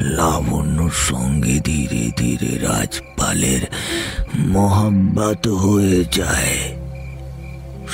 লাবণ্যর 0.00 0.90
সঙ্গে 0.90 1.60
ধীরে 1.60 2.10
ধীরে 2.16 2.58
রাজপালের 2.58 3.60
মহাব্বাত 4.38 5.48
হয়ে 5.48 6.04
যায়। 6.12 6.76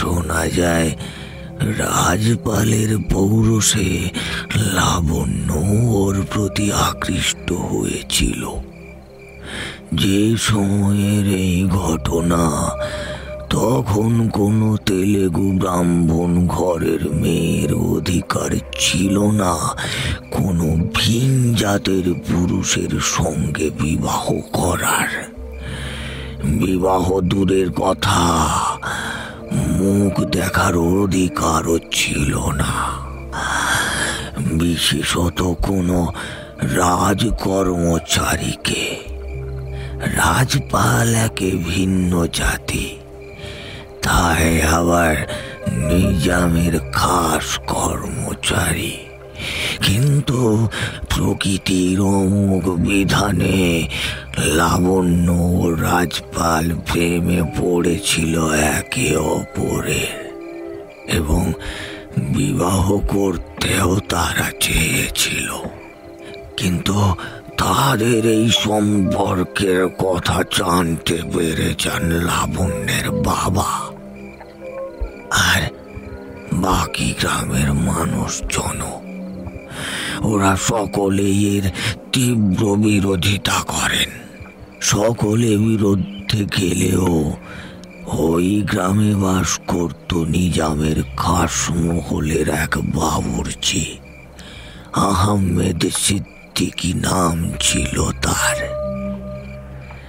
শোনা 0.01 0.47
যায়, 0.47 0.91
রাজপালের 1.79 2.99
পৌরসে 3.13 4.11
লাবণ্য 4.57 5.53
ওর 5.89 6.27
প্রতি 6.35 6.73
আকৃষ্ট 6.73 7.53
হয়েছিল। 7.53 8.49
যে 9.95 10.37
সময়ের 10.37 11.27
এই 11.27 11.69
ঘটনা 11.71 12.71
তখন 13.55 14.29
কোনো 14.33 14.77
তেলেগু 14.77 15.53
ব্রাহ্মণ 15.53 16.47
ঘরের 16.47 17.11
মেয়ের 17.11 17.75
অধিকার 17.75 18.59
ছিল 18.79 19.19
না। 19.19 19.75
কোনো 20.31 20.91
ভিন 20.95 21.55
জাতের 21.55 22.15
পুরুষের 22.15 23.01
সঙ্গে 23.01 23.71
বিবাহ 23.71 24.33
করার। 24.53 25.09
বিবাহ 26.45 27.21
দূরের 27.21 27.71
কথা 27.71 28.49
মুখ 29.53 30.25
দেখার 30.25 30.77
অধিকারও 30.77 31.79
ছিল 31.93 32.51
না। 32.51 32.95
বিশেষত 34.53 35.55
কোনো 35.63 36.13
রাজকর্মচারীকে। 36.61 38.97
রাজপাল 40.01 41.15
একে 41.15 41.51
ভিন্ন 41.51 42.27
জাতি। 42.27 42.97
তাই 44.05 44.63
আবার 44.63 45.17
নিজামের 45.91 46.81
খাস 46.93 47.59
কর্মচারী। 47.67 48.97
কিন্তু 49.83 50.69
প্রকৃতির 51.09 52.01
অমুক 52.01 52.69
বিধানে 52.69 53.89
লাবণ্য 54.39 55.31
ও 55.31 55.71
রাজপাল 55.71 56.75
প্রেমে 56.93 57.43
পড়েছিল 57.59 58.35
একে 58.51 59.17
অপরের 59.17 60.13
এবং 61.09 61.53
বিবাহ 62.19 62.99
করতেও 62.99 64.01
তারা 64.09 64.51
চেয়েছিল। 64.61 65.49
কিন্তু 66.57 67.15
তাদের 67.59 68.27
এই 68.27 68.51
সম্পর্কের 68.51 69.89
কথা 69.99 70.43
জানতে 70.59 71.19
পেরে 71.35 71.75
যান 71.79 72.05
লাবণ্যের 72.29 73.11
বাবা। 73.11 73.94
আর 75.35 75.63
বাকি 76.53 77.15
গ্রামের 77.21 77.75
মানুষজন। 77.75 78.81
ওরা 80.23 80.57
সকলেই 80.57 81.57
এর 81.57 81.71
তীব্র 82.13 82.77
বিরোধিতা 82.77 83.63
করেন। 83.67 84.11
সকলে 84.81 85.57
বিরুদ্ধে 85.57 86.45
গেলেও 86.45 87.33
ওই 88.07 88.63
গ্রামে 88.71 89.15
বাস 89.15 89.61
করত 89.67 90.15
নিজামের 90.15 90.97
খাস 91.17 91.71
মহলের 91.71 92.49
এক 92.49 92.79
বাবুরচি। 92.79 93.99
আহমেদ 94.93 95.87
সিদ্দিকি 95.89 96.95
নাম 96.95 97.53
ছিল 97.61 98.11
তার। 98.23 98.57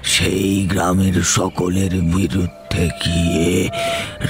সেই 0.05 0.65
গ্রামের 0.65 1.23
সকলের 1.23 1.93
বিরুদ্ধে 2.01 2.89
গিয়ে 3.05 3.69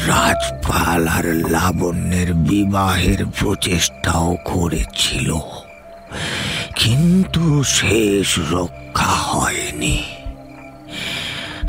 রাজপাল 0.08 1.08
আর 1.08 1.26
লাবণ্যের 1.50 2.34
বিবাহের 2.34 3.26
প্রচেষ্টাও 3.40 4.38
করেছিল। 4.46 5.34
কিন্তু 6.76 7.64
শেষ 7.64 8.40
রক্ষা 8.52 9.06
হয়নি। 9.06 10.04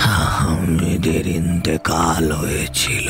আহমেদের 0.00 1.26
ইন্তেকাল 1.26 2.32
হয়েছিল 2.32 3.08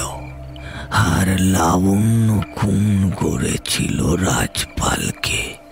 আর 0.91 1.41
লাবণ্য 1.41 2.43
খুন 2.57 3.11
করেছিল 3.17 4.15
রাজপালকে। 4.15 5.66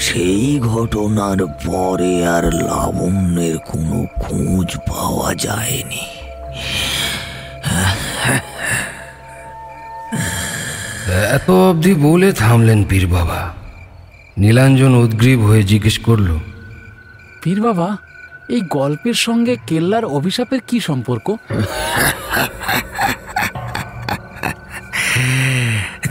সেই 0.00 0.60
ঘটনার 0.60 1.40
পরে 1.66 2.26
আর 2.26 2.44
লাবণ্যের 2.54 3.56
কোনো 3.58 3.98
খোঁজ 4.20 4.68
পাওয়া 4.88 5.34
যায়নি। 5.34 6.04
এত 11.36 11.50
অবধি 11.50 11.94
বলে 11.94 12.32
থামলেন 12.32 12.84
পীর 12.84 13.06
বাবা। 13.06 13.40
নীলাঞ্জন 14.38 14.92
উদ্গ্রীব 14.94 15.40
হয়ে 15.40 15.62
জিজ্ঞেস 15.62 15.96
করল 15.98 16.38
পীর 17.42 17.58
বাবা 17.62 17.88
এই 18.48 18.60
গল্পের 18.60 19.14
সঙ্গে 19.14 19.54
কেল্লার 19.66 20.04
অভিশাপের 20.04 20.60
কি 20.68 20.78
সম্পর্ক? 20.80 21.26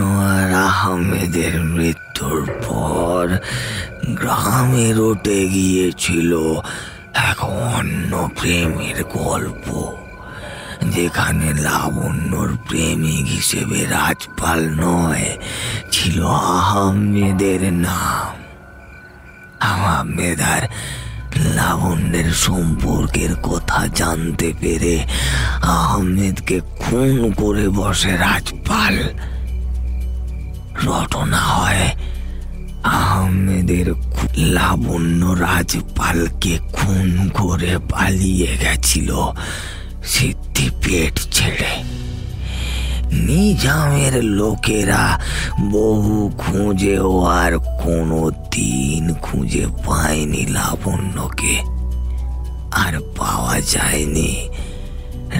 আর 0.03 0.53
আহমেদের 0.53 1.59
মৃত্যুর 1.63 2.51
পর 2.67 3.37
গ্রামে 4.13 4.93
রটে 4.93 5.49
গিয়েছিল 5.49 6.31
এক 7.13 7.43
অন্য 7.43 8.29
প্রেমের 8.39 9.03
গল্প। 9.03 10.00
যেখানে 10.89 11.53
লাবণ্যর 11.53 12.49
প্রেমিক 12.69 13.25
হিসেবে 13.25 13.85
রাজপাল 13.85 14.69
নয়, 14.69 15.37
ছিল 15.91 16.25
আহমেদের 16.25 17.73
নাম। 17.73 18.35
আহমেদ 19.61 20.41
আর 20.41 20.61
লাবণ্যের 21.35 22.31
সম্পর্কের 22.33 23.35
কথা 23.35 23.87
জানতে 23.95 24.53
পেরে 24.61 25.03
আহমেদকে 25.61 26.59
খুন 26.79 27.31
করে 27.31 27.69
বসে 27.69 28.17
রাজপাল। 28.17 28.97
রটনা 30.83 31.37
হয় 31.37 31.95
আহমেদের 32.83 33.93
লাবণ্য 34.37 35.25
রাজপালকে 35.25 36.59
খুন 36.73 37.29
করে 37.29 37.77
পালিয়ে 37.89 38.57
গেছিল। 38.57 39.15
সিদ্ধি 40.05 40.69
পেট 40.83 41.19
ছেড়ে। 41.31 41.83
নিজামের 43.11 44.23
লোকেরা 44.23 45.19
বহু 45.71 46.31
খুঁজেও 46.37 47.25
আর 47.25 47.57
কোনো 47.57 48.31
দিন 48.51 49.13
খুঁজে 49.13 49.65
পায়নি 49.85 50.45
লাবণ্যকে। 50.45 51.55
আর 52.71 52.93
পাওয়া 53.17 53.61
যায়নি 53.61 54.49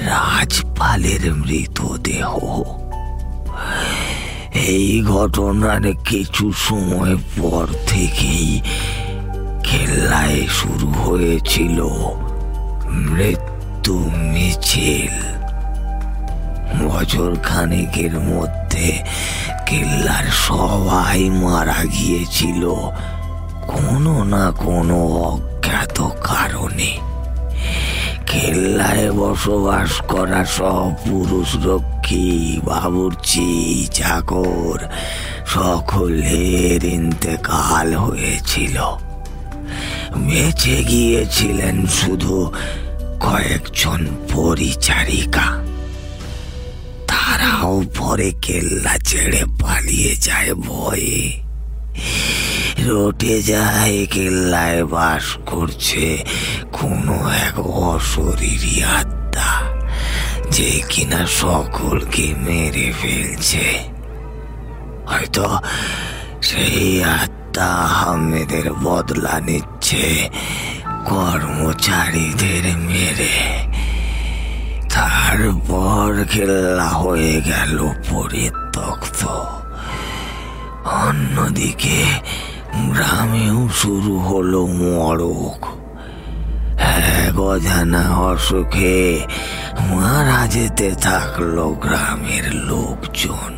রাজপালের 0.06 1.36
মৃতদেহ। 1.36 2.38
এই 4.54 5.04
ঘটনার 5.04 5.82
কিছু 6.06 6.52
সময় 6.52 7.16
পর 7.16 7.68
থেকেই 7.88 8.62
খেলায় 9.64 10.48
শুরু 10.48 10.88
হয়েছিল 10.88 11.86
মৃত্যু। 12.90 13.51
মিছিল। 13.90 15.42
বছর 16.88 17.36
খানেকের 17.44 18.20
মধ্যে 18.20 19.00
কেল্লার 19.66 20.24
সবাই 20.48 21.30
মারা 21.30 21.86
গিয়েছিল। 21.86 22.68
কোনো 23.68 24.24
না 24.24 24.52
কোনো 24.52 25.08
অজ্ঞাত 25.08 26.10
কারণে। 26.24 26.98
কেল্লায় 28.26 29.12
বসবাস 29.12 30.02
করা 30.02 30.46
সব 30.46 30.92
পুরুষ 30.92 31.66
রক্ষী, 31.66 32.60
বাবুর্চি, 32.64 33.88
চাকর, 33.94 34.80
সকলের 35.46 36.84
ইন্তেকাল 36.84 37.96
হয়েছিল। 37.96 38.82
বেঁচে 40.16 40.84
গিয়েছিলেন 40.84 41.88
শুধু 41.88 42.52
কয়েকজন 43.24 44.02
পরিচারিকা। 44.34 45.48
তারাও 47.08 47.84
পরে 47.98 48.30
কেল্লা 48.42 48.96
ছেড়ে 49.08 49.42
পালিয়ে 49.62 50.14
যায় 50.16 50.54
ভয়ে। 50.54 51.42
রটে 52.86 53.36
যায় 53.42 54.06
কেল্লায় 54.06 54.86
বাস 54.86 55.26
করছে 55.46 56.06
কোনো 56.72 57.16
এক 57.48 57.56
অশরীরী 57.60 58.76
আত্মা, 59.00 59.52
যে 60.52 60.82
কিনা 60.90 61.22
সকলকে 61.42 62.26
মেরে 62.38 62.88
ফেলছে। 63.02 63.66
হয়তো 65.08 65.46
সেই 66.42 67.04
আত্মা 67.04 67.70
আহমেদের 67.88 68.68
বদলা 68.84 69.36
নিচ্ছে। 69.40 70.30
কর্মচারীদের 71.06 72.78
মেরে 72.78 73.36
তারপর 74.96 76.26
খেলা 76.32 76.90
হয়ে 76.90 77.42
গেল 77.42 77.90
পরিত্যক্ত। 78.10 79.26
অন্যদিকে 80.86 82.04
গ্রামেও 82.94 83.70
শুরু 83.76 84.20
হলো 84.20 84.68
মরক। 84.68 85.66
এক 86.80 87.40
অজানা 87.40 88.10
অসুখে 88.10 89.20
মারা 89.80 90.48
যেতে 90.48 90.92
থাকল 90.92 91.76
গ্রামের 91.82 92.56
লোকজন। 92.56 93.52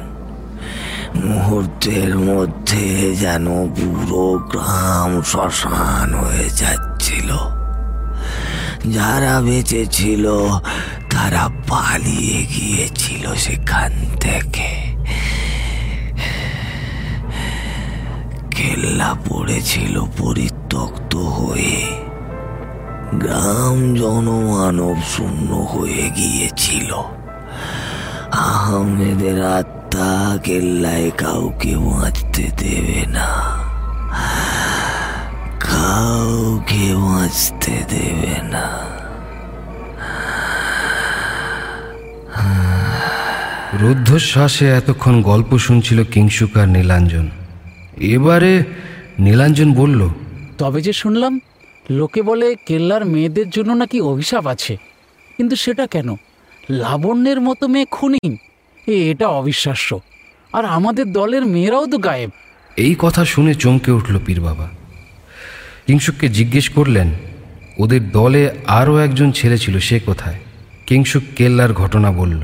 মুহূর্তের 1.26 2.18
মধ্যে 2.18 3.16
যেন 3.16 3.46
পুরো 3.76 4.39
গ্রাম 4.52 5.22
শ্মশান 5.22 6.14
হয়ে 6.14 6.50
যাচ্ছিল 7.14 7.32
যারা 8.91 9.41
বেঁচে 9.41 9.86
ছিল, 9.86 10.30
তারা 11.09 11.49
পালিয়ে 11.68 12.45
গিয়েছিল 12.45 13.36
সেখান 13.36 13.91
থেকে। 14.20 14.93
কেল্লা 18.51 19.16
পড়েছিল 19.30 20.05
পরিত্যক্ত 20.18 21.16
হয়ে। 21.16 21.86
গ্রাম 23.14 23.95
জনমানব 23.95 24.95
শূন্য 25.18 25.55
হয়ে 25.55 26.09
গিয়েছিল। 26.16 26.93
আহমেদের 28.32 29.45
আত্মা 29.45 30.38
কেল্লায় 30.43 31.11
কাউকে 31.11 31.76
বাঁচতে 31.76 32.43
দেবে 32.43 33.05
না। 33.07 33.28
কাউকে 35.84 36.96
বাঁচতে 36.96 37.72
দেবে 37.90 38.36
না। 38.48 38.68
রুদ্ধশ্বাসে 43.74 44.66
এতক্ষণ 44.70 45.22
গল্প 45.22 45.58
শুনছিল 45.58 46.04
কিংসুকার 46.04 46.68
নীলাঞ্জন। 46.70 47.30
এবারে 47.98 48.64
নীলাঞ্জন 49.20 49.74
বলল 49.74 50.10
তবে 50.58 50.82
যে 50.82 50.94
শুনলাম 50.94 51.40
লোকে 51.90 52.22
বলে 52.22 52.56
কেল্লার 52.68 53.06
মেয়েদের 53.06 53.50
জন্য 53.50 53.74
নাকি 53.74 54.02
অভিশাপ 54.02 54.48
আছে। 54.48 54.78
কিন্তু 55.38 55.56
সেটা 55.56 55.88
কেন? 55.88 56.16
লাবণ্যের 56.70 57.42
মতো 57.42 57.68
মেয়ে 57.68 57.88
খুনি? 57.92 58.38
এ 58.88 59.12
এটা 59.12 59.28
অবিশ্বাস্য। 59.28 60.00
আর 60.54 60.66
আমাদের 60.66 61.14
দলের 61.14 61.46
মেয়েরাও 61.46 61.86
তো 61.86 61.98
গায়েব। 61.98 62.30
এই 62.78 62.96
কথা 63.00 63.26
শুনে 63.26 63.54
চমকে 63.54 63.92
উঠল 63.92 64.20
পীর 64.26 64.42
বাবা 64.42 64.70
কিংশুককে 65.88 66.30
জিজ্ঞেস 66.30 66.70
করলেন 66.70 67.08
ওদের 67.78 68.12
দলে 68.12 68.52
আরও 68.68 68.98
একজন 68.98 69.32
ছেলে 69.32 69.58
ছিল 69.58 69.80
সে 69.80 70.00
কোথায়? 70.00 70.36
কিংশুক 70.86 71.24
কেল্লার 71.36 71.74
ঘটনা 71.74 72.12
বলল। 72.12 72.42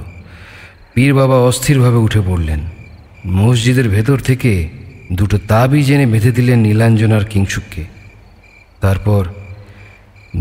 পীর 0.94 1.14
বাবা 1.14 1.36
অস্থিরভাবে 1.36 1.98
উঠে 1.98 2.22
পড়লেন। 2.22 2.60
মসজিদের 3.28 3.90
ভেতর 3.90 4.20
থেকে 4.20 4.70
দুটো 5.14 5.40
তাবি 5.48 5.84
জেনে 5.84 6.06
বেঁধে 6.06 6.32
দিলেন 6.32 6.60
নীলাঞ্জনার 6.60 7.26
কিংশুককে। 7.26 7.84
তারপর 8.82 9.26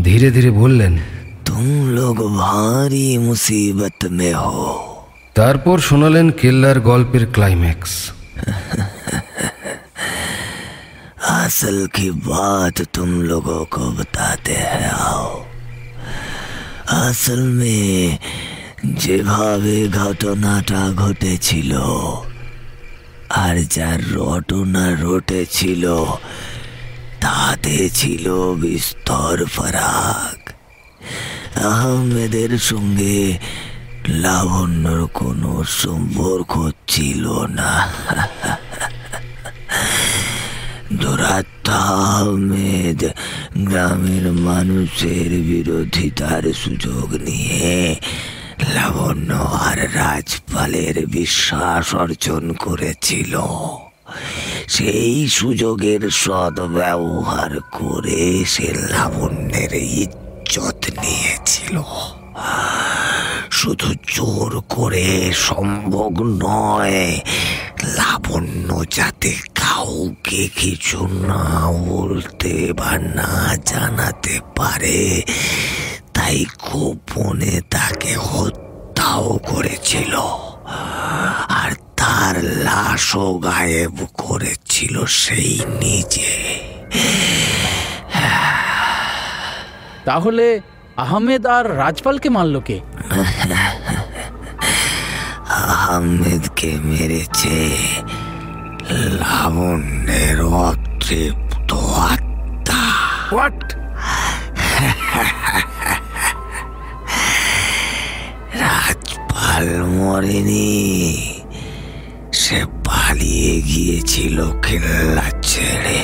ধীরে 0.03 0.31
ধীরে 0.31 0.51
বললেন 0.51 0.97
তুম 1.45 1.89
লোক 1.89 2.17
ভারী 2.17 3.17
মুসিবত 3.17 4.05
মে 4.05 4.33
হো। 4.33 4.95
তারপর 5.35 5.79
শোনালেন 5.79 6.29
কেল্লার 6.29 6.79
গল্পের 6.79 7.27
ক্লাইম্যাক্স। 7.33 8.11
असल 11.48 11.86
की 11.88 12.10
बात 12.22 12.80
तुम 12.94 13.10
लोगों 13.22 13.64
को 13.66 13.90
बताते 13.92 14.54
हैं 14.62 14.90
आओ 14.92 15.32
আসল 16.94 17.42
মে 17.58 17.78
যেভাবে 18.96 19.76
ঘটনাটা 20.00 20.82
ঘটেছিল 21.02 21.72
আর 23.36 23.56
যার 23.74 24.00
রটনা 24.14 24.84
রটেছিল 25.02 25.84
তাতে 27.20 27.76
ছিল 27.90 28.26
বিস্তর 28.62 29.36
ফারাক 29.54 30.40
আহমেদের 31.70 32.52
সঙ্গে 32.70 33.18
লাবণ্যর 34.16 35.00
কোনো 35.14 35.52
সম্পর্ক 35.80 36.52
ছিল 36.88 37.24
না 37.50 37.72
দুরাত্মা 38.02 38.52
আহমেদ 41.69 43.05
গ্রামের 43.57 44.31
মানুষের 44.31 45.29
বিরোধিতার 45.29 46.53
সুযোগ 46.53 47.13
নিয়ে 47.13 47.95
লাবণ্য 48.75 49.33
আর 49.33 49.95
রাজপালের 49.95 51.07
বিশ্বাস 51.07 51.95
অর্জন 51.95 52.53
করেছিল। 52.53 53.39
সেই 54.67 55.29
সুযোগের 55.29 56.09
সদ্ব্যবহার 56.09 57.59
করে 57.59 58.45
সে 58.45 58.73
লাবণ্যের 58.89 59.73
ইজ্জত 59.73 60.81
নিয়েছিল। 61.01 61.83
শুধু 63.51 63.93
জোর 64.07 64.63
করে 64.69 65.31
সম্ভব 65.33 66.23
নয়, 66.23 67.19
লাবণ্য 67.83 68.83
যাতে 68.91 69.35
কাউকে 69.55 70.47
কিছু 70.47 71.07
না 71.07 71.71
বলতে 71.71 72.73
বা 72.73 72.97
না 72.97 73.57
জানাতে 73.65 74.39
পারে, 74.55 75.21
তাই 76.13 76.45
গোপনে 76.45 77.61
তাকে 77.61 78.15
হত্যাও 78.15 79.39
করেছিল। 79.47 80.15
আর 81.49 81.71
তার 81.97 82.43
লাশও 82.43 83.37
গায়েব 83.37 84.05
করেছিল 84.13 85.05
সেই 85.05 85.59
নিজে। 85.79 86.59
তাহলে 90.05 90.61
আহমেদ 90.99 91.43
আর 91.55 91.65
রাজপালকে 91.77 92.29
মারল 92.29 92.55
কে 92.59 92.77
আহমেদকে 95.65 96.71
মেরেছে 96.87 97.57
লাবণ্যের 99.19 100.39
অতৃপ্ত 100.61 101.69
আত্মা 102.05 102.83
হোয়াট 103.25 103.59
রাজপাল 108.61 109.67
মরেনি 109.93 110.69
সে 112.41 112.59
পালিয়ে 112.85 113.53
গিয়েছিল 113.69 114.37
কেল্লা 114.63 115.27
ছেড়ে 115.43 116.01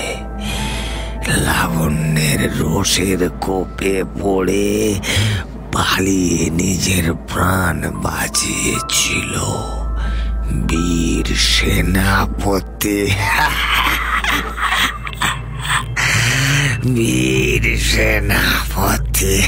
লাবণ্যের 1.27 2.59
রোষের 2.59 3.29
কোপে 3.29 4.03
পড়ে 4.21 4.95
পালিয়ে 5.71 6.49
নিজের 6.49 7.13
প্রাণ 7.13 7.91
বাঁচিয়েছিল। 7.91 9.39
বীর 10.67 11.35
সেনাপতি। 11.35 13.07
বীর 16.93 17.77
সেনাপতি। 17.77 19.41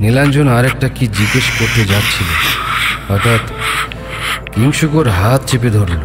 নীলাঞ্জন 0.00 0.48
আরেকটা 0.48 0.88
কি 0.88 1.06
জিজ্ঞেস 1.06 1.44
করতে 1.58 1.84
যাচ্ছিল? 1.84 2.26
হঠাৎ 3.14 3.40
কিংশুকর 4.54 5.08
হাত 5.08 5.44
চেপে 5.46 5.70
ধরল। 5.70 6.00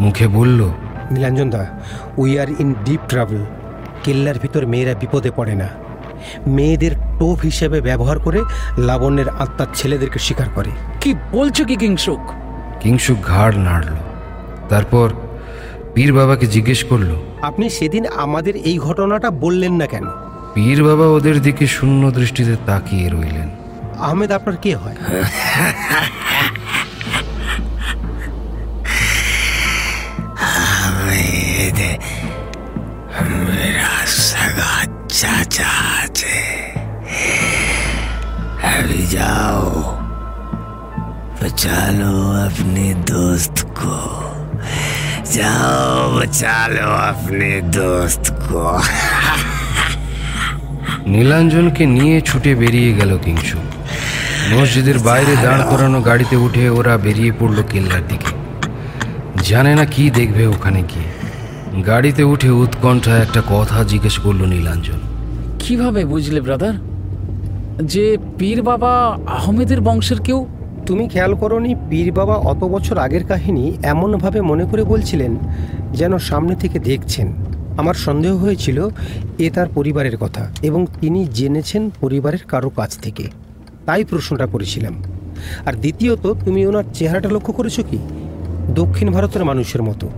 মুখে 0.00 0.28
বলল 0.28 0.70
Nilanjan 1.10 1.50
da 1.50 1.66
we 2.16 2.38
are 2.38 2.46
in 2.58 2.74
deep 2.84 3.00
trouble 3.08 3.44
কেল্লার 4.04 4.38
ভিতর 4.38 4.66
মেয়েরা 4.66 4.94
বিপদে 4.94 5.30
পড়ে 5.36 5.54
না। 5.54 5.68
মেয়েদের 6.46 6.90
টোপ 7.18 7.38
হিসেবে 7.42 7.80
ব্যবহার 7.80 8.18
করে 8.18 8.40
লাবণ্যের 8.78 9.28
আত্মার 9.28 9.66
ছেলেদেরকে 9.74 10.18
স্বীকার 10.18 10.48
করে। 10.54 10.70
কি 11.00 11.14
বলছো 11.32 11.64
কি 11.64 11.76
কিংসুক? 11.76 12.20
কিংশুক 12.80 13.18
ঘাড় 13.22 13.56
নাড়ল। 13.56 13.94
তারপর 14.68 15.08
পীর 15.94 16.12
বাবাকে 16.12 16.46
জিজ্ঞেস 16.46 16.84
করল 16.84 17.10
আপনি 17.42 17.70
সেদিন 17.70 18.06
আমাদের 18.06 18.56
এই 18.56 18.78
ঘটনাটা 18.78 19.30
বললেন 19.30 19.72
না 19.72 19.86
কেন? 19.86 20.04
পীর 20.54 20.84
বাবা 20.84 21.06
ওদের 21.06 21.42
দিকে 21.42 21.66
শূন্য 21.66 22.10
দৃষ্টিতে 22.10 22.56
তাকিয়ে 22.66 23.08
রইলেন। 23.08 23.48
আহমেদ 23.98 24.32
আপনার 24.32 24.56
কে 24.56 24.76
হয়? 24.76 24.96
चाचा 35.49 35.69
है 36.23 36.41
अभी 38.71 39.05
जाओ 39.07 39.69
बचा 41.41 41.79
लो 41.91 42.11
अपने 42.39 42.85
दोस्त 43.09 43.63
को 43.79 43.95
जाओ 45.31 46.11
बचा 46.11 46.57
लो 46.67 46.89
अपने 47.03 47.49
दोस्त 47.71 48.25
को 48.43 48.63
নীলাঞ্জনকে 51.07 51.83
নিয়ে 51.95 52.17
ছুটে 52.21 52.51
বেরিয়ে 52.55 52.91
গেল 52.93 53.11
কিংসু 53.17 53.57
মসজিদের 54.51 54.97
বাইরে 54.99 55.33
দাঁড় 55.43 55.63
করানো 55.63 55.99
গাড়িতে 56.01 56.35
উঠে 56.35 56.63
ওরা 56.69 56.93
বেরিয়ে 56.97 57.31
পড়লো 57.31 57.61
কেল্লার 57.63 58.03
দিকে 58.07 58.31
জানে 59.43 59.71
না 59.75 59.85
কি 59.85 60.03
দেখবে 60.09 60.43
ওখানে 60.47 60.81
গিয়ে 60.83 61.09
গাড়িতে 61.83 62.23
উঠে 62.23 62.49
উৎকণ্ঠা 62.55 63.13
একটা 63.17 63.41
কথা 63.53 63.77
জিজ্ঞেস 63.83 64.15
করলো 64.19 64.45
নীলাঞ্জন 64.53 65.01
কীভাবে 65.70 66.04
বুঝলে 66.04 66.40
ব্রাদার 66.40 66.74
যে 67.82 68.16
পীর 68.38 68.62
বাবা 68.62 69.18
আহমেদের 69.26 69.80
বংশের 69.80 70.20
কেউ? 70.20 70.46
তুমি 70.86 71.08
খেয়াল 71.08 71.34
করনি, 71.34 71.74
পীর 71.90 72.12
বাবা 72.12 72.34
অত 72.34 72.64
বছর 72.64 72.98
আগের 72.98 73.26
কাহিনী 73.26 73.72
এমনভাবে 73.82 74.40
মনে 74.40 74.64
করে 74.64 74.84
বলছিলেন 74.84 75.36
যেন 75.92 76.18
সামনে 76.18 76.54
থেকে 76.54 76.78
দেখছেন। 76.78 77.32
আমার 77.78 77.94
সন্দেহ 77.94 78.36
হয়েছিল 78.36 78.88
এ 79.38 79.50
তার 79.54 79.66
পরিবারের 79.74 80.16
কথা 80.16 80.50
এবং 80.62 80.86
তিনি 81.00 81.26
জেনেছেন 81.34 81.90
পরিবারের 82.00 82.38
কারও 82.48 82.68
কাছ 82.68 82.98
থেকে। 82.98 83.28
তাই 83.86 84.04
প্রশ্নটা 84.04 84.46
করেছিলাম। 84.46 85.02
আর 85.66 85.72
দ্বিতীয়ত, 85.72 86.34
তুমি 86.44 86.66
ওনার 86.66 86.84
চেহারাটা 86.94 87.28
লক্ষ্য 87.28 87.52
করেছ 87.52 87.80
কি? 87.80 87.98
দক্ষিণ 88.74 89.10
ভারতের 89.10 89.44
মানুষের 89.44 89.82
মতো। 89.82 90.08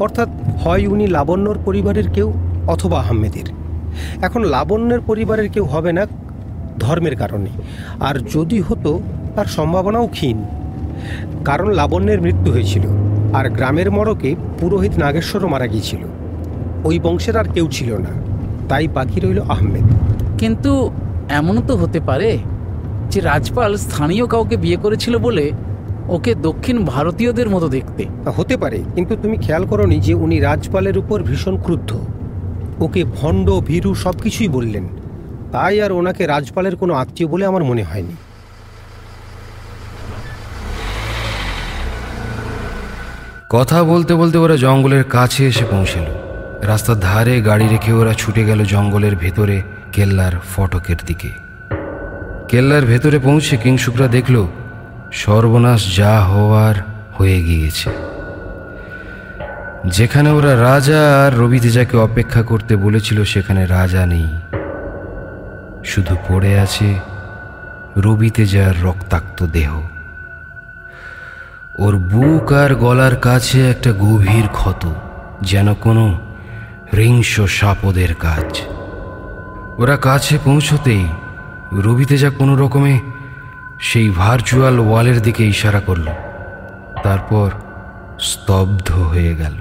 অর্থাৎ 0.00 0.28
হয় 0.64 0.86
উনি 0.86 1.06
লাবণ্যর 1.06 1.58
পরিবারের 1.64 2.10
কেউ 2.10 2.32
অথবা 2.66 3.00
আহমেদের। 3.00 3.57
এখন 4.22 4.44
লাবণ্যের 4.44 5.00
পরিবারের 5.00 5.48
কেউ 5.48 5.64
হবে 5.64 5.92
না 5.92 6.06
ধর্মের 6.78 7.16
কারণে। 7.16 7.46
আর 8.00 8.20
যদি 8.34 8.60
হতো 8.60 9.00
তার 9.36 9.44
সম্ভাবনাও 9.44 10.06
ক্ষীণ। 10.06 10.44
কারণ 11.44 11.70
লাবণ্যের 11.70 12.20
মৃত্যু 12.20 12.52
হয়েছিল 12.52 12.82
আর 13.34 13.50
গ্রামের 13.50 13.90
মরকে 13.90 14.34
পুরোহিত 14.58 14.98
নাগেশ্বরও 14.98 15.48
মারা 15.48 15.66
গিয়েছিল। 15.66 15.98
ওই 16.84 16.98
বংশের 16.98 17.36
আর 17.36 17.44
কেউ 17.44 17.68
ছিল 17.68 17.96
না 17.96 18.12
তাই 18.68 18.88
বাকি 18.88 19.20
রইল 19.20 19.40
আহমেদ। 19.40 19.82
কিন্তু 20.38 20.90
এমনও 21.28 21.62
তো 21.66 21.76
হতে 21.76 22.00
পারে 22.00 22.38
যে 23.10 23.20
রাজপাল 23.20 23.76
স্থানীয় 23.76 24.26
কাউকে 24.26 24.56
বিয়ে 24.56 24.76
করেছিল 24.76 25.18
বলে 25.18 25.52
ওকে 26.08 26.34
দক্ষিণ 26.34 26.84
ভারতীয়দের 26.84 27.48
মতো 27.48 27.68
দেখতে। 27.68 28.04
হতে 28.36 28.56
পারে 28.56 28.84
কিন্তু 28.94 29.16
তুমি 29.22 29.36
খেয়াল 29.36 29.66
করনি 29.66 30.00
যে 30.00 30.14
উনি 30.14 30.40
রাজপালের 30.40 30.98
উপর 30.98 31.22
ভীষণ 31.22 31.62
ক্রুদ্ধ। 31.62 31.96
ওকে 32.80 33.04
ভণ্ড, 33.04 33.60
ভীরু 33.60 33.94
সব 33.94 34.20
কিছুই 34.20 34.48
বললেন। 34.48 34.88
তাই 35.52 35.82
আর 35.82 35.92
ওনাকে 35.92 36.26
রাজপালের 36.26 36.76
কোনো 36.76 36.94
আত্মীয় 36.94 37.28
বলে 37.28 37.46
আমার 37.46 37.64
মনে 37.64 37.82
হয়নি। 37.82 38.16
কথা 43.48 43.84
বলতে 43.84 44.14
বলতে 44.14 44.38
ওরা 44.38 44.56
জঙ্গলের 44.56 45.04
কাছে 45.04 45.46
এসে 45.46 45.64
পৌঁছল। 45.64 46.04
রাস্তার 46.62 47.00
ধারে 47.00 47.40
গাড়ি 47.40 47.68
রেখে 47.68 47.92
ওরা 47.92 48.14
ছুটে 48.14 48.44
গেল 48.44 48.64
জঙ্গলের 48.64 49.16
ভেতরে 49.16 49.62
কেল্লার 49.92 50.32
ফটকের 50.56 50.96
দিকে। 51.06 51.28
কেল্লার 52.48 52.84
ভেতরে 52.86 53.18
পৌঁছে 53.18 53.56
কিংশুকরা 53.56 54.08
দেখল, 54.08 54.46
সর্বনাশ 55.12 55.96
যা 55.96 56.20
হওয়ার 56.20 56.74
হয়ে 57.14 57.42
গিয়েছে। 57.42 58.07
যেখানে 59.90 60.30
ওরা 60.30 60.62
রাজা 60.62 61.26
আর 61.26 61.34
রবি 61.34 61.60
তেজাকে 61.60 61.96
অপেক্ষা 61.96 62.42
করতে 62.42 62.76
বলেছিল, 62.76 63.24
সেখানে 63.24 63.66
রাজা 63.66 64.06
নেই। 64.06 64.28
শুধু 65.84 66.16
পড়ে 66.28 66.60
আছে 66.60 66.98
রবি 67.96 68.30
তেজার 68.30 68.82
রক্তাক্ত 68.82 69.46
দেহ। 69.46 69.80
ওর 71.78 71.96
বুক 71.96 72.52
আর 72.52 72.74
গলার 72.74 73.16
কাছে 73.16 73.70
একটা 73.70 73.92
গভীর 73.92 74.48
ক্ষত, 74.52 74.88
যেন 75.42 75.74
কোনো 75.74 76.20
হিংস 76.96 77.40
সাপদের 77.40 78.14
কাজ। 78.14 78.60
ওরা 79.78 79.96
কাছে 79.96 80.38
পৌঁছতেই 80.44 81.06
রবি 81.72 82.04
তেজা 82.04 82.30
কোনো 82.30 82.56
রকমে 82.56 83.00
সেই 83.80 84.08
ভার্চুয়াল 84.08 84.78
ওয়ালের 84.78 85.22
দিকে 85.22 85.46
ইশারা 85.46 85.80
করল। 85.80 86.06
তারপর 87.02 87.50
স্তব্ধ 88.20 88.92
হয়ে 88.92 89.36
গেল। 89.36 89.52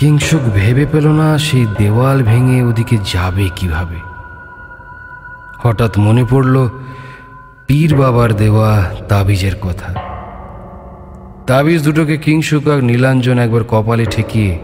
কিংসুক 0.00 0.40
ভেবে 0.40 0.86
পেল 0.92 1.08
না 1.08 1.38
সেই 1.38 1.66
দেওয়াল 1.78 2.22
ভেঙে 2.22 2.62
ওদিকে 2.62 2.96
যাবে 3.12 3.48
কীভাবে। 3.56 3.96
হঠাৎ 5.62 5.98
মনে 5.98 6.24
পড়ল, 6.30 6.68
পীর 7.66 7.96
বাবার 7.96 8.32
দেওয়া 8.32 8.90
তাবিজের 9.08 9.52
কথা। 9.60 9.94
তাবিজ 11.46 11.82
দুটোকে 11.82 12.16
কিংসুক 12.16 12.68
আর 12.68 12.84
নীলাঞ্জন 12.84 13.38
একবার 13.38 13.64
কপালে 13.64 14.04
ঠেকিয়ে 14.04 14.58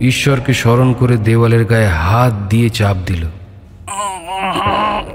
ঈশ্বরকে 0.00 0.52
স্মরণ 0.54 0.92
করে 0.92 1.16
দেওয়ালের 1.16 1.64
গায়ে 1.64 1.86
হাত 1.86 2.32
দিয়ে 2.48 2.68
চাপ 2.68 2.96
দিল। 3.06 3.26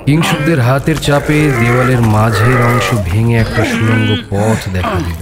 কিংসুকদের 0.05 0.61
হাতের 0.61 0.97
চাপে 0.97 1.51
দেওয়ালের 1.59 2.01
মাঝের 2.01 2.59
অংশ 2.65 2.87
ভেঙে 3.05 3.37
একটা 3.39 3.65
সুড়ঙ্গ 3.65 4.09
পথ 4.29 4.69
দেখা 4.73 4.99
দিল। 4.99 5.21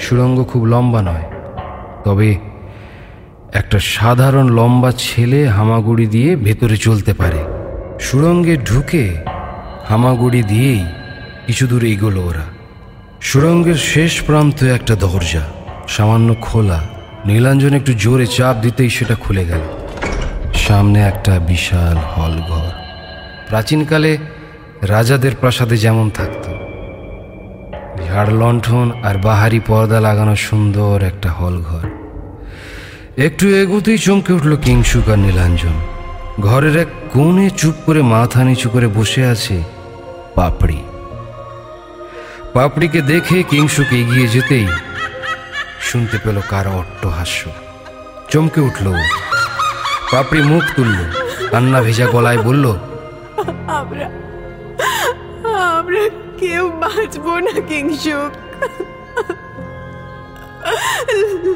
সুড়ঙ্গ 0.00 0.44
খুব 0.44 0.64
লম্বা 0.64 1.02
নয়, 1.02 1.26
তবে 2.04 2.53
একটা 3.54 3.78
সাধারণ 3.78 4.48
লম্বা 4.48 4.92
ছেলে 4.98 5.48
হামাগুড়ি 5.48 6.06
দিয়ে 6.06 6.36
ভেতরে 6.36 6.76
চলতে 6.76 7.14
পারে। 7.14 7.38
সুড়ঙ্গে 8.00 8.56
ঢুকে 8.56 9.16
হামাগুড়ি 9.88 10.42
দিয়েই 10.42 10.84
কিছু 11.46 11.66
দূরে 11.66 11.90
এগোলো 11.90 12.22
ওরা। 12.26 12.42
সুড়ঙ্গের 13.20 13.74
শেষ 13.74 14.22
প্রান্তে 14.22 14.70
একটা 14.70 14.94
দরজা, 14.94 15.40
সামান্য 15.88 16.34
খোলা। 16.40 16.88
নীলাঞ্জন 17.26 17.74
একটু 17.74 17.92
জোরে 17.92 18.26
চাপ 18.26 18.56
দিতেই 18.56 18.90
সেটা 18.90 19.14
খুলে 19.14 19.44
গেল। 19.44 19.60
সামনে 20.54 21.02
একটা 21.02 21.38
বিশাল 21.38 21.96
হল 21.96 22.38
ঘর। 22.38 22.70
প্রাচীনকালে 23.48 24.18
রাজাদের 24.82 25.32
প্রাসাদে 25.40 25.76
যেমন 25.76 26.10
থাকতো। 26.10 26.50
ঝাড় 28.06 28.32
লণ্ঠন 28.32 28.90
আর 29.02 29.18
বাহারি 29.18 29.60
পর্দা 29.66 30.00
লাগানো 30.00 30.36
সুন্দর 30.36 31.02
একটা 31.02 31.30
হল 31.30 31.62
ঘর। 31.62 31.93
একটু 33.16 33.44
এগোতেই 33.62 33.98
চমকে 33.98 34.32
উঠল 34.32 34.52
কিংসুক 34.56 35.06
আর 35.12 35.18
নীলাঞ্জন। 35.24 35.76
ঘরের 36.46 36.76
এক 36.82 36.90
কোণে 37.12 37.46
চুপ 37.60 37.76
করে 37.86 38.00
মাথা 38.14 38.40
নিচু 38.44 38.68
করে 38.74 38.88
বসে 38.96 39.22
আছে 39.26 39.56
পাপড়ি। 40.36 40.80
পাপড়িকে 42.54 43.00
দেখে 43.12 43.36
কিংসুক 43.50 43.90
এগিয়ে 44.00 44.26
যেতেই 44.34 44.66
শুনতে 45.88 46.16
পেল 46.24 46.36
কার 46.50 46.66
অট্টহাস্য। 46.80 47.40
চমকে 48.30 48.60
উঠল 48.68 48.86
পাপড়ি 50.12 50.40
মুখ 50.50 50.64
তুলল, 50.76 50.98
কান্না 51.52 51.78
ভেজা 51.86 52.06
গলায় 52.14 52.40
বলল, 52.46 52.66
আমরা 53.78 54.06
আমরা 55.78 56.04
কেউ 56.40 56.64
বাঁচবো 56.82 57.32
না 57.46 57.54
কিংসুক 57.68 58.30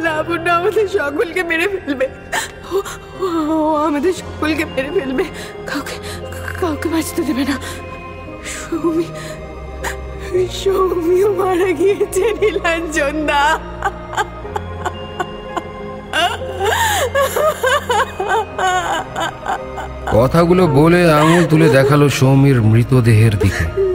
লাবণ্য 0.02 0.50
আমাদের 0.50 0.88
সকলকে 0.88 1.42
মেরে 1.42 1.68
ফেলবে। 1.68 2.08
ও- 2.72 3.76
আমাদের 3.76 4.12
সকলকে 4.12 4.64
মেরে 4.64 5.00
ফেলবে। 5.00 5.24
কাউকে 5.66 5.92
কাউকে 6.60 6.88
বাঁচতে 6.88 7.22
দেবে 7.22 7.44
না। 7.44 7.58
সৌমি, 8.44 9.04
সৌমিও 10.52 11.34
মারা 11.34 11.72
গিয়েছে 11.72 12.34
নীলাঞ্জন 12.40 13.26
দা 13.26 13.58
কথাগুলো 20.12 20.66
বলে 20.66 21.12
আঙুল 21.12 21.46
তুলে 21.46 21.68
দেখাল 21.68 22.08
সৌমির 22.08 22.62
মৃতদেহের 22.62 23.38
দিকে। 23.38 23.87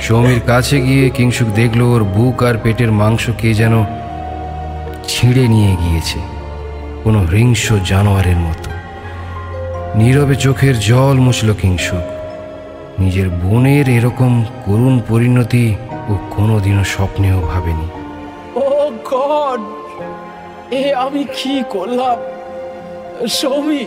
সৌমির 0.00 0.40
কাছে 0.40 0.80
গিয়ে 0.80 1.10
কিংসুক 1.10 1.48
দেখল 1.48 1.80
ওর 1.80 2.04
বুক 2.04 2.42
আর 2.42 2.54
পেটের 2.62 2.92
মাংস 2.92 3.30
কে 3.30 3.54
যেন 3.54 3.84
ছিঁড়ে 5.08 5.48
নিয়ে 5.48 5.76
গিয়েছে, 5.76 6.18
কোনো 7.04 7.18
হিংস্র 7.24 7.78
জানোয়ারের 7.84 8.36
মতো। 8.36 8.70
নীরবে 9.94 10.34
চোখের 10.34 10.80
জল 10.80 11.16
মুছল 11.18 11.52
কিংসুক 11.52 12.06
নিজের 12.98 13.28
বোনের 13.28 13.88
এরকম 13.88 14.44
করুণ 14.66 15.00
পরিণতি 15.08 15.74
ও 16.08 16.12
কোনোদিনও 16.36 16.84
স্বপ্নেও 16.84 17.40
ভাবেনি। 17.40 17.88
ও 18.56 18.66
গড! 19.10 19.60
এ 20.70 20.94
আমি 20.94 21.24
কি 21.36 21.62
করলাম? 21.70 22.18
সৌমি 23.28 23.86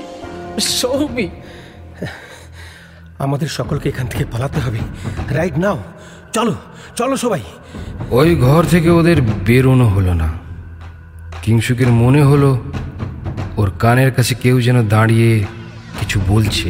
সৌমি! 0.60 1.30
আমাদের 3.21 3.49
সকলকে 3.49 3.87
এখান 3.89 4.07
থেকে 4.07 4.25
পালাতে 4.25 4.59
হবে 4.61 4.81
রাইট 5.31 5.57
নাও 5.59 5.79
চলো 6.33 6.55
চলো 6.97 7.15
সবাই 7.17 7.43
ওই 8.11 8.31
ঘর 8.37 8.63
থেকে 8.65 8.89
ওদের 8.91 9.19
বেরোনো 9.47 9.87
হলো 9.89 10.13
না 10.15 10.29
কিংসুকের 11.43 11.91
মনে 12.03 12.23
হলো 12.23 12.51
ওর 13.57 13.69
কানের 13.79 14.11
কাছে 14.13 14.33
কেউ 14.35 14.57
যেন 14.61 14.79
দাঁড়িয়ে 14.89 15.31
কিছু 16.01 16.19
বলছে 16.29 16.69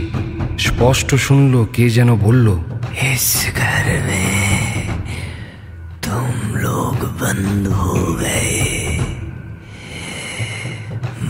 স্পষ্ট 0.59 1.11
শুনলো 1.27 1.61
কে 1.75 1.85
যেন 1.91 2.11
বলল 2.27 2.47
इस 3.13 3.29
घर 3.55 3.87
में 4.07 4.89
तुम 6.01 6.33
लोग 6.59 6.97
बंद 7.21 7.65
हो 7.81 7.95
गए 8.15 8.55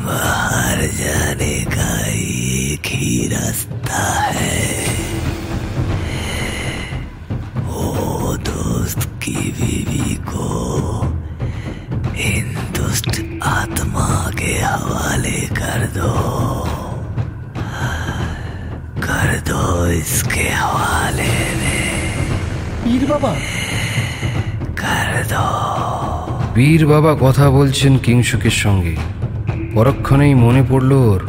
बाहर 0.07 0.79
जाने 1.01 1.57
का 1.66 1.91
एक 2.07 2.87
ही 2.95 3.14
रास्ता 3.29 4.03
है 4.31 4.80
आत्मा 13.61 14.09
के 14.39 14.53
हवाले 14.61 15.41
कर 15.53 15.87
दो 15.93 16.12
कर 18.99 19.31
दो 19.49 19.62
इसके 19.93 20.49
हवाले 20.53 21.35
में 21.61 21.85
পীর 22.85 23.03
বাবা 23.12 23.33
कर 24.83 25.11
दो 25.33 25.47
বীর 26.57 26.83
বাবা 26.87 27.12
কথা 27.24 27.47
বলছেন 27.51 27.93
কিংসুকের 28.05 28.57
সঙ্গে 28.64 28.95
পরক্ষণেই 29.74 30.35
মনে 30.45 30.62
পড়ল 30.70 30.91
ওর 31.05 31.22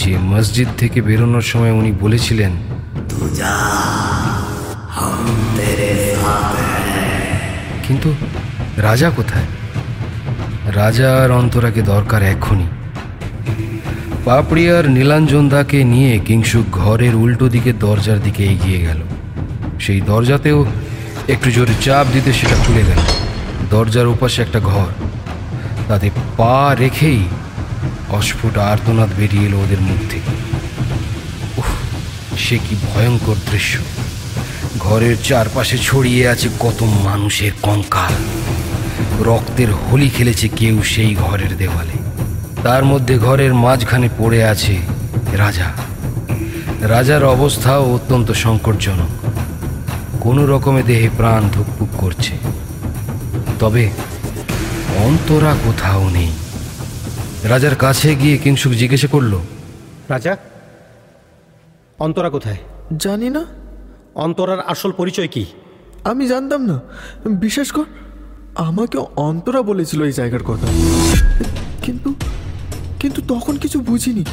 যে 0.00 0.12
মসজিদ 0.30 0.68
থেকে 0.78 0.98
বেরোনোর 1.00 1.46
সময় 1.52 1.74
উনি 1.80 1.92
বলেছিলেন 2.02 2.52
तू 3.10 3.20
जा 3.38 3.54
हम 4.90 5.20
तेरे 5.56 5.90
साथ 6.14 6.52
हैं 6.60 7.36
কিন্তু 7.86 8.08
রাজা 8.78 9.08
কোথায় 9.10 9.48
রাজা 10.75 11.17
আর 11.17 11.31
অন্তরাকে 11.31 11.81
দরকার 11.81 12.23
এখনই। 12.23 12.67
পাপড়িয়ার 14.25 14.89
নীলাঞ্জন 14.89 15.49
দাকে 15.49 15.83
নিয়ে 15.83 16.19
কিংসুক 16.19 16.65
ঘরের 16.71 17.15
উল্টো 17.15 17.49
দিকে 17.49 17.73
দরজার 17.73 18.23
দিকে 18.23 18.43
এগিয়ে 18.43 18.79
গেল। 18.79 18.97
সেই 19.79 20.01
দরজাতেও 20.01 20.65
একটু 21.27 21.51
জোরে 21.51 21.73
চাপ 21.81 22.07
দিতে 22.13 22.33
সেটা 22.33 22.55
খুলে 22.67 22.81
গেল। 22.81 22.97
দরজার 23.69 24.07
ওপাশে 24.07 24.41
একটা 24.41 24.59
ঘর। 24.59 24.85
তাতে 25.87 26.09
পা 26.37 26.75
রেখেই 26.79 27.23
অস্ফুট 28.09 28.57
আর্তনাদ 28.57 29.09
বেরিয়ে 29.17 29.45
এলো 29.45 29.57
ওদের 29.57 29.81
মুখ 29.81 30.11
থেকে। 30.11 30.39
সে 32.37 32.57
কি 32.57 32.75
ভয়ঙ্কর 32.75 33.35
দৃশ্য। 33.51 33.79
ঘরের 34.79 35.15
চারপাশে 35.23 35.77
ছড়িয়ে 35.77 36.27
আছে 36.27 36.49
কত 36.59 36.83
মানুষের 36.83 37.51
কঙ্কাল। 37.61 38.38
রক্তের 39.19 39.73
হোলি 39.73 40.09
খেলেছে 40.09 40.47
কেউ 40.47 40.81
সেই 40.81 41.15
ঘরের 41.15 41.57
দেওয়ালে। 41.57 41.91
তার 42.63 42.85
মধ্যে 42.85 43.17
ঘরের 43.17 43.53
মাঝখানে 43.53 44.09
পড়ে 44.17 44.43
আছে 44.43 44.77
রাজা। 45.33 45.65
রাজার 46.81 47.23
অবস্থাও 47.23 47.93
অত্যন্ত 47.93 48.31
সংকটজনক। 48.31 49.09
কোনো 50.19 50.47
রকমে 50.47 50.83
দেহে 50.83 51.09
প্রাণ 51.17 51.49
ধুকপুক 51.49 51.89
করছে। 51.97 52.37
তবে 53.59 53.89
অন্তরা 54.97 55.55
কোথাও 55.65 56.09
নেই। 56.09 56.31
রাজার 57.43 57.75
কাছে 57.75 58.15
গিয়ে 58.15 58.37
কিংসুক 58.37 58.71
জিজ্ঞেস 58.71 59.05
করল 59.05 59.39
রাজা 60.09 60.37
অন্তরা 61.99 62.29
কোথায়? 62.29 62.57
জানি 62.97 63.29
না। 63.29 63.45
অন্তরার 64.15 64.59
আসল 64.59 64.91
পরিচয় 64.91 65.27
কি? 65.27 65.45
আমি 66.03 66.27
জানতাম 66.27 66.65
না। 66.65 66.79
বিশেষ 67.25 67.71
কর 67.71 67.83
আমাকে 68.55 68.97
অন্তরা 69.15 69.61
বলেছিল 69.61 70.03
এই 70.03 70.11
জায়গার 70.11 70.43
কথা। 70.43 70.67
কিন্তু 71.83 72.13
কিন্তু 72.99 73.21
তখন 73.27 73.57
কিছু 73.57 73.79
বুঝিনি। 73.79 74.25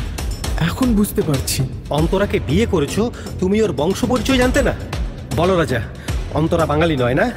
এখন 0.61 0.95
বুঝতে 0.95 1.23
পারছি। 1.23 1.62
অন্তরাকে 1.91 2.41
বিয়ে 2.41 2.67
করেছ 2.67 3.01
তুমি 3.41 3.62
ওর 3.62 3.73
বংশ 3.73 4.05
পরিচয় 4.05 4.39
জানতে 4.39 4.62
না? 4.62 4.73
বলো 5.37 5.59
রাজা 5.59 5.81
অন্তরা 6.35 6.67
বাঙালি 6.67 6.97
নয় 6.97 7.14
না? 7.14 7.31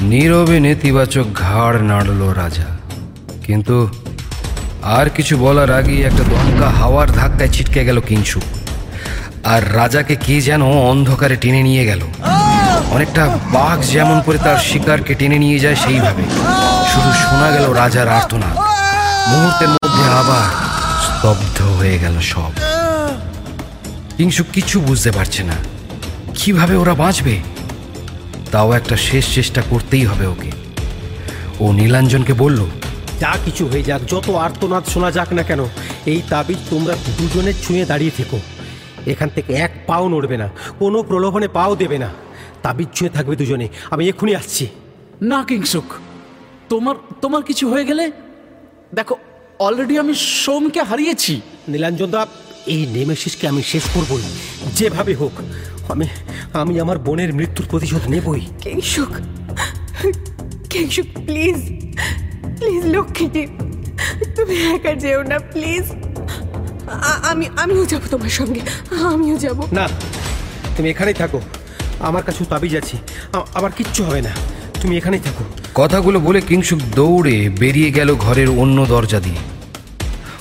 নীরবে 0.00 0.60
নেতিবাচক 0.60 1.24
ঘাড় 1.34 1.82
নাড়ল 1.82 2.28
রাজা। 2.28 2.64
কিন্তু 3.46 3.88
আর 4.82 5.10
কিছু 5.10 5.36
বলার 5.36 5.70
আগেই 5.70 6.02
একটা 6.02 6.22
দমকা 6.24 6.70
হাওয়ার 6.70 7.12
ধাক্কায় 7.12 7.48
ছিটকে 7.48 7.84
গেল 7.84 8.00
কিংসুক 8.00 8.42
আর 9.44 9.76
রাজাকে 9.76 10.16
কে 10.16 10.40
যেন 10.40 10.62
অন্ধকারে 10.62 11.36
টেনে 11.36 11.62
নিয়ে 11.62 11.84
গেল। 11.84 12.00
অনেকটা 12.94 13.22
বাঘ 13.52 13.78
যেমন 13.84 14.20
করে 14.26 14.38
তার 14.38 14.58
শিকারকে 14.58 15.14
টেনে 15.14 15.38
নিয়ে 15.38 15.58
যায় 15.58 15.74
সেইভাবে। 15.74 16.22
শুধু 16.92 17.10
শোনা 17.22 17.50
গেল 17.50 17.72
রাজার 17.72 18.08
আর্তনাদ। 18.08 18.56
মুহূর্তের 19.30 19.68
মধ্যে 19.68 20.04
আবার 20.20 20.46
স্তব্ধ 21.06 21.62
হয়ে 21.62 21.98
গেল 21.98 22.20
সব। 22.20 22.52
কিংসুক 24.16 24.46
কিছু 24.52 24.80
বুঝতে 24.80 25.10
পারছে 25.10 25.42
না। 25.42 25.56
কীভাবে 26.34 26.76
ওরা 26.76 26.94
বাঁচবে? 26.94 27.40
তাও 28.52 28.72
একটা 28.72 28.96
শেষ 28.96 29.34
চেষ্টা 29.34 29.62
করতেই 29.70 30.04
হবে 30.04 30.26
ওকে। 30.26 30.50
ও 31.60 31.72
নীলাঞ্জনকে 31.72 32.32
বলল, 32.32 32.60
যা 33.20 33.32
কিছু 33.44 33.66
হয়ে 33.66 33.82
যাক, 33.82 34.00
যত 34.08 34.30
আর্তনাদ 34.30 34.84
শোনা 34.84 35.10
যাক 35.10 35.32
না 35.32 35.42
কেন, 35.42 35.60
এই 36.06 36.22
তাবিজ 36.30 36.58
তোমরা 36.70 36.94
দুজনে 37.18 37.52
ছুঁয়ে 37.52 37.84
দাঁড়িয়ে 37.84 38.10
থেকো। 38.16 38.38
এখান 39.06 39.28
থেকে 39.34 39.54
এক 39.54 39.72
পাও 39.86 40.08
নড়বে 40.08 40.36
না, 40.36 40.48
কোনো 40.78 41.02
প্রলোভনে 41.02 41.48
পাও 41.48 41.76
দেবে 41.76 41.98
না। 41.98 42.08
তাবিজ 42.62 42.88
ছুঁয়ে 42.94 43.12
থাকবে 43.16 43.34
দুজনে। 43.36 43.66
আমি 43.90 44.02
এক্ষুনি 44.08 44.32
আসছি। 44.40 44.64
না 45.22 45.38
কিংসুক। 45.48 45.88
তোমার 46.68 46.96
তোমার 47.20 47.42
কিছু 47.42 47.64
হয়ে 47.72 47.84
গেলে? 47.84 48.04
দেখো 48.94 49.14
অলরেডি 49.58 49.94
আমি 49.98 50.14
সোমকে 50.14 50.80
হারিয়েছি। 50.82 51.40
নীলাঞ্জন 51.68 52.10
দা 52.10 52.26
এই 52.66 52.82
নেমেসিসকে 52.86 53.44
আমি 53.48 53.62
শেষ 53.62 53.84
করবই। 53.94 54.22
যেভাবে 54.74 55.12
হোক 55.14 55.34
আমি 55.92 56.06
আমি 56.52 56.74
আমার 56.80 56.98
বোনের 56.98 57.30
মৃত্যুর 57.34 57.66
প্রতিশোধ 57.70 58.04
নেবই। 58.08 58.42
কিংসুক 58.62 59.12
কিংসুক 60.70 61.08
প্লিজ 61.26 61.58
প্লিজ 62.58 62.82
লক্ষ্মীটি 62.86 63.42
তুমি 64.36 64.56
একা 64.74 64.92
যেও 64.94 65.20
না 65.22 65.38
প্লিজ। 65.52 65.84
আমি 67.30 67.44
আমিও 67.56 67.84
যাব 67.86 68.02
তোমার 68.10 68.32
সঙ্গে 68.38 68.60
আমিও 69.12 69.36
যাব। 69.38 69.58
না 69.72 69.84
তুমি 70.76 70.90
এখানেই 70.90 71.14
থাকো। 71.14 71.40
আমার 72.00 72.22
কাছে 72.22 72.44
তাবিজ 72.44 72.76
আছে। 72.76 72.96
আবার 73.54 73.70
কিচ্ছু 73.72 74.04
হবে 74.04 74.20
না। 74.22 74.30
তুমি 74.80 74.96
এখানেই 74.96 75.20
থাকো। 75.20 75.44
কথাগুলো 75.74 76.20
বলে 76.20 76.40
কিংসুক 76.40 76.78
দৌড়ে 76.94 77.48
বেরিয়ে 77.48 77.90
গেল 77.90 78.14
ঘরের 78.14 78.48
অন্য 78.48 78.86
দরজা 78.86 79.20
দিয়ে। 79.20 79.42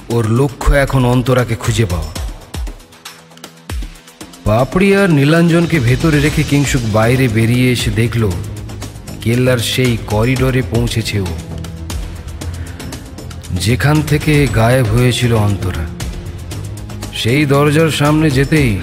ওর 0.09 0.31
লক্ষ্য 0.31 0.73
এখন 0.73 1.05
অন্তরাকে 1.05 1.55
খুঁজে 1.55 1.85
পাওয়া। 1.85 2.11
পাপড়ি 4.43 4.95
আর 4.95 5.09
নীলাঞ্জনকে 5.09 5.79
ভেতরে 5.79 6.19
রেখে 6.19 6.43
কিংসুক 6.43 6.81
বাইরে 6.93 7.27
বেরিয়ে 7.27 7.71
এসে 7.71 7.91
দেখল, 7.91 8.31
কেল্লার 9.21 9.57
সেই 9.57 9.97
করিডোরে 10.07 10.61
পৌঁছেছে 10.71 11.19
ও। 11.19 11.25
যেখান 13.53 14.01
থেকে 14.01 14.47
গায়েব 14.55 14.85
হয়েছিল 14.85 15.33
অন্তরা। 15.33 15.85
সেই 17.13 17.45
দরজার 17.45 17.89
সামনে 17.89 18.29
যেতেই 18.29 18.79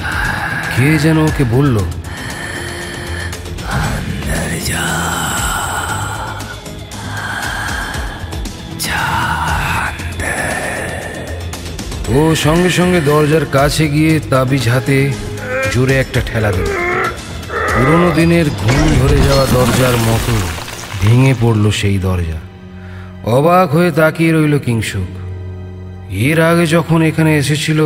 কে 0.76 0.98
যেন 0.98 1.18
ওকে 1.18 1.44
বলল 1.44 1.78
ও 12.20 12.22
সঙ্গে 12.46 12.70
সঙ্গে 12.78 13.00
দরজার 13.10 13.46
কাছে 13.56 13.84
গিয়ে 13.94 14.12
তাবিজ 14.30 14.64
হাতে 14.68 14.98
জোরে 15.72 15.94
একটা 15.98 16.20
ঠেলা 16.28 16.50
দিল। 16.56 16.70
পুরোনো 17.70 18.08
দিনের 18.18 18.46
ঘুম 18.60 18.80
ধরে 19.00 19.18
যাওয়া 19.26 19.46
দরজার 19.56 19.96
মতো 20.08 20.34
ভেঙে 21.02 21.34
পড়ল 21.42 21.64
সেই 21.80 21.98
দরজা। 22.06 22.40
অবাক 23.36 23.68
হয়ে 23.76 23.90
তাকিয়ে 23.90 24.32
রইল 24.32 24.54
কিংসুক 24.58 25.10
এর 26.28 26.38
আগে 26.50 26.64
যখন 26.66 26.98
এখানে 27.02 27.30
এসেছিল, 27.42 27.80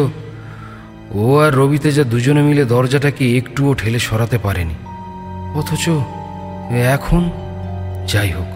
ও 1.20 1.24
আর 1.44 1.50
রবিতে 1.60 1.90
যা 1.92 2.04
দুজনে 2.12 2.42
মিলে 2.48 2.64
দরজাটাকে 2.74 3.24
একটুও 3.38 3.70
ঠেলে 3.74 4.00
সরাতে 4.08 4.38
পারেনি। 4.46 4.76
অথচ 5.60 5.84
এখন 6.96 7.22
যাই 8.12 8.30
হোক, 8.36 8.50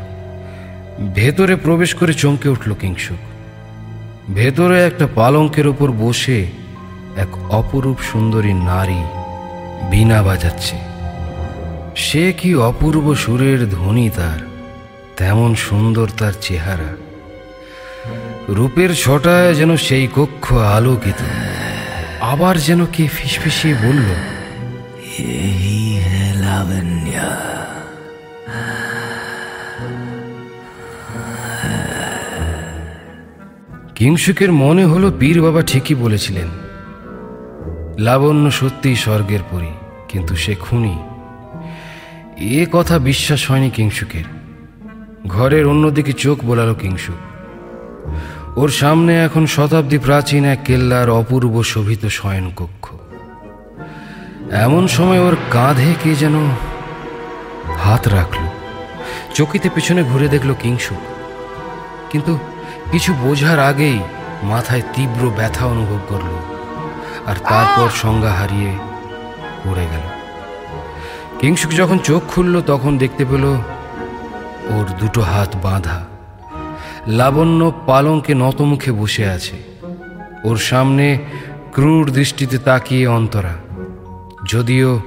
ভেতরে 1.18 1.54
প্রবেশ 1.64 1.90
করে 1.94 2.12
চমকে 2.22 2.48
উঠল 2.54 2.70
কিংসুক 2.82 3.22
ভেতরে 4.34 4.84
একটা 4.86 5.06
পালঙ্কের 5.14 5.66
ওপর 5.68 5.88
বসে 5.90 6.46
এক 7.16 7.30
অপরূপ 7.50 7.98
সুন্দরী 8.12 8.52
নারী 8.52 9.02
বীণা 9.90 10.22
বাজাচ্ছে। 10.22 10.76
সে 11.96 12.32
কি 12.32 12.54
অপূর্ব 12.54 13.14
সুরের 13.14 13.60
ধ্বনি 13.70 14.10
তার, 14.16 14.40
তেমন 15.16 15.54
সুন্দর 15.54 16.08
তার 16.18 16.32
চেহারা। 16.40 16.90
রূপের 18.48 18.90
ছটায় 18.94 19.54
যেন 19.54 19.76
সেই 19.76 20.08
কক্ষ 20.16 20.52
আলোকিত, 20.76 21.20
আবার 22.20 22.54
যেন 22.56 22.80
কে 22.86 23.04
ফিসফিসিয়ে 23.08 23.76
বলল, 23.84 24.08
এই 25.18 25.98
হ্যাঁ 26.06 26.32
লাবণ্যা 26.44 27.51
কিংসুকের 34.02 34.52
মনে 34.52 34.84
হলো 34.84 35.12
পীর 35.18 35.42
বাবা 35.42 35.62
ঠিকই 35.62 35.94
বলেছিলেন। 35.94 36.48
লাবণ্য 37.98 38.50
সত্যিই 38.50 38.96
স্বর্গের 38.96 39.40
পরি, 39.50 39.66
কিন্তু 40.08 40.36
সে 40.36 40.54
খুনি। 40.54 40.98
এ 42.36 42.66
কথা 42.72 42.98
বিশ্বাস 42.98 43.50
হয়নি 43.50 43.70
কিংসুকের। 43.70 44.24
ঘরের 45.26 45.66
অন্যদিকে 45.66 46.12
চোখ 46.12 46.44
বোলালো 46.44 46.74
কিংসুক। 46.74 47.14
ওর 48.58 48.68
সামনে 48.68 49.24
এখন 49.24 49.46
শতাব্দী 49.46 49.98
প্রাচীন 49.98 50.44
এক 50.44 50.58
কেল্লার 50.64 51.10
অপূর্ব 51.10 51.62
শোভিত 51.62 52.06
শয়নকক্ষ। 52.06 52.94
এমন 54.52 54.88
সময় 54.88 55.20
ওর 55.20 55.36
কাঁধে 55.50 55.94
কে 56.04 56.14
যেন 56.14 56.46
হাত 57.78 58.08
রাখল। 58.08 58.44
চকিতে 59.34 59.70
পেছনে 59.74 60.02
ঘুরে 60.02 60.28
দেখল 60.28 60.54
কিংসুক। 60.54 60.98
কিন্তু 62.10 62.38
কিছু 62.92 63.14
বোঝার 63.14 63.58
আগেই 63.58 63.98
মাথায় 64.42 64.82
তীব্র 64.94 65.30
ব্যথা 65.36 65.66
অনুভব 65.66 65.98
করল 66.08 66.32
আর 67.26 67.36
তারপর 67.48 67.88
সংজ্ঞা 68.02 68.30
হারিয়ে 68.30 68.70
পড়ে 69.64 69.86
গেল। 69.92 70.06
কিংসুক 71.38 71.72
যখন 71.72 71.98
চোখ 71.98 72.22
খুলল 72.28 72.60
তখন 72.60 72.98
দেখতে 72.98 73.24
পেল 73.24 73.44
ওর 74.68 74.84
দুটো 74.98 75.20
হাত 75.20 75.56
বাঁধা। 75.62 76.06
লাবণ্য 77.06 77.72
পালঙ্কে 77.86 78.34
নতমুখে 78.34 78.92
বসে 78.92 79.24
আছে। 79.26 79.56
ওর 80.44 80.56
সামনে 80.56 81.18
ক্রূর 81.72 82.10
দৃষ্টিতে 82.10 82.58
তাকিয়ে 82.58 83.06
অন্তরা। 83.06 83.54
যদিও 84.50 85.00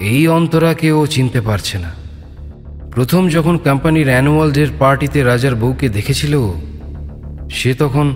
এই 0.00 0.28
অন্তরাকে 0.28 0.92
ও 0.92 1.06
চিনতে 1.06 1.40
পারছে 1.40 1.78
না। 1.78 1.92
প্রথম 2.90 3.28
যখন 3.28 3.58
কোম্পানির 3.58 4.08
অ্যানুয়াল 4.08 4.52
ডের 4.52 4.68
পার্টিতে 4.78 5.22
রাজার 5.22 5.54
বউকে 5.54 5.88
দেখেছিল 5.88 6.34
ও, 6.34 6.54
সে 7.50 7.74
তখন 7.74 8.14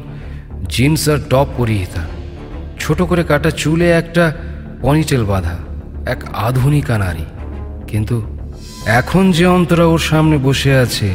জিন্স 0.68 1.08
আর 1.08 1.18
টপ 1.30 1.48
পরিহিতা 1.56 2.02
ছোট 2.80 3.02
করে 3.02 3.24
কাটা 3.24 3.50
চুলে 3.50 3.90
একটা 3.92 4.32
পনিটেল 4.82 5.24
বাঁধা, 5.24 5.56
এক 6.06 6.20
আধুনিকা 6.34 6.98
নারী 6.98 7.24
কিন্তু 7.86 8.16
এখন 8.86 9.32
যে 9.32 9.46
অন্তরা 9.46 9.84
ওর 9.84 9.98
সামনে 9.98 10.38
বসে 10.38 10.74
আছে, 10.74 11.10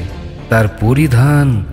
তার 0.49 0.67
পরিধান, 0.81 1.65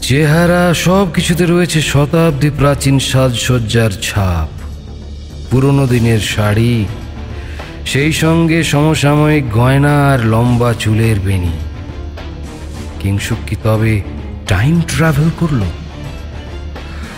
চেহারা 0.00 0.74
সব 0.74 1.04
কিছুতে 1.12 1.46
রয়েছে 1.46 1.80
শতাব্দী 1.82 2.50
প্রাচীন 2.50 2.98
সাজসজ্জার 2.98 3.90
ছাপ। 4.02 4.48
পুরনো 5.50 5.86
দিনের 5.86 6.20
শাড়ি, 6.20 6.84
সেই 7.84 8.12
সঙ্গে 8.12 8.62
সমসাময়িক 8.62 9.44
গয়না 9.50 10.12
আর 10.12 10.20
লম্বা 10.26 10.74
চুলের 10.74 11.20
বেনি 11.20 11.54
কিংসুক 13.00 13.38
কি 13.46 13.56
তবে 13.62 14.02
টাইম 14.48 14.76
ট্রাভেল 14.88 15.28
করল। 15.40 15.62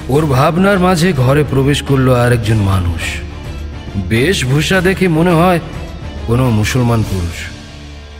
ওর 0.08 0.24
ভাবনার 0.26 0.78
মাঝে 0.78 1.08
ঘরে 1.12 1.42
প্রবেশ 1.50 1.78
করল 1.82 2.08
আরেকজন 2.14 2.58
মানুষ। 2.62 3.02
বেশভূষা 4.08 4.78
দেখে 4.80 5.06
মনে 5.08 5.30
হয় 5.30 5.60
কোনো 6.26 6.44
মুসলমান 6.50 7.00
পুরুষ। 7.10 7.38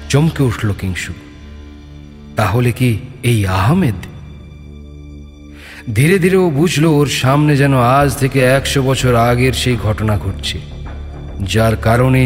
চমকে 0.08 0.42
উঠল 0.42 0.68
কিংসুক 0.80 1.18
তাহলে 2.36 2.70
কি 2.72 2.90
এই 3.22 3.38
আহমেদ? 3.56 3.98
ধীরে 5.94 6.16
ধীরে 6.18 6.36
ও 6.36 6.46
বুঝলো 6.50 6.88
ওর 6.90 7.08
সামনে 7.22 7.52
যেন 7.56 7.74
আজ 7.98 8.08
থেকে 8.16 8.38
একশো 8.56 8.80
বছর 8.82 9.12
আগের 9.30 9.52
সেই 9.52 9.76
ঘটনা 9.82 10.14
ঘটছে, 10.18 10.58
যার 11.44 11.74
কারণে 11.76 12.22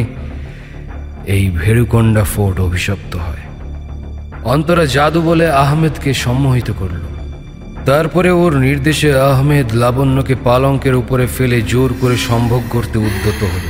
এই 1.27 1.45
ভেরুকন্ডা 1.51 2.25
ফোর্ট 2.25 2.57
অভিশপ্ত 2.61 3.13
হয়। 3.17 3.40
অন্তরা 4.45 4.87
জাদু 4.87 5.23
বলে 5.23 5.51
আহমেদকে 5.51 6.15
সম্মোহিত 6.15 6.71
করল। 6.79 7.01
তারপরে 7.87 8.31
ওর 8.31 8.57
নির্দেশে 8.57 9.21
আহমেদ 9.21 9.75
লাবণ্যকে 9.75 10.35
পালঙ্কের 10.35 10.95
উপরে 10.95 11.27
ফেলে 11.27 11.63
জোর 11.63 11.95
করে 12.01 12.17
সম্ভোগ 12.17 12.63
করতে 12.71 12.99
উদ্যত 12.99 13.43
হল। 13.43 13.67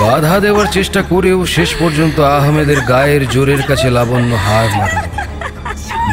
বাধা 0.00 0.40
দেওয়ার 0.40 0.66
চেষ্টা 0.72 1.02
করেও 1.02 1.46
শেষ 1.46 1.74
পর্যন্ত 1.74 2.20
আহমেদের 2.20 2.80
গায়ের 2.80 3.28
জোরের 3.28 3.62
কাছে 3.62 3.90
লাবণ্য 3.90 4.34
হার 4.34 4.68
মারল। 4.78 5.08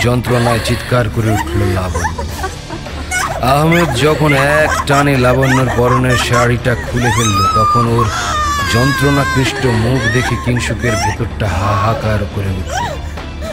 যন্ত্রণায় 0.03 0.60
চিৎকার 0.65 1.10
করে 1.15 1.32
উঠল 1.32 1.60
লাবণ্য। 1.76 2.18
আহমেদ 3.41 3.95
যখন 3.95 4.34
এক 4.34 4.69
টানে 4.88 5.18
লাবণ্যর 5.18 5.68
পরনের 5.78 6.18
শাড়িটা 6.18 6.76
খুলে 6.76 7.11
ফেলল, 7.18 7.48
তখন 7.56 7.88
ওর 7.88 8.06
যন্ত্রণাকৃষ্ট 8.74 9.65
মুখ 9.65 10.14
দেখে 10.14 10.36
কিংসুকের 10.45 10.91
ভেতরটা 10.91 11.48
হাহাকার 11.48 12.19
করে 12.36 12.52
উঠল। 12.60 13.07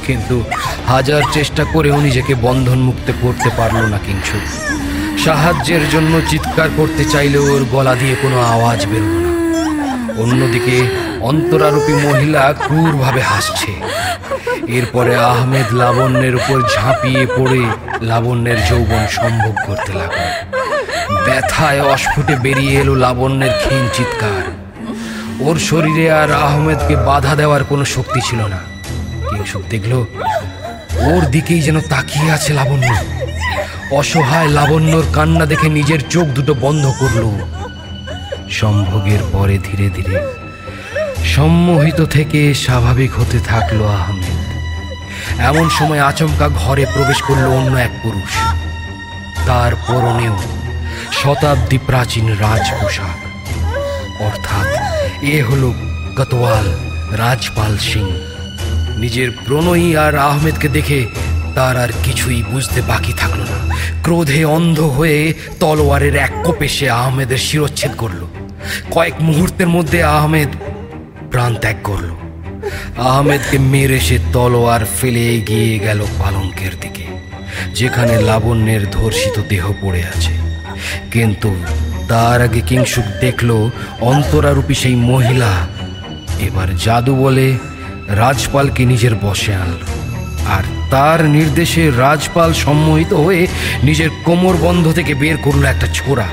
কিন্তু 0.07 0.45
হাজার 0.87 1.23
চেষ্টা 1.33 1.65
করেও 1.65 2.01
নিজেকে 2.01 2.35
বন্ধন 2.35 2.79
মুক্ত 2.79 3.13
করতে 3.23 3.51
পারল 3.57 3.87
না 3.87 3.99
কিংসুক 3.99 4.45
সাহায্যের 5.25 5.89
জন্য 5.91 6.21
চিৎকার 6.29 6.69
করতে 6.77 7.05
চাইলেও 7.05 7.55
ওর 7.55 7.65
গলা 7.73 7.95
দিয়ে 7.95 8.15
কোনো 8.23 8.41
আওয়াজ 8.41 8.87
বেরোল 8.87 9.17
না। 9.25 9.31
অন্যদিকে 10.23 10.87
অন্তরারূপী 11.21 11.93
মহিলা 11.93 12.55
ক্রূরভাবে 12.67 13.21
হাসছে। 13.21 13.73
এরপরে 14.67 15.17
আহমেদ 15.17 15.73
লাবণ্যের 15.73 16.35
উপর 16.35 16.63
ঝাঁপিয়ে 16.75 17.27
পড়ে 17.27 17.63
লাবণ্যের 18.03 18.57
যৌবন 18.71 19.07
সম্ভব 19.11 19.55
করতে 19.67 19.93
লাগল। 19.93 20.23
ব্যথায় 21.27 21.81
অস্ফুটে 21.81 22.37
বেরিয়ে 22.37 22.73
এলো 22.73 22.95
লাবণ্যের 22.95 23.51
ক্ষীণ 23.51 23.89
চিৎকার। 23.93 24.45
ওর 25.41 25.57
শরীরে 25.59 26.13
আর 26.13 26.33
আহমেদকে 26.33 26.97
বাধা 26.97 27.35
দেওয়ার 27.35 27.65
কোনো 27.65 27.85
শক্তি 27.85 28.21
ছিল 28.21 28.41
না। 28.47 28.74
কিংসুক 29.45 29.65
দেখল, 29.75 29.95
ওর 31.11 31.23
দিকেই 31.35 31.63
যেন 31.67 31.79
তাকিয়ে 31.93 32.29
আছে 32.37 32.51
লাবণ্য। 32.59 32.91
অসহায় 34.01 34.51
লাবণ্যর 34.59 35.05
কান্না 35.17 35.45
দেখে 35.53 35.69
নিজের 35.79 36.01
চোখ 36.13 36.27
দুটো 36.37 36.53
বন্ধ 36.65 36.85
করল। 37.01 37.25
সম্ভোগের 38.61 39.23
পরে 39.33 39.57
ধীরে 39.67 39.87
ধীরে 39.97 40.17
সম্মোহিত 41.35 42.01
থেকে 42.17 42.41
স্বাভাবিক 42.65 43.13
হতে 43.21 43.39
থাকল 43.51 43.81
আহমেদ। 43.99 44.39
এমন 45.49 45.67
সময় 45.79 46.03
আচমকা 46.11 46.47
ঘরে 46.63 46.85
প্রবেশ 46.95 47.19
করল 47.29 47.45
অন্য 47.59 47.73
এক 47.87 47.93
পুরুষ। 48.03 48.33
তার 49.49 49.73
পরনেও 49.87 50.37
শতাব্দী 51.19 51.79
প্রাচীন 51.89 52.27
রাজ 52.43 52.65
পোশাক 52.79 53.19
অর্থাৎ 54.27 54.69
এ 55.35 55.37
হলো 55.49 55.69
কতওয়াল 56.19 56.67
রাজপাল 57.23 57.75
সিং। 57.91 58.07
নিজের 59.03 59.29
প্রণয়ী 59.45 59.89
আর 60.05 60.15
আহমেদকে 60.31 60.69
দেখে 60.69 61.01
তার 61.55 61.75
আর 61.77 61.91
কিছুই 62.03 62.41
বুঝতে 62.53 62.81
বাকি 62.83 63.13
থাকল 63.13 63.41
না। 63.51 63.59
ক্রোধে 64.03 64.43
অন্ধ 64.57 64.79
হয়ে 64.97 65.21
তলোয়ারের 65.61 66.15
এক 66.17 66.33
কোপে 66.45 66.69
সে 66.69 66.87
আহমেদের 67.03 67.41
শিরচ্ছেদ 67.49 67.93
করল। 67.97 68.23
কয়েক 68.91 69.17
মুহূর্তের 69.21 69.69
মধ্যে 69.69 69.99
আহমেদ 70.19 70.51
প্রাণ 71.31 71.53
ত্যাগ 71.55 71.79
করল। 71.85 72.09
আহমেদকে 73.11 73.57
মেরে 73.73 73.99
সে 74.01 74.17
তলোয়ার 74.33 74.83
ফেলে 74.99 75.23
এগিয়ে 75.37 75.79
গেল 75.79 76.01
পালঙ্কের 76.19 76.75
দিকে, 76.81 77.07
যেখানে 77.75 78.15
লাবণ্যের 78.23 78.83
ধর্ষিত 78.91 79.37
দেহ 79.49 79.65
পড়ে 79.83 80.03
আছে। 80.13 80.35
কিন্তু 81.13 81.51
তার 82.09 82.39
আগে 82.43 82.61
কিংসুক 82.61 83.07
দেখল 83.21 83.51
অন্তরারূপী 84.01 84.75
সেই 84.75 84.97
মহিলা 85.11 85.51
এবার 86.39 86.69
জাদু 86.77 87.13
বলে 87.15 87.47
রাজপালকে 88.09 88.85
নিজের 88.85 89.15
বসে 89.15 89.55
আনল। 89.55 89.79
আর 90.47 90.63
তার 90.91 91.25
নির্দেশে 91.25 91.91
রাজপাল 91.91 92.53
সম্মোহিত 92.53 93.13
হয়ে 93.13 93.47
নিজের 93.83 94.11
কোমর 94.25 94.57
বন্ধ 94.57 94.93
থেকে 94.93 95.15
বের 95.15 95.37
করল 95.37 95.65
একটা 95.65 95.87
ছোড়া। 95.87 96.25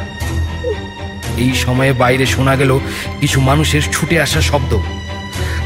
এই 1.37 1.53
সময়ে 1.55 1.93
বাইরে 1.93 2.25
শোনা 2.25 2.55
গেল 2.55 2.79
কিছু 3.19 3.41
মানুষের 3.41 3.81
ছুটে 3.91 4.21
আসা 4.21 4.41
শব্দ। 4.41 4.77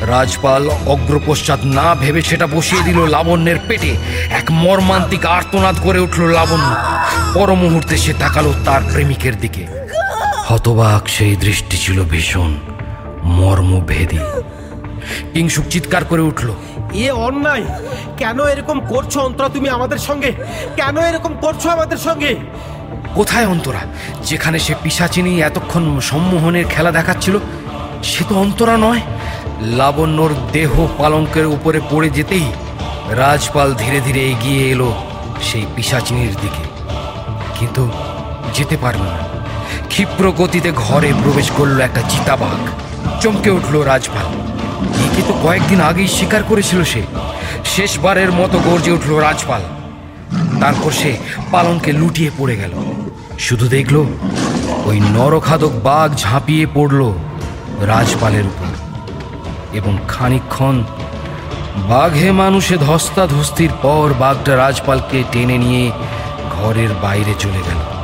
রাজপাল 0.01 0.69
অগ্রপশ্চাৎ 0.69 1.65
না 1.65 1.95
ভেবে 1.95 2.21
সেটা 2.21 2.47
বসিয়ে 2.47 2.83
দিল 2.83 3.05
লাবণ্যের 3.05 3.55
পেটে। 3.67 3.95
এক 4.29 4.51
মর্মান্তিক 4.51 5.25
আর্তনাদ 5.25 5.75
করে 5.83 5.99
উঠল 5.99 6.23
লাবণ্য। 6.23 6.75
পর 7.33 7.53
মুহূর্তে 7.53 7.97
সে 7.97 8.13
তাকালো 8.19 8.53
তার 8.65 8.81
প্রেমিকের 8.91 9.39
দিকে। 9.39 9.67
হতবাক 10.47 11.09
সেই 11.09 11.35
দৃষ্টি 11.35 11.77
ছিল 11.77 12.03
ভীষণ, 12.03 12.55
মর্মভেদী। 13.23 14.19
কিংসুক 15.33 15.65
চিৎকার 15.65 16.05
করে 16.05 16.21
উঠল। 16.21 16.53
এ 16.93 17.11
অন্যায়! 17.11 17.65
কেন 18.17 18.47
এরকম 18.47 18.79
করছ 18.79 19.17
অন্তরা 19.17 19.49
তুমি 19.49 19.69
আমাদের 19.69 19.97
সঙ্গে? 19.97 20.31
কেন 20.75 20.97
এরকম 20.97 21.33
করছ 21.41 21.67
আমাদের 21.67 21.97
সঙ্গে? 21.97 22.35
কোথায় 23.15 23.47
অন্তরা? 23.47 23.79
যেখানে 24.23 24.59
সে 24.59 24.75
পিসাচিনি 24.83 25.41
এতক্ষণ 25.41 25.99
সম্মোহনের 25.99 26.65
খেলা 26.67 26.91
দেখাচ্ছিল 26.91 27.39
সে 28.03 28.23
তো 28.29 28.35
অন্তরা 28.35 28.77
নয়। 28.77 28.99
লাবণ্যর 29.61 30.29
দেহ 30.51 30.87
পালঙ্কের 30.97 31.45
উপরে 31.45 31.81
পড়ে 31.91 32.09
যেতেই 32.09 32.51
রাজপাল 33.09 33.73
ধীরে 33.73 33.99
ধীরে 33.99 34.19
এগিয়ে 34.19 34.69
এলো 34.69 34.93
সেই 35.41 35.65
পিসাচিনির 35.75 36.35
দিকে। 36.41 36.63
কিন্তু 37.59 37.91
যেতে 38.53 38.77
পারল 38.77 39.01
না। 39.01 39.17
ক্ষিপ্র 39.87 40.31
গতিতে 40.31 40.71
ঘরে 40.75 41.13
প্রবেশ 41.23 41.51
করল 41.51 41.79
একটা 41.79 42.01
চিতাবাঘ। 42.09 42.67
চমকে 43.21 43.49
উঠল 43.49 43.81
রাজপাল। 43.81 44.54
একে 44.85 45.21
তো 45.27 45.33
কয়েকদিন 45.43 45.81
আগেই 45.81 46.07
স্বীকার 46.07 46.43
করেছিল 46.43 46.83
সে। 46.83 47.01
শেষবারের 47.65 48.31
মতো 48.31 48.59
গর্জে 48.59 48.91
উঠল 48.91 49.15
রাজপাল। 49.15 49.61
তারপর 50.61 50.91
সে 50.91 51.17
পালনকে 51.51 51.91
লুটিয়ে 51.91 52.31
পড়ে 52.37 52.55
গেল। 52.55 52.71
শুধু 53.39 53.67
দেখল, 53.67 54.05
ওই 54.85 54.99
নরখাদক 54.99 55.71
বাঘ 55.83 56.15
ঝাঁপিয়ে 56.15 56.67
পড়ল 56.73 57.13
রাজপালের 57.81 58.45
উপর। 58.45 58.65
এবং 59.73 59.97
খানিকক্ষণ 60.07 60.83
বাঘে 61.75 62.31
মানুষে 62.31 62.77
ধস্তাধস্তির 62.77 63.69
পর 63.81 64.13
বাঘটা 64.19 64.57
রাজপালকে 64.57 65.23
টেনে 65.31 65.57
নিয়ে 65.57 65.91
ঘরের 66.51 66.89
বাইরে 67.01 67.33
চলে 67.39 67.57
গেল। 67.57 67.95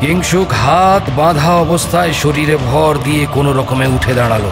কিংসুক 0.00 0.52
হাত 0.52 1.10
বাঁধা 1.16 1.54
অবস্থায় 1.54 2.12
শরীরে 2.12 2.56
ভর 2.56 2.98
দিয়ে 3.04 3.26
কোনো 3.34 3.52
রকমে 3.52 3.86
উঠে 3.86 4.14
দাঁড়াল। 4.14 4.50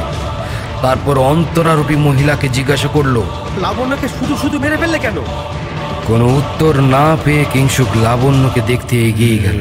তারপর 0.82 1.19
অন্তরারূপী 1.19 1.97
মহিলাকে 1.97 2.48
জিজ্ঞাসা 2.48 2.89
করল 2.89 3.23
লাবণ্যকে 3.61 4.09
শুধু 4.09 4.36
শুধু 4.36 4.59
মেরে 4.59 4.77
ফেললে 4.77 4.98
কেন? 4.98 5.16
কোনো 6.07 6.27
উত্তর 6.27 6.81
না 6.81 7.16
পেয়ে 7.24 7.44
কিংসুক 7.53 7.89
লাবণ্যকে 8.03 8.61
দেখতে 8.61 9.09
এগিয়ে 9.09 9.39
গেল. 9.39 9.59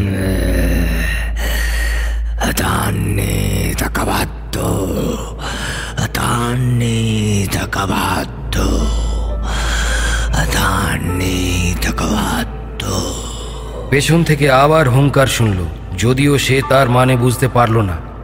পেছন 13.90 14.24
থেকে 14.24 14.52
আবার 14.52 14.90
হুঙ্কার 14.90 15.28
শুনল 15.28 15.66
যদিও 15.98 16.38
সে 16.38 16.62
তার 16.70 16.90
মানে 16.90 17.16
বুঝতে 17.16 17.48
পারল 17.48 17.82
না। 17.82 18.15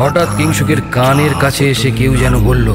হঠাৎ 0.00 0.28
কিংসুকের 0.36 0.80
কানের 0.92 1.34
কাছে 1.40 1.70
এসে 1.70 1.90
কেউ 1.90 2.16
যেন 2.16 2.44
বলল 2.44 2.68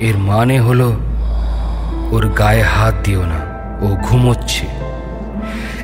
এর 0.00 0.16
মানে 0.18 0.60
হলো 0.60 0.88
ওর 2.10 2.28
গায়ে 2.28 2.62
হাত 2.62 2.94
দিও 3.04 3.22
না 3.22 3.40
ও 3.80 3.96
ঘুমোচ্ছে। 4.02 4.66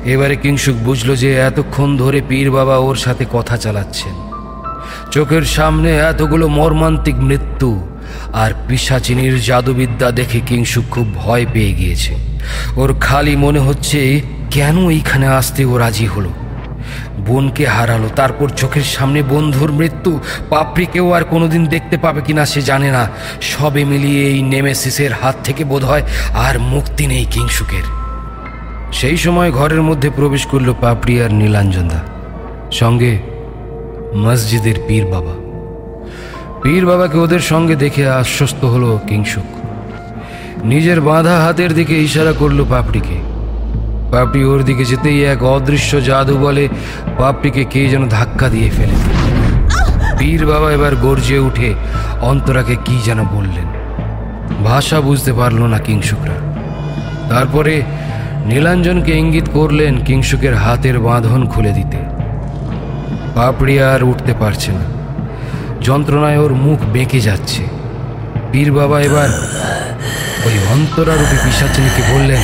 এবারে 0.05 0.35
কিংসুক 0.35 0.75
বুঝলো 0.75 1.15
যে 1.15 1.39
এতক্ষণ 1.39 1.97
ধরে 1.97 2.21
পীর 2.29 2.51
বাবা 2.51 2.77
ওর 2.77 2.95
সাথে 2.95 3.25
কথা 3.33 3.57
চালাচ্ছেন। 3.57 4.15
চোখের 5.11 5.41
সামনে 5.41 5.97
এতগুলো 5.97 6.47
মর্মান্তিক 6.47 7.15
মৃত্যু 7.15 7.87
আর 8.33 8.51
পিসাচিনীর 8.67 9.41
জাদুবিদ্যা 9.41 10.11
দেখে 10.11 10.39
কিংসুক 10.39 10.83
খুব 10.91 11.15
ভয় 11.15 11.45
পেয়ে 11.53 11.73
গিয়েছে। 11.73 12.15
ওর 12.75 12.95
খালি 13.01 13.35
মনে 13.35 13.59
হচ্ছে, 13.59 14.21
কেন 14.51 14.89
এইখানে 14.89 15.27
আসতে 15.27 15.65
ও 15.65 15.77
রাজি 15.77 16.05
হলো? 16.05 16.29
বোনকে 17.25 17.65
হারালো, 17.65 18.09
তারপর 18.15 18.49
চোখের 18.49 18.81
সামনে 18.81 19.23
বন্ধুর 19.23 19.71
মৃত্যু, 19.71 20.19
পাপড়িকেও 20.49 21.11
আর 21.11 21.23
কোনোদিন 21.23 21.65
দেখতে 21.65 21.97
পাবে 21.97 22.21
কিনা 22.21 22.45
সে 22.45 22.61
জানে 22.61 22.91
না। 22.91 23.09
সবে 23.41 23.85
মিলিয়ে 23.85 24.25
এই 24.25 24.41
নেমেসিসের 24.41 25.11
হাত 25.13 25.35
থেকে 25.43 25.63
বোধ 25.63 25.83
হয় 25.83 26.03
আর 26.33 26.59
মুক্তি 26.59 27.07
নেই 27.07 27.25
কিংসুকের। 27.25 27.83
সেই 28.93 29.17
সময় 29.17 29.51
ঘরের 29.51 29.81
মধ্যে 29.81 30.09
প্রবেশ 30.09 30.45
করল 30.45 30.73
পাপড়ি 30.81 31.21
আর 31.21 31.33
নীলাঞ্জনদা। 31.33 32.03
সঙ্গে 32.71 33.19
মসজিদের 34.15 34.75
পীর 34.87 35.05
বাবা। 35.05 35.42
পীর 36.63 36.85
বাবাকে 36.85 37.17
ওদের 37.17 37.39
সঙ্গে 37.39 37.75
দেখে 37.75 38.09
আশ্বস্ত 38.09 38.65
হলো 38.65 38.99
কিংসুক 39.07 39.49
নিজের 40.63 41.01
বাঁধা 41.01 41.35
হাতের 41.45 41.73
দিকে 41.73 41.95
ইশারা 42.03 42.33
করল 42.39 42.65
পাপড়িকে। 42.69 43.17
পাপড়ি 44.11 44.43
ওর 44.45 44.63
দিকে 44.63 44.85
যেতেই 44.85 45.23
এক 45.23 45.43
অদৃশ্য 45.43 46.01
জাদু 46.01 46.37
বলে 46.37 46.69
পাপড়িকে 47.17 47.63
কে 47.63 47.89
যেন 47.89 48.07
ধাক্কা 48.09 48.49
দিয়ে 48.49 48.69
ফেলে। 48.69 48.97
পীর 50.19 50.45
বাবা 50.45 50.71
এবার 50.71 50.95
গর্জে 50.95 51.39
উঠে 51.39 51.73
অন্তরাকে 52.21 52.75
কি 52.85 52.95
যেন 53.05 53.19
বললেন। 53.23 53.67
ভাষা 54.63 55.01
বুঝতে 55.01 55.33
পারল 55.33 55.61
না 55.63 55.79
কিংসুকরা 55.79 56.37
তারপরে 57.29 57.81
নীলাঞ্জনকে 58.45 59.13
ইঙ্গিত 59.17 59.47
করলেন 59.53 59.93
কিংসুকের 59.97 60.55
হাতের 60.55 60.99
বাঁধন 60.99 61.47
খুলে 61.47 61.71
দিতে। 61.71 61.97
পাপড়ি 63.35 63.75
আর 63.81 64.03
উঠতে 64.03 64.33
পারছে 64.39 64.71
না। 64.71 65.02
যন্ত্রণায় 65.83 66.37
ওর 66.37 66.53
মুখ 66.53 66.79
বেঁকে 66.93 67.19
যাচ্ছে। 67.21 67.63
বীর 68.51 68.71
বাবা 68.71 68.97
এবার 69.01 69.29
ওই 70.45 70.55
অন্তরারূপী 70.71 71.37
পিসাচিনীকে 71.45 72.03
বললেন 72.13 72.43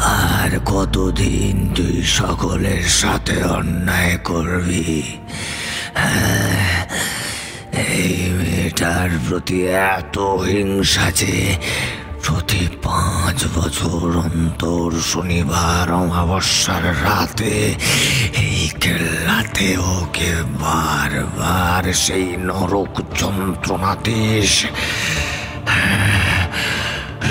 আর 0.00 0.50
কতদিন 0.66 1.54
তুই 1.74 1.96
সকলের 2.04 2.84
সাথে 3.00 3.36
অন্যায় 3.44 4.16
করবি? 4.24 5.02
হ্যাঁ, 5.94 6.86
এই 7.94 8.16
মেয়েটার 8.32 9.10
প্রতি 9.28 9.58
এত 9.66 10.18
হিংসা 10.18 11.06
যে 11.10 11.34
প্রতি 12.26 12.64
পাঁচ 12.84 13.38
বছর 13.56 14.06
অন্তর 14.26 14.90
শনিবার 15.12 15.88
অমাবস্যার 16.02 16.84
রাতে 17.04 17.54
এই 18.44 18.60
কেল্লাতে 18.82 19.68
ওকে 19.96 20.32
বারবার 20.62 21.84
সেই 22.04 22.28
নরক 22.48 22.94
যন্ত্রণা 23.20 23.92
দিস 24.04 24.52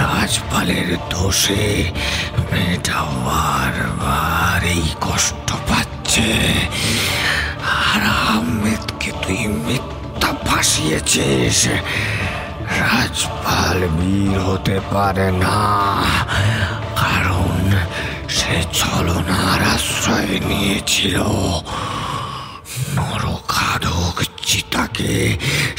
রাজপালের 0.01 0.89
দোষে 1.11 1.65
মেয়েটা 2.51 2.99
বারবার 3.27 4.61
এই 4.76 4.85
কষ্ট 5.05 5.47
পাচ্ছে। 5.69 6.30
আর 7.88 8.01
আহমেদকে 8.23 9.09
তুই 9.22 9.41
মিথ্যা 9.65 10.31
ফাঁসিয়েছিস। 10.45 11.59
রাজপাল 12.80 13.80
বীর 13.97 14.35
হতে 14.47 14.77
পারে 14.93 15.27
না, 15.43 15.60
কারণ 17.02 17.57
সে 18.38 18.56
ছলনার 18.80 19.61
আশ্রয় 19.76 20.34
নিয়েছিল। 20.49 21.18
নরকাধক 22.97 24.15
চিতাকে 24.47 25.14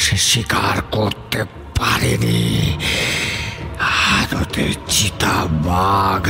সে 0.03 0.17
স্বীকার 0.29 0.77
করতে 0.97 1.41
পারেনি। 1.79 2.43
আদতে 4.17 4.67
চিতা 4.95 5.37
বাঘ 5.69 6.25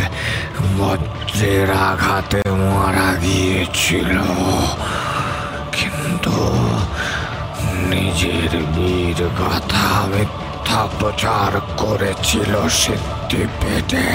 বজ্রের 0.79 1.71
আঘাতে 1.89 2.41
মারা 2.71 3.11
গিয়েছিল। 3.25 4.17
কিন্তু 5.77 6.37
নিজের 7.91 8.53
বীর 8.75 9.19
গাথা 9.41 9.89
মিথ্যা 10.67 10.85
প্রচার 11.01 11.53
করেছিল 11.77 12.53
সিদ্ধি 12.81 13.43
পেটে 13.59 14.07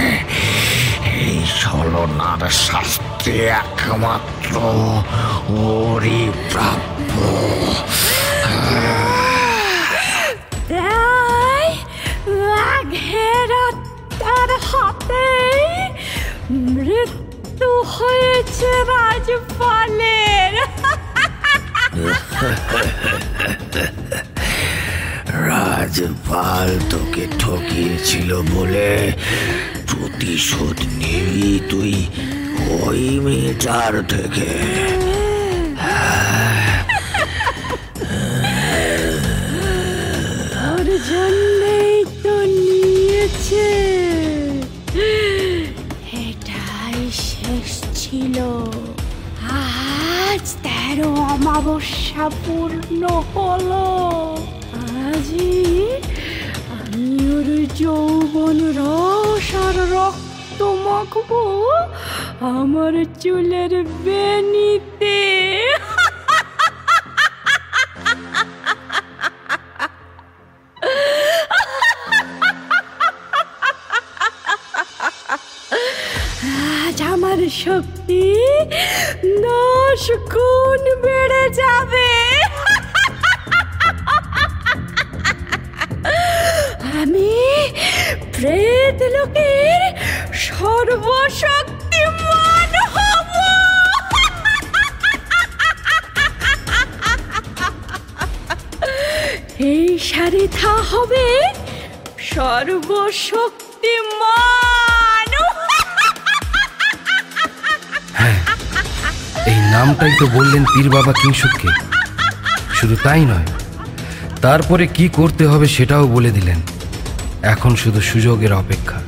এই 1.18 1.38
ছলনার 1.62 2.42
শাস্তি 2.66 3.34
একমাত্র 3.62 4.54
ওরই 5.64 6.22
প্রাপ্য। 6.52 7.14
তাই 10.70 11.68
বাঘের 12.42 13.52
তার 14.22 14.50
হাতে 14.70 15.28
মৃত্যু 16.68 17.70
হয়েছে 17.96 18.70
রাজপালের। 18.92 20.54
রাজপাল 25.82 26.70
তোকে 26.90 27.24
ঠকিয়েছিল 27.40 28.30
বলে 28.54 28.92
প্রতিশোধ 29.90 30.78
নিবি 30.98 31.52
তুই 31.70 31.94
ওই 32.82 33.04
মেয়েটার 33.20 33.94
থেকে। 34.08 34.50
জন্যই 41.10 41.96
এটাই 46.26 47.00
শেষ 47.28 47.72
ছিল। 47.94 48.38
আজ 49.52 50.46
তেরো 50.64 51.10
অমাবস্যা 51.34 52.26
পূর্ণ 52.44 53.02
হলো। 53.34 53.86
আজই 55.22 56.02
আমি 56.76 57.08
ওর 57.36 57.48
যৌবন 57.82 58.58
রস 58.80 59.50
আর 59.66 59.78
রক্ত 59.96 60.60
মাখবো 60.86 61.42
আমার 62.54 62.94
চুলের 63.22 63.74
বেনিতে। 64.06 65.18
নামটাই 110.02 110.22
তো 110.22 110.28
বললেন 110.38 110.64
পীর 110.74 110.88
বাবা 110.96 111.12
কিংসুককে 111.22 111.70
শুধু 112.78 112.96
তাই 113.06 113.24
নয়, 113.32 113.48
তারপরে 114.46 114.86
কি 114.96 115.06
করতে 115.20 115.44
হবে 115.52 115.68
সেটাও 115.76 116.06
বলে 116.16 116.32
দিলেন। 116.38 116.60
এখন 117.54 117.72
শুধু 117.82 118.00
সুযোগের 118.12 118.52
অপেক্ষা। 118.62 119.00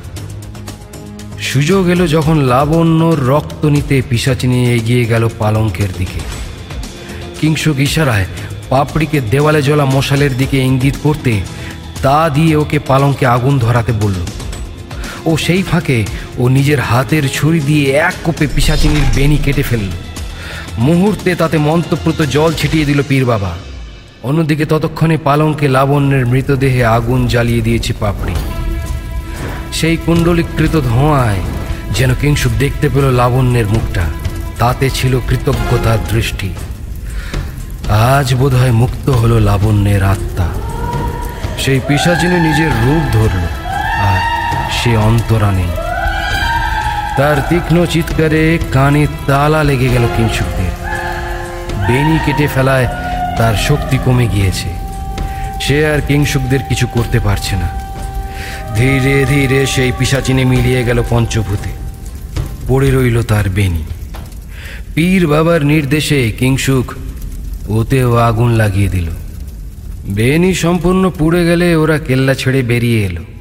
সুযোগ 1.50 1.82
এলো 1.94 2.04
যখন 2.16 2.36
লাবণ্যর 2.52 3.18
রক্ত 3.32 3.62
নিতে 3.74 3.96
পিসাচিনি 4.10 4.58
এগিয়ে 4.76 5.04
গেল 5.12 5.24
পালঙ্কের 5.40 5.90
দিকে। 5.98 6.20
কিংসুক 7.38 7.76
ইশারায় 7.88 8.26
পাপড়িকে 8.70 9.18
দেওয়ালে 9.32 9.60
জ্বলা 9.68 9.86
মশালের 9.94 10.32
দিকে 10.40 10.58
ইঙ্গিত 10.68 10.96
করতে 11.02 11.32
তা 12.04 12.18
দিয়ে 12.36 12.54
ওকে 12.62 12.78
পালঙ্কে 12.90 13.24
আগুন 13.36 13.54
ধরাতে 13.64 13.92
বলল। 14.02 14.20
ও 15.30 15.30
সেই 15.44 15.62
ফাঁকে 15.70 15.98
ও 16.40 16.42
নিজের 16.56 16.80
হাতের 16.88 17.24
ছুরি 17.36 17.60
দিয়ে 17.68 17.86
এক 18.08 18.14
কোপে 18.24 18.46
পিসাচিনির 18.54 19.06
বেনি 19.16 19.38
কেটে 19.46 19.66
ফেলল। 19.70 19.92
মুহূর্তে 20.78 21.34
তাতে 21.34 21.58
মন্ত্রপ্রত 21.58 22.22
জল 22.22 22.52
ছিটিয়ে 22.52 22.84
দিল 22.84 23.02
পীর 23.08 23.24
বাবা। 23.24 23.52
অন্যদিকে 24.22 24.66
ততক্ষণে 24.66 25.16
পালঙ্কে 25.16 25.68
লাবণ্যের 25.68 26.26
মৃতদেহে 26.26 26.84
আগুন 26.84 27.26
জ্বালিয়ে 27.26 27.60
দিয়েছে 27.60 27.92
পাপড়ি। 28.00 28.34
সেই 29.72 29.96
কুণ্ডলীকৃত 29.96 30.80
ধোঁয়ায় 30.80 31.40
যেন 31.90 32.14
কিংসুক 32.20 32.52
দেখতে 32.58 32.88
পেল 32.88 33.10
লাবণ্যের 33.10 33.66
মুখটা। 33.66 34.04
তাতে 34.58 34.90
ছিল 34.90 35.20
কৃতজ্ঞতার 35.28 35.98
দৃষ্টি। 36.12 36.50
আজ 37.88 38.34
বোধহয় 38.34 38.72
মুক্ত 38.72 39.10
হলো 39.10 39.38
লাবণ্যের 39.40 40.04
আত্মা। 40.04 40.48
সেই 41.58 41.80
পিসাচিনী 41.88 42.40
নিজের 42.40 42.70
রূপ 42.84 43.02
ধরল, 43.12 43.44
আর 43.98 44.20
সে 44.72 44.96
অন্তরা 44.96 45.52
নেই 45.52 45.83
তার 47.18 47.36
তীক্ষ্ণ 47.48 47.86
চিৎকারে 47.86 48.58
কানে 48.72 49.06
তালা 49.26 49.64
লেগে 49.64 49.88
গেল 49.88 50.04
কিংসুকদের 50.16 50.72
বেনি 51.88 52.18
কেটে 52.26 52.48
ফেলায় 52.54 52.86
তার 53.38 53.54
শক্তি 53.54 53.98
কমে 54.04 54.26
গিয়েছে। 54.26 54.68
সে 55.60 55.86
আর 55.86 56.00
কিংসুকদের 56.00 56.58
কিছু 56.68 56.86
করতে 56.86 57.20
পারছে 57.20 57.56
না। 57.56 57.68
ধীরে 58.74 59.24
ধীরে 59.24 59.66
সেই 59.66 59.92
পিসাচিনে 59.98 60.44
মিলিয়ে 60.44 60.84
গেল 60.84 61.02
পঞ্চভূতে। 61.10 61.70
পড়ে 62.68 62.90
রইল 62.90 63.22
তার 63.22 63.48
বেনি 63.48 63.84
পীর 64.94 65.26
বাবার 65.26 65.64
নির্দেশে 65.64 66.32
কিংসুক 66.38 66.94
ওতেও 67.68 68.16
আগুন 68.16 68.50
লাগিয়ে 68.50 68.88
দিল। 68.88 69.08
বেনি 70.08 70.54
সম্পূর্ণ 70.54 71.10
পুড়ে 71.10 71.44
গেলে 71.46 71.76
ওরা 71.76 71.98
কেল্লা 71.98 72.34
ছেড়ে 72.34 72.62
বেরিয়ে 72.62 73.04
এলো। 73.04 73.33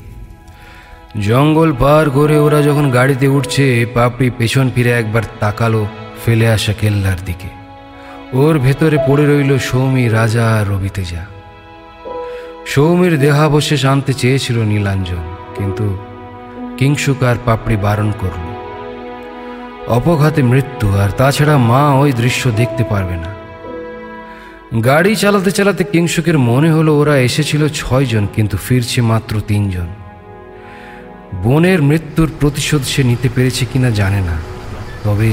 জঙ্গল 1.21 1.73
পার 1.73 2.09
করে 2.09 2.39
ওরা 2.39 2.61
যখন 2.61 2.91
গাড়িতে 2.91 3.27
উঠছে, 3.27 3.85
পাপড়ি 3.93 4.29
পেছন 4.37 4.69
ফিরে 4.75 4.91
একবার 4.91 5.23
তাকালো 5.39 5.87
ফেলে 6.25 6.49
আসা 6.49 6.73
কেল্লার 6.73 7.17
দিকে। 7.25 7.47
ওর 8.33 8.59
ভেতরে 8.59 8.97
পড়ে 9.07 9.25
রইল 9.25 9.57
সৌমি, 9.57 10.07
রাজা 10.07 10.57
আর 10.57 10.67
রবিতেজা। 10.67 11.25
সৌমির 12.65 13.19
দেহাবশেষ 13.19 13.85
আনতে 13.85 14.13
চেয়েছিল 14.13 14.57
নীলাঞ্জন, 14.63 15.23
কিন্তু 15.57 15.97
কিংসুক 16.77 17.23
আর 17.23 17.35
পাপড়ি 17.45 17.77
বারণ 17.77 18.11
করল। 18.11 18.45
অপঘাতে 19.87 20.43
মৃত্যু, 20.43 20.87
আর 20.97 21.09
তাছাড়া 21.09 21.57
মা 21.57 21.93
ওই 21.93 22.11
দৃশ্য 22.11 22.51
দেখতে 22.51 22.83
পারবে 22.83 23.15
না। 23.15 23.33
গাড়ি 24.83 25.15
চালাতে 25.15 25.51
চালাতে 25.51 25.83
কিংসুকের 25.83 26.37
মনে 26.37 26.71
হলো 26.71 26.97
ওরা 26.97 27.17
এসেছিল 27.17 27.67
ছয়জন, 27.67 28.27
কিন্তু 28.35 28.57
ফিরছে 28.57 29.01
মাত্র 29.01 29.41
তিনজন। 29.47 30.02
বোনের 31.41 31.83
মৃত্যুর 31.83 32.31
প্রতিশোধ 32.39 32.83
সে 32.83 33.03
নিতে 33.03 33.29
পেরেছে 33.35 33.65
কিনা 33.65 33.89
জানে 33.89 34.21
না। 34.21 34.37
তবে 35.03 35.31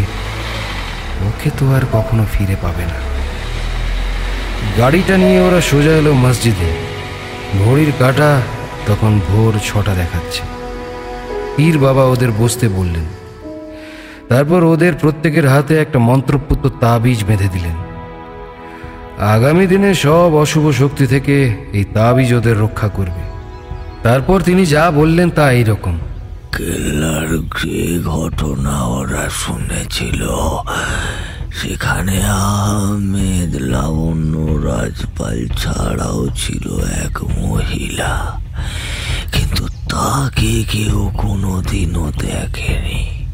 ওকে 1.27 1.51
তো 1.59 1.74
আর 1.74 1.81
কখনো 1.93 2.27
ফিরে 2.32 2.56
পাবে 2.62 2.82
না। 2.82 3.10
গাড়িটা 4.78 5.16
নিয়ে 5.16 5.40
ওরা 5.40 5.60
সোজা 5.60 5.90
এলো 5.90 6.12
মসজিদে। 6.12 6.77
ঘড়ির 7.64 7.93
কাটা 7.98 8.40
তখন 8.86 9.20
ভোর 9.28 9.59
ছটা 9.64 9.94
দেখাচ্ছে। 9.94 10.43
পীর 11.56 11.78
বাবা 11.78 12.05
ওদের 12.05 12.28
বসতে 12.39 12.68
বললেন। 12.68 13.05
তারপর 14.28 14.64
ওদের 14.64 14.94
প্রত্যেকের 14.94 15.48
হাতে 15.48 15.78
একটা 15.78 15.98
মন্ত্রপুত্র 15.98 16.70
তাবিজ 16.81 17.24
বেঁধে 17.24 17.48
দিলেন। 17.52 17.77
আগামী 19.20 19.66
দিনে 19.66 19.94
সব 19.94 20.35
অশুভ 20.35 20.70
শক্তি 20.70 21.06
থেকে 21.06 21.55
এই 21.72 21.85
তাবিজ 21.85 22.35
ওদের 22.35 22.60
রক্ষা 22.60 22.89
করবে। 22.89 23.30
তারপর 24.02 24.40
তিনি 24.40 24.66
যা 24.66 24.90
বললেন 24.90 25.31
তা 25.31 25.51
এইরকম। 25.51 25.98
কেল্লার 26.56 27.28
যে 27.64 28.01
ঘটনা 28.05 28.82
ওরা 28.82 29.31
শুনেছিল, 29.31 30.28
সেখানে 31.52 32.22
আহমেদ 32.24 33.56
লাবণ্য 33.56 34.36
রাজপাল 34.66 35.48
ছাড়াও 35.48 36.28
ছিল 36.28 36.78
এক 36.81 37.24
মহিলা। 37.24 38.40
কিন্তু 39.32 39.68
তাকে 39.68 40.64
কেউ 40.72 41.10
কোনোদিনও 41.16 42.12
দেখেনি। 42.18 43.27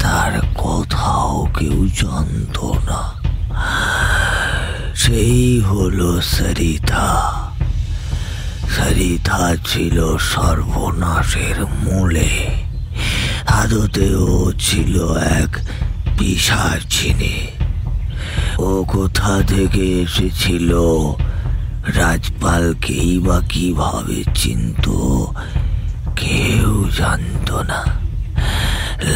তার 0.00 0.40
কথাও 0.54 1.46
কেউ 1.58 1.88
জানতো 2.02 2.74
না। 2.90 3.12
সেই 4.94 5.60
হলো 5.60 6.20
সরিতা। 6.20 7.37
সরিতা 8.76 9.56
ছিল 9.66 10.16
সর্বনাশের 10.16 11.66
মূলে। 11.84 12.30
আদতেও 13.46 14.52
ছিল 14.58 15.14
এক 15.14 15.58
পিসাচিনী 16.18 17.46
ও 18.58 18.84
কোথা 18.88 19.42
থেকে 19.46 20.00
এসেছিল? 20.02 20.74
রাজপালকেই 21.96 23.18
বা 23.18 23.40
কীভাবে 23.48 24.24
চিনত? 24.34 24.88
কেউ 26.16 26.88
জানত 26.98 27.52
না। 27.52 27.84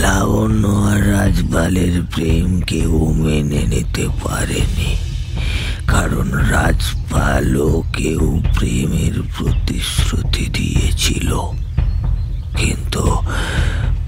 লাবণ্য 0.01 0.69
আর 0.69 1.13
রাজপালের 1.13 2.03
প্রেম 2.15 2.61
কেউ 2.61 3.15
মেনে 3.17 3.63
নিতে 3.67 4.09
পারেনি। 4.25 5.12
কারণ 5.87 6.31
রাজপালও 6.31 7.83
কেউ 7.93 8.43
প্রেমের 8.55 9.23
প্রতিশ্রুতি 9.39 10.47
দিয়েছিল। 10.47 11.35
কিন্তু 12.57 13.05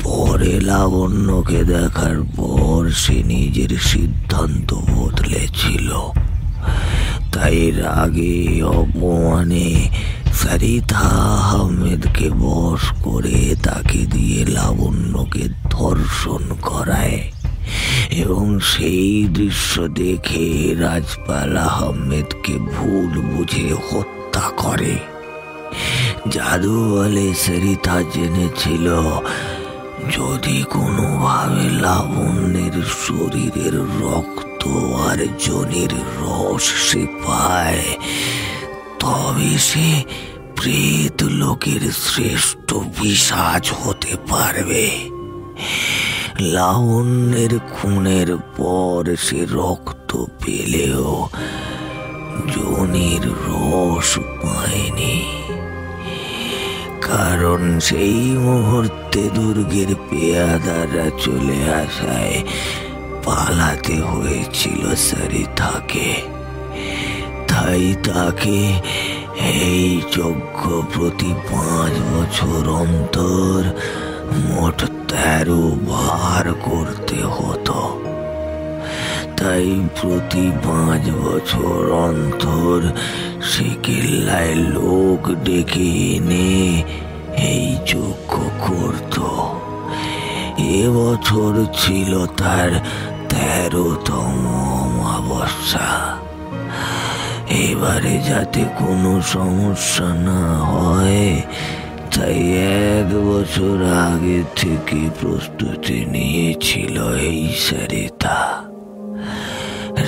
পরে 0.03 0.61
লাবণ্যকে 0.61 1.65
দেখার 1.65 2.23
পর 2.37 2.91
সে 2.91 3.23
নিজের 3.23 3.79
সিদ্ধান্ত 3.79 4.75
বদলেছিল। 4.75 5.93
তাই 7.33 7.71
রাগে 7.71 8.63
অপমানে 8.63 9.91
সারিতা 10.35 11.09
আহমেদকে 11.51 12.31
বশ 12.31 12.81
করে 13.03 13.57
তাকে 13.63 14.07
দিয়ে 14.07 14.45
লাবণ্যকে 14.45 15.49
ধর্ষণ 15.71 16.43
করায়। 16.63 17.31
এবং 18.11 18.61
সেই 18.61 19.25
দৃশ্য 19.29 19.89
দেখে 19.89 20.75
রাজপাল 20.79 21.57
আহমেদকে 21.57 22.55
ভুল 22.73 23.13
বুঝে 23.21 23.69
হত্যা 23.87 24.45
করে। 24.57 24.95
জাদু 26.29 26.75
বলে 26.91 27.35
সরিতা 27.35 27.97
জেনেছিল, 28.15 28.87
যদি 30.11 30.65
কোনোভাবে 30.71 31.67
লাবণ্যের 31.81 32.77
শরীরের 33.05 33.77
রক্ত 34.03 34.63
আর 35.07 35.19
জনের 35.39 35.93
রস 36.21 36.67
সে 36.89 37.07
পায়, 37.25 37.85
তবে 38.99 39.59
সে 39.59 39.89
প্রেত 40.57 41.23
লোকের 41.23 41.83
শ্রেষ্ঠ 42.05 42.69
পিসাজ 42.75 43.65
হতে 43.83 44.17
পারবে। 44.31 44.85
লাবণ্যের 46.41 47.59
খুনের 47.59 48.37
পর 48.37 49.17
সে 49.17 49.47
রক্ত 49.53 50.25
পেলেও 50.45 51.29
জনির 52.55 53.29
রস 53.49 54.19
পায়নি। 54.19 55.23
কারণ 57.01 57.81
সেই 57.81 58.15
মুহূর্তে 58.15 59.31
দুর্গের 59.35 59.95
পেয়াদারা 60.11 61.11
চলে 61.25 61.73
আসায় 61.73 62.43
পালাতে 63.25 64.01
হয়েছিল 64.01 64.95
সরিতাকে। 64.95 66.15
তাই 67.49 67.95
তাকে 68.05 68.81
এই 69.39 70.01
যজ্ঞ 70.17 70.83
প্রতি 70.95 71.35
পাঁচ 71.51 71.93
বছর 71.93 72.71
অন্তর 72.71 73.65
মোট 74.33 74.79
তেরো 75.09 75.63
বার 75.89 76.55
করতে 76.63 77.19
হতো। 77.37 77.81
তাই 79.37 79.89
প্রতি 79.97 80.51
পাঁচ 80.65 81.05
বছর 81.11 81.81
অন্তর 82.07 82.81
সে 83.43 83.69
কেল্লায় 83.83 84.55
লোক 84.55 85.23
ডেকে 85.45 85.89
এনে 86.15 86.83
এই 87.37 87.77
যজ্ঞ 87.87 88.33
করত। 88.69 89.17
এবছর 90.59 91.55
ছিল 91.75 92.27
তার 92.27 92.71
তেরোতম 93.29 94.35
অমাবস্যা। 94.81 95.89
এবারে 97.49 98.19
যাতে 98.29 98.63
কোনো 98.79 99.23
সমস্যা 99.23 100.09
না 100.27 100.43
হয় 100.63 101.43
তাই 102.15 102.41
এক 102.93 103.11
বছর 103.29 103.85
আগে 103.85 104.43
থেকে 104.57 105.01
প্রস্তুতি 105.21 106.05
নিয়েছিল 106.05 106.97
এই 107.15 107.49
সারিতা? 107.59 108.39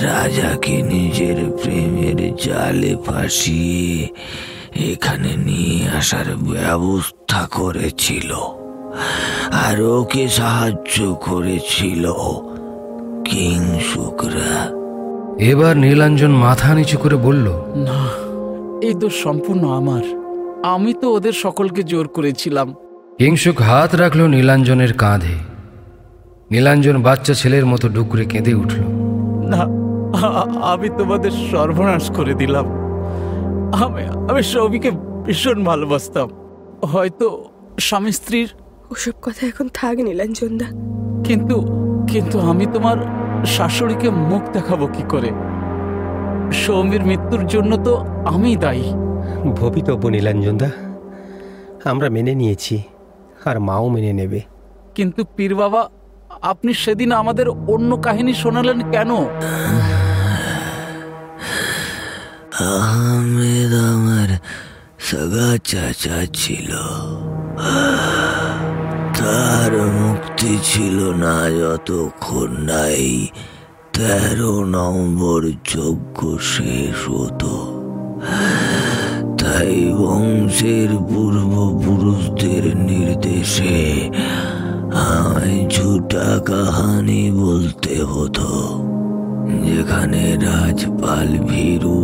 রাজাকে 0.03 0.83
নিজের 0.83 1.39
প্রেমের 1.63 2.37
জালে 2.37 2.97
ফাঁসিয়ে 3.07 4.09
এখানে 4.93 5.37
নিয়ে 5.37 5.89
আসার 5.99 6.37
ব্যবস্থা 6.37 7.49
করেছিল। 7.53 8.33
আর 9.67 9.83
ওকে 9.83 10.29
সাহায্য 10.29 11.15
করেছিল 11.15 12.05
কিংসুকরা 13.25 14.55
এবার 15.45 15.77
নীলাঞ্জন 15.77 16.31
মাথা 16.31 16.75
নিচু 16.75 16.99
করে 16.99 17.17
বলল 17.17 17.47
না 17.77 18.01
এই 18.87 18.95
দোষ 18.95 19.15
সম্পূর্ণ 19.23 19.69
আমার। 19.71 20.26
আমি 20.75 20.93
তো 21.01 21.07
ওদের 21.17 21.35
সকলকে 21.45 21.83
জোর 21.83 22.07
করেছিলাম। 22.09 22.69
কিংসুক 23.19 23.59
হাত 23.63 23.95
রাখল 23.95 24.21
নীলাঞ্জনের 24.27 24.93
কাঁধে। 24.93 25.37
নীলাঞ্জন 26.51 26.97
বাচ্চা 27.03 27.35
ছেলের 27.35 27.65
মতো 27.67 27.89
ডুকরে 27.89 28.25
কেঁদে 28.25 28.53
উঠল। 28.55 28.81
না 29.53 29.63
আমি 30.73 30.89
তোমাদের 30.99 31.33
সর্বনাশ 31.51 32.05
করে 32.11 32.35
দিলাম। 32.35 32.67
আমি 33.85 34.03
আমি 34.31 34.43
সৌমিকে 34.43 34.91
ভীষণ 35.27 35.59
ভালোবাসতাম। 35.65 36.29
হয়তো 36.93 37.27
স্বামী 37.79 38.13
স্ত্রীর 38.13 38.49
ওসব 38.91 39.17
কথা 39.23 39.43
এখন 39.47 39.67
থাক 39.75 39.97
নীলাঞ্জনদা। 40.09 40.69
কিন্তু 41.25 41.57
কিন্তু 42.13 42.37
আমি 42.51 42.67
তোমার 42.75 42.99
শাশুড়িকে 43.47 44.09
মুখ 44.31 44.43
দেখাবো 44.53 44.85
কি 44.87 45.05
করে? 45.09 45.31
সৌমির 46.63 47.03
মৃত্যুর 47.03 47.43
জন্য 47.47 47.73
তো 47.87 47.93
আমি 48.35 48.51
দায়ী। 48.57 48.89
ভবিতব্য 49.55 50.09
নীলাঞ্জনদা 50.09 50.71
আমরা 51.85 52.09
মেনে 52.11 52.35
নিয়েছি 52.35 52.83
আর 53.45 53.61
মাও 53.61 53.89
মেনে 53.89 54.13
নেবে। 54.13 54.41
কিন্তু 54.95 55.25
পীর 55.37 55.55
বাবা 55.55 55.91
আপনি 56.43 56.75
সেদিন 56.75 57.13
আমাদের 57.13 57.49
অন্য 57.49 57.97
কাহিনী 57.97 58.35
শোনালেন 58.35 58.91
কেন? 58.91 59.11
আহমেদ 62.61 63.73
আমার 63.95 64.31
সগা 64.99 65.51
চাচা 65.65 66.19
ছিল। 66.35 66.71
তার 69.19 69.73
মুক্তি 69.73 70.59
ছিল 70.63 70.99
না 71.15 71.37
যতক্ষণ 71.51 72.51
নাই 72.63 73.27
তেরো 73.93 74.65
নম্বর 74.65 75.43
যজ্ঞ 75.65 76.37
শেষ 76.39 76.99
হতো। 77.11 77.83
তাই 79.47 79.95
বংশের 79.99 80.91
পূর্বপুরুষদের 81.09 82.77
নির্দেশে 82.77 83.79
আমায় 84.91 85.69
ঝুটা 85.71 86.29
কাহানি 86.45 87.31
বলতে 87.31 87.95
হতো, 88.03 88.49
যেখানে 89.67 90.23
রাজপাল, 90.37 91.29
ভীরু, 91.49 92.01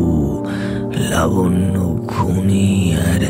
লাবণ্য, 1.11 1.75
খুনি 2.09 2.95
আর 3.11 3.23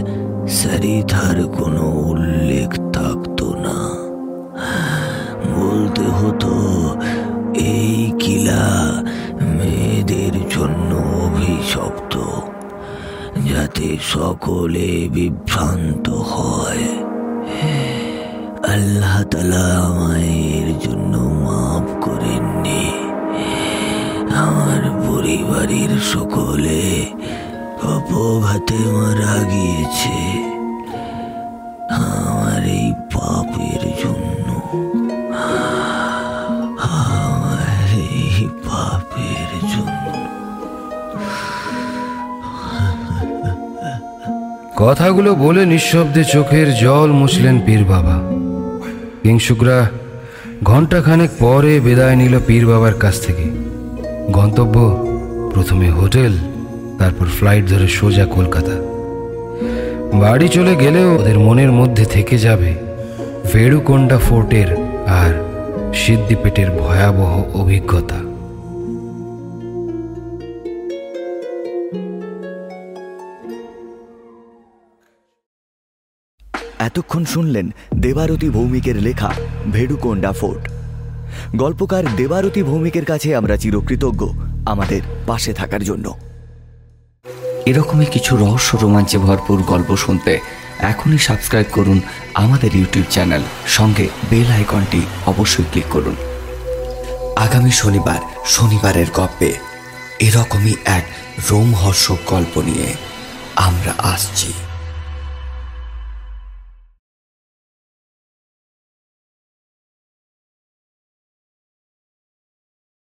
সরিথার 0.48 1.36
কোনো 1.58 1.84
উল্লেখ 2.10 2.70
থাকতো 2.92 3.46
না। 3.64 3.78
বলতে 5.56 6.04
হতো, 6.18 6.52
এই 7.54 8.12
কিলা 8.18 8.64
মেয়েদের 9.56 10.34
জন্য 10.48 10.90
অভিশপ্ত। 11.24 12.14
যাতে 13.50 13.88
সকলে 14.02 15.08
বিভ্রান্ত 15.12 16.06
হয়। 16.10 16.84
আল্লাহ 18.72 19.24
তালা 19.24 19.68
জন্য 20.80 21.14
মাফ 21.16 21.86
করেননি। 22.04 22.84
আমার 24.34 24.82
পরিবারের 25.08 25.92
সকলে 26.00 26.82
অপঘাতে 27.82 28.74
মারা 28.74 29.36
গিয়েছে। 29.44 30.18
আমার 31.90 32.62
এই 32.78 32.92
পাপের 33.12 33.71
কথাগুলো 44.84 45.34
বলে 45.34 45.66
নিঃশব্দে 45.66 46.24
চোখের 46.24 46.74
জল 46.74 47.12
মুছলেন 47.12 47.60
পীর 47.66 47.84
বাবা। 47.84 48.16
কিংশুকরা 49.22 49.90
ঘন্টাখানেক 50.64 51.30
পরে 51.38 51.80
বিদায় 51.80 52.16
নিল 52.16 52.38
পীর 52.46 52.66
বাবার 52.66 52.94
কাছ 52.94 53.20
থেকে। 53.20 53.50
গন্তব্য 54.32 55.06
প্রথমে 55.54 55.90
হোটেল, 55.90 56.32
তারপর 56.98 57.26
ফ্লাইট 57.26 57.68
ধরে 57.68 57.88
সোজা 57.88 58.26
কলকাতা। 58.26 58.72
বাড়ি 60.18 60.48
চলে 60.48 60.76
গেলেও 60.76 61.14
ওদের 61.14 61.38
মনের 61.38 61.72
মধ্যে 61.72 62.04
থেকে 62.04 62.38
যাবে 62.38 62.74
ভেড়ুকোন্ডা 63.52 64.18
ফোর্টের 64.18 64.76
আর 65.06 65.32
সিদ্দিপেটের 65.94 66.70
ভয়াবহ 66.70 67.42
অভিজ্ঞতা। 67.54 68.31
এতক্ষণ 76.86 77.22
শুনলেন 77.24 77.66
দেবারতী 77.94 78.48
ভৌমিকের 78.48 78.96
লেখা 78.96 79.30
ভেডুকোন্ডা 79.72 80.32
ফোর্ট। 80.32 80.62
গল্পকার 81.56 82.04
দেবারতী 82.16 82.62
ভৌমিকের 82.62 83.04
কাছে 83.04 83.28
আমরা 83.36 83.56
চিরকৃতজ্ঞ 83.56 84.22
আমাদের 84.66 85.02
পাশে 85.26 85.52
থাকার 85.52 85.82
জন্য। 85.84 86.06
এরকমই 87.66 88.06
কিছু 88.06 88.32
রহস্য 88.36 88.70
রোমাঞ্চে 88.82 89.18
ভরপুর 89.18 89.58
গল্প 89.62 89.90
শুনতে 89.96 90.32
এখনই 90.90 91.18
সাবস্ক্রাইব 91.18 91.68
করুন 91.72 91.98
আমাদের 92.34 92.70
ইউটিউব 92.74 93.06
চ্যানেল। 93.10 93.42
সঙ্গে 93.66 94.06
বেল 94.30 94.48
আইকনটি 94.52 95.00
অবশ্যই 95.26 95.68
ক্লিক 95.70 95.88
করুন। 95.90 96.16
আগামী 97.36 97.72
শনিবার, 97.80 98.20
শনিবারের 98.46 99.08
গপ্পে 99.14 99.50
এরকমই 100.20 100.74
এক 100.84 101.04
রোমহর্ষক 101.50 102.20
গল্প 102.26 102.54
নিয়ে 102.58 102.88
আমরা 103.68 103.92
আসছি। 104.12 104.50